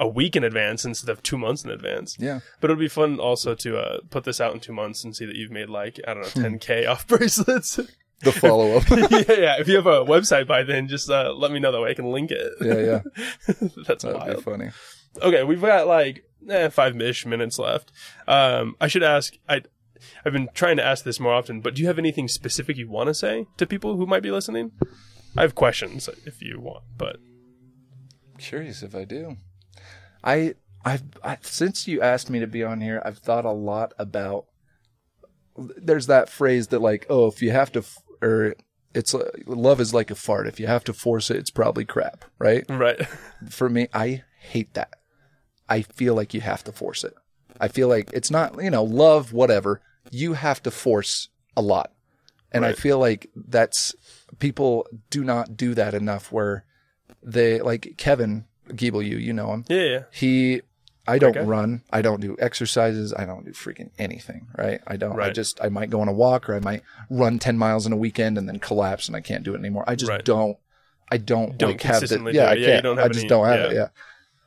a 0.00 0.08
week 0.08 0.34
in 0.34 0.42
advance 0.42 0.84
instead 0.84 1.10
of 1.10 1.22
two 1.22 1.36
months 1.38 1.62
in 1.62 1.70
advance. 1.70 2.16
Yeah. 2.18 2.40
But 2.60 2.70
it'll 2.70 2.80
be 2.80 2.88
fun 2.88 3.20
also 3.20 3.54
to 3.54 3.78
uh, 3.78 3.98
put 4.10 4.24
this 4.24 4.40
out 4.40 4.54
in 4.54 4.58
two 4.60 4.72
months 4.72 5.04
and 5.04 5.14
see 5.14 5.26
that 5.26 5.36
you've 5.36 5.50
made 5.52 5.68
like 5.68 6.00
I 6.08 6.14
don't 6.14 6.26
Hmm. 6.32 6.42
know 6.42 6.48
10k 6.48 6.88
off 6.88 7.06
bracelets. 7.06 7.78
The 8.22 8.32
follow 8.32 8.76
up. 8.76 8.88
yeah, 8.90 9.34
yeah. 9.38 9.60
If 9.60 9.68
you 9.68 9.76
have 9.76 9.86
a 9.86 10.04
website 10.04 10.46
by 10.46 10.62
then, 10.62 10.88
just 10.88 11.08
uh, 11.08 11.32
let 11.32 11.52
me 11.52 11.58
know 11.60 11.70
that 11.72 11.80
way 11.80 11.90
I 11.90 11.94
can 11.94 12.10
link 12.10 12.30
it. 12.30 12.52
yeah. 12.60 12.74
Yeah. 12.74 13.68
That's 13.86 14.02
That'd 14.04 14.20
be 14.20 14.30
wild. 14.32 14.44
funny. 14.44 14.70
Okay, 15.22 15.42
we've 15.44 15.60
got 15.60 15.86
like 15.86 16.24
eh, 16.48 16.68
five-ish 16.70 17.24
minutes 17.26 17.58
left. 17.58 17.92
Um, 18.28 18.76
I 18.80 18.88
should 18.88 19.02
ask. 19.02 19.34
I 19.48 19.62
I've 20.24 20.32
been 20.32 20.48
trying 20.54 20.76
to 20.78 20.84
ask 20.84 21.04
this 21.04 21.20
more 21.20 21.32
often, 21.34 21.60
but 21.60 21.74
do 21.74 21.82
you 21.82 21.88
have 21.88 21.98
anything 21.98 22.26
specific 22.28 22.76
you 22.78 22.88
want 22.88 23.08
to 23.08 23.14
say 23.14 23.46
to 23.58 23.66
people 23.66 23.96
who 23.96 24.06
might 24.06 24.22
be 24.22 24.30
listening? 24.30 24.72
I 25.36 25.42
have 25.42 25.54
questions 25.54 26.08
if 26.24 26.40
you 26.40 26.58
want, 26.60 26.84
but 26.96 27.16
I'm 28.32 28.38
Curious 28.38 28.82
if 28.82 28.94
I 28.94 29.04
do. 29.04 29.36
I, 30.22 30.54
I've, 30.84 31.02
I, 31.22 31.38
since 31.42 31.86
you 31.86 32.00
asked 32.00 32.30
me 32.30 32.40
to 32.40 32.46
be 32.46 32.64
on 32.64 32.80
here, 32.80 33.02
I've 33.04 33.18
thought 33.18 33.44
a 33.44 33.52
lot 33.52 33.92
about. 33.98 34.46
There's 35.56 36.06
that 36.06 36.28
phrase 36.28 36.68
that 36.68 36.80
like, 36.80 37.06
oh, 37.10 37.26
if 37.26 37.42
you 37.42 37.50
have 37.50 37.72
to, 37.72 37.80
f- 37.80 37.98
or 38.22 38.54
it's 38.94 39.14
uh, 39.14 39.30
love 39.46 39.80
is 39.80 39.92
like 39.92 40.10
a 40.10 40.14
fart. 40.14 40.46
If 40.46 40.58
you 40.58 40.66
have 40.66 40.84
to 40.84 40.92
force 40.92 41.30
it, 41.30 41.36
it's 41.36 41.50
probably 41.50 41.84
crap, 41.84 42.24
right? 42.38 42.64
right. 42.68 43.00
For 43.50 43.68
me, 43.68 43.88
I 43.92 44.22
hate 44.38 44.74
that. 44.74 44.94
I 45.68 45.82
feel 45.82 46.14
like 46.14 46.34
you 46.34 46.40
have 46.40 46.64
to 46.64 46.72
force 46.72 47.04
it. 47.04 47.14
I 47.60 47.68
feel 47.68 47.88
like 47.88 48.10
it's 48.12 48.30
not, 48.30 48.62
you 48.62 48.70
know, 48.70 48.82
love, 48.82 49.32
whatever. 49.32 49.82
You 50.10 50.32
have 50.32 50.62
to 50.62 50.70
force 50.70 51.28
a 51.56 51.62
lot. 51.62 51.92
And 52.52 52.64
I 52.64 52.72
feel 52.72 52.98
like 52.98 53.30
that's 53.36 53.94
people 54.40 54.86
do 55.08 55.22
not 55.22 55.56
do 55.56 55.74
that 55.74 55.94
enough 55.94 56.32
where 56.32 56.64
they 57.22 57.60
like 57.60 57.94
Kevin 57.96 58.46
Giebel, 58.72 59.04
you, 59.06 59.16
you 59.18 59.32
know 59.32 59.52
him. 59.52 59.64
Yeah, 59.68 59.82
yeah. 59.82 60.02
He, 60.12 60.62
I 61.08 61.18
don't 61.18 61.36
Okay. 61.36 61.44
run. 61.46 61.82
I 61.90 62.02
don't 62.02 62.20
do 62.20 62.36
exercises. 62.38 63.12
I 63.12 63.24
don't 63.24 63.44
do 63.44 63.50
freaking 63.52 63.90
anything. 63.98 64.46
Right. 64.56 64.80
I 64.86 64.96
don't, 64.96 65.18
I 65.20 65.30
just, 65.30 65.60
I 65.62 65.68
might 65.68 65.90
go 65.90 66.00
on 66.00 66.08
a 66.08 66.12
walk 66.12 66.48
or 66.48 66.54
I 66.54 66.60
might 66.60 66.82
run 67.08 67.38
10 67.38 67.56
miles 67.58 67.86
in 67.86 67.92
a 67.92 67.96
weekend 67.96 68.38
and 68.38 68.48
then 68.48 68.58
collapse 68.58 69.08
and 69.08 69.16
I 69.16 69.20
can't 69.20 69.42
do 69.42 69.54
it 69.54 69.58
anymore. 69.58 69.84
I 69.88 69.94
just 69.96 70.10
Right. 70.10 70.24
don't, 70.24 70.56
I 71.10 71.16
don't, 71.16 71.58
Don't 71.58 71.70
like 71.72 71.82
have 71.82 72.00
the, 72.08 72.30
yeah, 72.32 72.50
I. 72.50 72.52
Yeah, 72.54 72.66
can't. 72.66 72.76
you 72.76 72.82
don't 72.82 72.96
have 72.98 73.06
I 73.06 73.08
just 73.08 73.20
any- 73.20 73.28
don't 73.28 73.46
have 73.46 73.60
it. 73.70 73.72
yeah. 73.74 73.78
Yeah. 73.78 73.88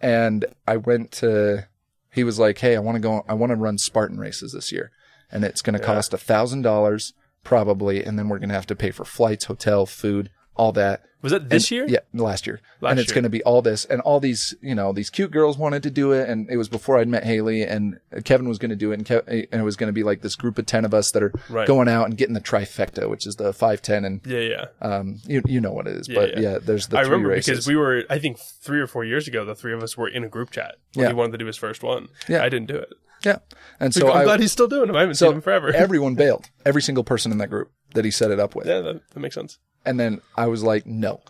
And 0.01 0.45
I 0.67 0.77
went 0.77 1.11
to, 1.13 1.67
he 2.11 2.23
was 2.23 2.39
like, 2.39 2.59
Hey, 2.59 2.75
I 2.75 2.79
want 2.79 2.95
to 2.95 2.99
go, 3.01 3.25
I 3.27 3.33
want 3.33 3.49
to 3.51 3.55
run 3.57 3.77
Spartan 3.77 4.17
races 4.19 4.53
this 4.53 4.71
year 4.71 4.91
and 5.31 5.43
it's 5.43 5.61
going 5.61 5.73
to 5.77 5.81
Yeah. 5.81 5.87
cost 5.93 6.13
a 6.13 6.17
thousand 6.17 6.61
dollars 6.61 7.13
probably. 7.43 8.03
And 8.05 8.17
then 8.17 8.29
we're 8.29 8.39
going 8.39 8.49
to 8.49 8.55
have 8.55 8.67
to 8.67 8.75
pay 8.75 8.91
for 8.91 9.03
flights, 9.03 9.45
hotel, 9.45 9.85
food, 9.85 10.29
all 10.55 10.71
that. 10.73 11.03
Was 11.21 11.31
that 11.31 11.49
this 11.49 11.63
And- 11.63 11.71
year? 11.71 11.85
Yeah, 11.87 11.99
last 12.13 12.45
year. 12.45 12.59
Last 12.81 12.91
and 12.91 12.99
it's 12.99 13.13
going 13.13 13.23
to 13.23 13.29
be 13.29 13.41
all 13.43 13.61
this 13.61 13.85
and 13.85 14.01
all 14.01 14.19
these, 14.19 14.53
you 14.61 14.75
know, 14.75 14.91
these 14.91 15.09
cute 15.09 15.31
girls 15.31 15.57
wanted 15.57 15.81
to 15.83 15.89
do 15.89 16.11
it. 16.11 16.27
And 16.27 16.49
it 16.49 16.57
was 16.57 16.67
before 16.67 16.97
I'd 16.99 17.07
met 17.07 17.23
Haley 17.23 17.63
and 17.63 17.97
Kevin 18.25 18.49
was 18.49 18.57
going 18.57 18.71
to 18.71 18.75
do 18.75 18.91
it. 18.91 18.95
And, 18.95 19.05
Kev- 19.05 19.25
and 19.27 19.61
it 19.61 19.63
was 19.63 19.77
going 19.77 19.87
to 19.87 19.93
be 19.93 20.03
like 20.03 20.21
this 20.21 20.35
group 20.35 20.57
of 20.57 20.65
10 20.65 20.83
of 20.83 20.93
us 20.93 21.11
that 21.11 21.23
are 21.23 21.31
Right. 21.49 21.65
going 21.65 21.87
out 21.87 22.07
and 22.07 22.17
getting 22.17 22.33
the 22.33 22.41
trifecta, 22.41 23.09
which 23.09 23.25
is 23.25 23.37
the 23.37 23.53
5, 23.53 23.81
10 23.81 24.03
and, 24.03 24.19
Yeah, 24.25 24.39
yeah. 24.39 24.65
um, 24.81 25.21
you, 25.25 25.41
you 25.45 25.61
know 25.61 25.71
what 25.71 25.87
it 25.87 25.95
is, 25.95 26.09
Yeah, 26.09 26.15
but 26.19 26.29
yeah. 26.33 26.39
yeah, 26.39 26.57
there's 26.61 26.87
the 26.87 26.97
I 26.97 27.01
remember 27.03 27.29
races. 27.29 27.45
because 27.47 27.67
we 27.67 27.77
were, 27.77 28.03
I 28.09 28.19
think, 28.19 28.37
three 28.61 28.81
or 28.81 28.87
four 28.87 29.05
years 29.05 29.25
ago, 29.25 29.45
the 29.45 29.55
three 29.55 29.73
of 29.73 29.81
us 29.81 29.95
were 29.97 30.09
in 30.09 30.25
a 30.25 30.29
group 30.29 30.51
chat 30.51 30.75
when 30.93 31.03
Yeah. 31.05 31.09
he 31.11 31.15
wanted 31.15 31.31
to 31.31 31.37
do 31.37 31.45
his 31.45 31.55
first 31.57 31.83
one. 31.83 32.09
Yeah. 32.27 32.43
I 32.43 32.49
didn't 32.49 32.67
do 32.67 32.75
it. 32.75 32.89
yeah. 33.23 33.37
And 33.79 33.93
so 33.93 34.11
I'm 34.11 34.17
I, 34.17 34.23
glad 34.25 34.41
he's 34.41 34.51
still 34.51 34.67
doing 34.67 34.89
it. 34.89 34.95
I 34.95 34.99
haven't 34.99 35.15
so 35.15 35.27
seen 35.27 35.35
him 35.35 35.41
forever. 35.41 35.69
everyone 35.73 36.15
bailed, 36.25 36.49
every 36.65 36.81
single 36.81 37.05
person 37.05 37.31
in 37.31 37.37
that 37.37 37.49
group 37.49 37.71
that 37.95 38.03
he 38.03 38.11
set 38.11 38.29
it 38.29 38.41
up 38.41 38.55
with. 38.55 38.67
yeah, 38.67 38.81
that, 38.81 39.01
that 39.13 39.19
makes 39.21 39.35
sense. 39.35 39.57
And 39.85 39.99
then 39.99 40.21
I 40.35 40.47
was 40.47 40.63
like, 40.63 40.85
no, 40.85 41.21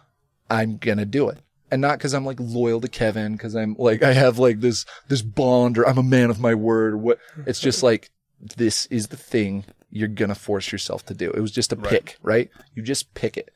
I'm 0.50 0.78
gonna 0.78 1.06
do 1.06 1.30
it. 1.30 1.40
And 1.72 1.82
not 1.82 1.98
because 1.98 2.14
I'm 2.14 2.26
like 2.26 2.38
loyal 2.40 2.82
to 2.82 2.88
Kevin, 2.88 3.34
because 3.34 3.56
I'm 3.56 3.76
like, 3.80 4.04
I 4.04 4.14
have 4.14 4.38
like 4.38 4.60
this, 4.60 4.86
this 5.08 5.22
bond 5.24 5.78
or 5.78 5.88
I'm 5.88 5.98
a 5.98 6.04
man 6.04 6.30
of 6.30 6.40
my 6.40 6.54
word. 6.54 6.94
or 6.94 6.98
What? 6.98 7.20
It's 7.48 7.60
just 7.60 7.82
like, 7.90 8.10
this 8.58 8.86
is 8.88 9.08
the 9.08 9.18
thing 9.18 9.66
you're 9.90 10.08
gonna 10.08 10.36
force 10.36 10.72
yourself 10.72 11.06
to 11.08 11.14
do. 11.14 11.32
It 11.32 11.40
was 11.40 11.52
just 11.52 11.72
a 11.74 11.76
Right. 11.76 11.90
pick, 11.90 12.18
right? 12.22 12.50
You 12.76 12.84
just 12.84 13.14
pick 13.16 13.38
it. 13.38 13.50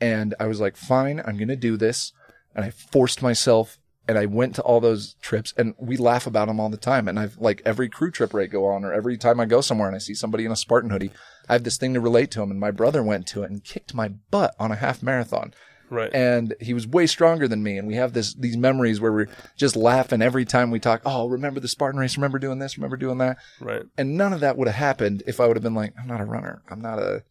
And 0.00 0.34
I 0.40 0.46
was 0.46 0.60
like, 0.60 0.76
fine, 0.76 1.22
I'm 1.24 1.36
gonna 1.38 1.56
do 1.56 1.76
this. 1.76 2.12
And 2.54 2.64
I 2.64 2.70
forced 2.70 3.22
myself 3.22 3.78
and 4.08 4.18
I 4.18 4.26
went 4.26 4.56
to 4.56 4.62
all 4.62 4.80
those 4.80 5.14
trips 5.22 5.54
and 5.56 5.74
we 5.78 5.96
laugh 5.96 6.26
about 6.26 6.48
them 6.48 6.58
all 6.58 6.68
the 6.68 6.76
time. 6.76 7.06
And 7.06 7.18
I've 7.18 7.38
like 7.38 7.62
every 7.64 7.88
crew 7.88 8.10
trip 8.10 8.34
I 8.34 8.46
go 8.46 8.66
on 8.66 8.84
or 8.84 8.92
every 8.92 9.16
time 9.16 9.38
I 9.38 9.44
go 9.44 9.60
somewhere 9.60 9.86
and 9.86 9.94
I 9.94 10.00
see 10.00 10.14
somebody 10.14 10.44
in 10.44 10.50
a 10.50 10.56
Spartan 10.56 10.90
hoodie, 10.90 11.12
I 11.48 11.54
have 11.54 11.64
this 11.64 11.76
thing 11.76 11.94
to 11.94 12.00
relate 12.00 12.30
to 12.32 12.42
him. 12.42 12.50
And 12.50 12.60
my 12.60 12.70
brother 12.70 13.02
went 13.02 13.26
to 13.28 13.42
it 13.42 13.50
and 13.50 13.62
kicked 13.64 13.94
my 13.94 14.08
butt 14.08 14.54
on 14.58 14.70
a 14.72 14.76
half 14.76 15.02
marathon. 15.02 15.52
Right. 15.90 16.10
And 16.14 16.54
he 16.60 16.72
was 16.72 16.86
way 16.86 17.06
stronger 17.06 17.46
than 17.46 17.62
me. 17.62 17.76
And 17.76 17.86
we 17.86 17.94
have 17.96 18.14
this, 18.14 18.32
these 18.32 18.56
memories 18.56 18.98
where 19.00 19.12
we're 19.12 19.28
just 19.56 19.76
laughing 19.76 20.22
every 20.22 20.46
time 20.46 20.70
we 20.70 20.80
talk. 20.80 21.02
Oh, 21.04 21.28
remember 21.28 21.60
the 21.60 21.68
Spartan 21.68 22.00
race? 22.00 22.16
Remember 22.16 22.38
doing 22.38 22.58
this? 22.60 22.78
Remember 22.78 22.96
doing 22.96 23.18
that? 23.18 23.36
right. 23.60 23.82
And 23.98 24.16
none 24.16 24.32
of 24.32 24.40
that 24.40 24.56
would 24.56 24.68
have 24.68 24.76
happened 24.76 25.22
if 25.26 25.38
I 25.38 25.46
would 25.46 25.56
have 25.56 25.62
been 25.62 25.74
like, 25.74 25.92
I'm 26.00 26.06
not 26.08 26.20
a 26.22 26.24
runner. 26.24 26.62
I'm 26.70 26.80
not 26.80 26.98
a, 26.98 27.24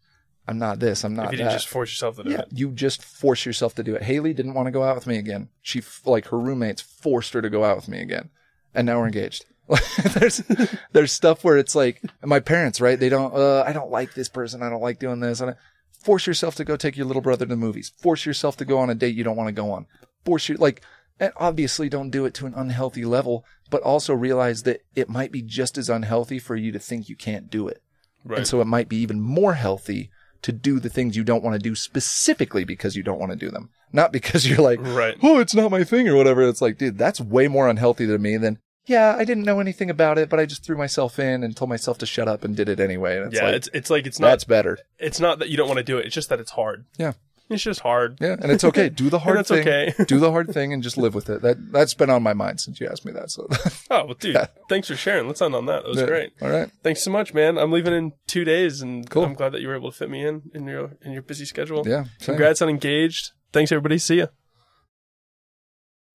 I'm 0.48 0.60
not 0.60 0.80
this. 0.80 1.04
I'm 1.04 1.16
not 1.16 1.28
If 1.28 1.32
you 1.32 1.38
that. 1.40 1.44
didn't 1.46 1.54
just 1.60 1.70
force 1.70 1.90
yourself 1.92 2.18
to 2.18 2.24
do 2.24 2.30
Yeah, 2.32 2.42
it. 2.42 2.48
you 2.52 2.72
just 2.72 3.04
force 3.04 3.46
yourself 3.48 3.74
to 3.76 3.84
do 3.84 3.96
it. 3.96 4.04
Haley 4.04 4.34
didn't 4.34 4.54
want 4.54 4.68
to 4.68 4.72
go 4.72 4.84
out 4.84 4.94
with 4.96 5.08
me 5.08 5.18
again. 5.18 5.50
She 5.62 5.82
like 6.06 6.28
her 6.28 6.40
roommates 6.40 6.82
forced 6.82 7.34
her 7.34 7.42
to 7.42 7.50
go 7.50 7.64
out 7.64 7.78
with 7.78 7.88
me 7.88 8.00
again, 8.02 8.30
and 8.76 8.86
now 8.86 9.00
we're 9.00 9.06
engaged. 9.08 9.46
there's 10.14 10.42
there's 10.92 11.12
stuff 11.12 11.44
where 11.44 11.58
it's 11.58 11.76
like 11.76 12.02
my 12.24 12.40
parents, 12.40 12.82
right? 12.82 13.00
They 13.00 13.10
don't. 13.10 13.34
Uh, 13.34 13.64
I 13.66 13.74
don't 13.74 13.92
like 13.92 14.14
this 14.14 14.30
person. 14.30 14.62
I 14.62 14.70
don't 14.70 14.82
like 14.82 15.00
doing 15.00 15.20
this. 15.20 15.40
And 15.42 15.56
force 15.92 16.28
yourself 16.28 16.56
to 16.56 16.66
go 16.66 16.76
take 16.76 16.98
your 16.98 17.06
little 17.06 17.22
brother 17.22 17.46
to 17.46 17.50
the 17.50 17.56
movies. 17.56 17.92
Force 17.98 18.26
yourself 18.26 18.58
to 18.58 18.66
go 18.66 18.80
on 18.80 18.90
a 18.90 18.96
date 18.96 19.16
you 19.16 19.24
don't 19.24 19.38
want 19.38 19.48
to 19.48 19.54
go 19.54 19.72
on. 19.72 19.86
Force 20.26 20.50
your 20.50 20.58
like. 20.58 20.82
And 21.20 21.32
obviously, 21.38 21.88
don't 21.88 22.10
do 22.10 22.26
it 22.26 22.34
to 22.36 22.48
an 22.48 22.54
unhealthy 22.56 23.06
level, 23.06 23.46
but 23.70 23.84
also 23.84 24.14
realize 24.16 24.64
that 24.64 24.82
it 24.96 25.08
might 25.08 25.32
be 25.32 25.44
just 25.44 25.78
as 25.78 25.88
unhealthy 25.88 26.40
for 26.40 26.56
you 26.56 26.72
to 26.72 26.80
think 26.80 27.10
you 27.10 27.16
can't 27.16 27.48
do 27.50 27.68
it. 27.68 27.84
Right. 28.26 28.40
And 28.40 28.48
so 28.48 28.60
it 28.60 28.66
might 28.66 28.90
be 28.90 28.98
even 28.98 29.22
more 29.22 29.54
healthy 29.54 30.10
to 30.42 30.52
do 30.52 30.80
the 30.80 30.90
things 30.90 31.16
you 31.16 31.24
don't 31.24 31.44
want 31.44 31.54
to 31.54 31.60
do 31.70 31.76
specifically 31.76 32.64
because 32.64 32.96
you 32.96 33.04
don't 33.04 33.20
want 33.20 33.32
to 33.32 33.38
do 33.38 33.52
them. 33.52 33.70
Not 33.94 34.12
because 34.12 34.48
you're 34.48 34.62
like, 34.62 34.80
Right. 34.82 35.16
oh, 35.22 35.40
it's 35.40 35.54
not 35.54 35.70
my 35.70 35.84
thing 35.84 36.08
or 36.08 36.16
whatever. 36.16 36.42
It's 36.42 36.62
like, 36.62 36.80
dude, 36.80 36.98
that's 36.98 37.22
way 37.22 37.48
more 37.48 37.70
unhealthy 37.70 38.08
to 38.08 38.18
me 38.18 38.38
than, 38.38 38.58
yeah, 38.86 39.16
I 39.18 39.24
didn't 39.26 39.44
know 39.44 39.60
anything 39.60 39.90
about 39.90 40.18
it, 40.18 40.30
but 40.30 40.40
I 40.40 40.46
just 40.46 40.64
threw 40.66 40.78
myself 40.78 41.20
in 41.20 41.44
and 41.44 41.56
told 41.56 41.70
myself 41.70 41.98
to 42.00 42.06
shut 42.06 42.28
up 42.28 42.44
and 42.44 42.56
did 42.56 42.68
it 42.70 42.80
anyway. 42.80 43.18
And 43.18 43.28
it's 43.28 43.36
yeah, 43.36 43.46
like, 43.46 43.56
it's 43.56 43.70
it's 43.74 43.90
like 43.90 44.06
it's 44.08 44.20
not 44.20 44.30
that's 44.30 44.44
better. 44.44 44.78
it's 45.00 45.20
not 45.20 45.40
that 45.40 45.50
you 45.50 45.58
don't 45.58 45.68
want 45.68 45.78
to 45.78 45.84
do 45.84 45.98
it. 45.98 46.06
It's 46.06 46.16
just 46.16 46.30
that 46.30 46.40
it's 46.40 46.52
hard. 46.52 46.86
Yeah. 46.98 47.14
It's 47.50 47.64
just 47.64 47.82
hard. 47.82 48.18
Yeah. 48.22 48.38
And 48.42 48.50
it's 48.50 48.64
okay. 48.64 48.88
Do 48.88 49.10
the 49.10 49.20
hard 49.26 49.38
that's 49.40 49.50
thing. 49.50 49.60
okay. 49.68 49.94
do 50.06 50.20
the 50.20 50.32
hard 50.32 50.54
thing 50.54 50.72
and 50.72 50.82
just 50.82 50.98
live 50.98 51.14
with 51.14 51.30
it. 51.30 51.42
That, 51.42 51.72
that's 51.74 51.94
been 51.94 52.10
on 52.10 52.24
my 52.24 52.32
mind 52.32 52.62
since 52.62 52.80
you 52.80 52.88
asked 52.88 53.06
me 53.06 53.12
that. 53.12 53.30
So 53.30 53.46
Oh 53.92 54.06
well, 54.06 54.14
dude, 54.14 54.38
thanks 54.70 54.88
for 54.88 54.96
sharing. 54.96 55.28
Let's 55.28 55.42
end 55.42 55.54
on 55.54 55.66
that. 55.66 55.84
That 55.84 55.90
was 55.90 56.02
great. 56.04 56.32
All 56.42 56.50
right. 56.50 56.72
Thanks 56.82 57.04
so 57.04 57.12
much, 57.12 57.34
man. 57.34 57.58
I'm 57.58 57.72
leaving 57.74 57.94
in 57.94 58.14
two 58.26 58.46
days, 58.46 58.82
and 58.82 59.10
Cool. 59.10 59.26
I'm 59.26 59.34
glad 59.34 59.52
that 59.52 59.60
you 59.62 59.68
were 59.68 59.76
able 59.76 59.92
to 59.92 59.98
fit 59.98 60.10
me 60.10 60.26
in 60.26 60.44
in 60.56 60.66
your 60.66 60.92
in 61.02 61.12
your 61.12 61.22
busy 61.24 61.44
schedule. 61.44 61.84
Yeah. 61.86 62.06
same. 62.20 62.36
Congrats 62.36 62.62
on 62.62 62.70
engaged. 62.70 63.32
Thanks, 63.52 63.70
everybody. 63.74 63.98
See 63.98 64.20
ya. 64.20 64.28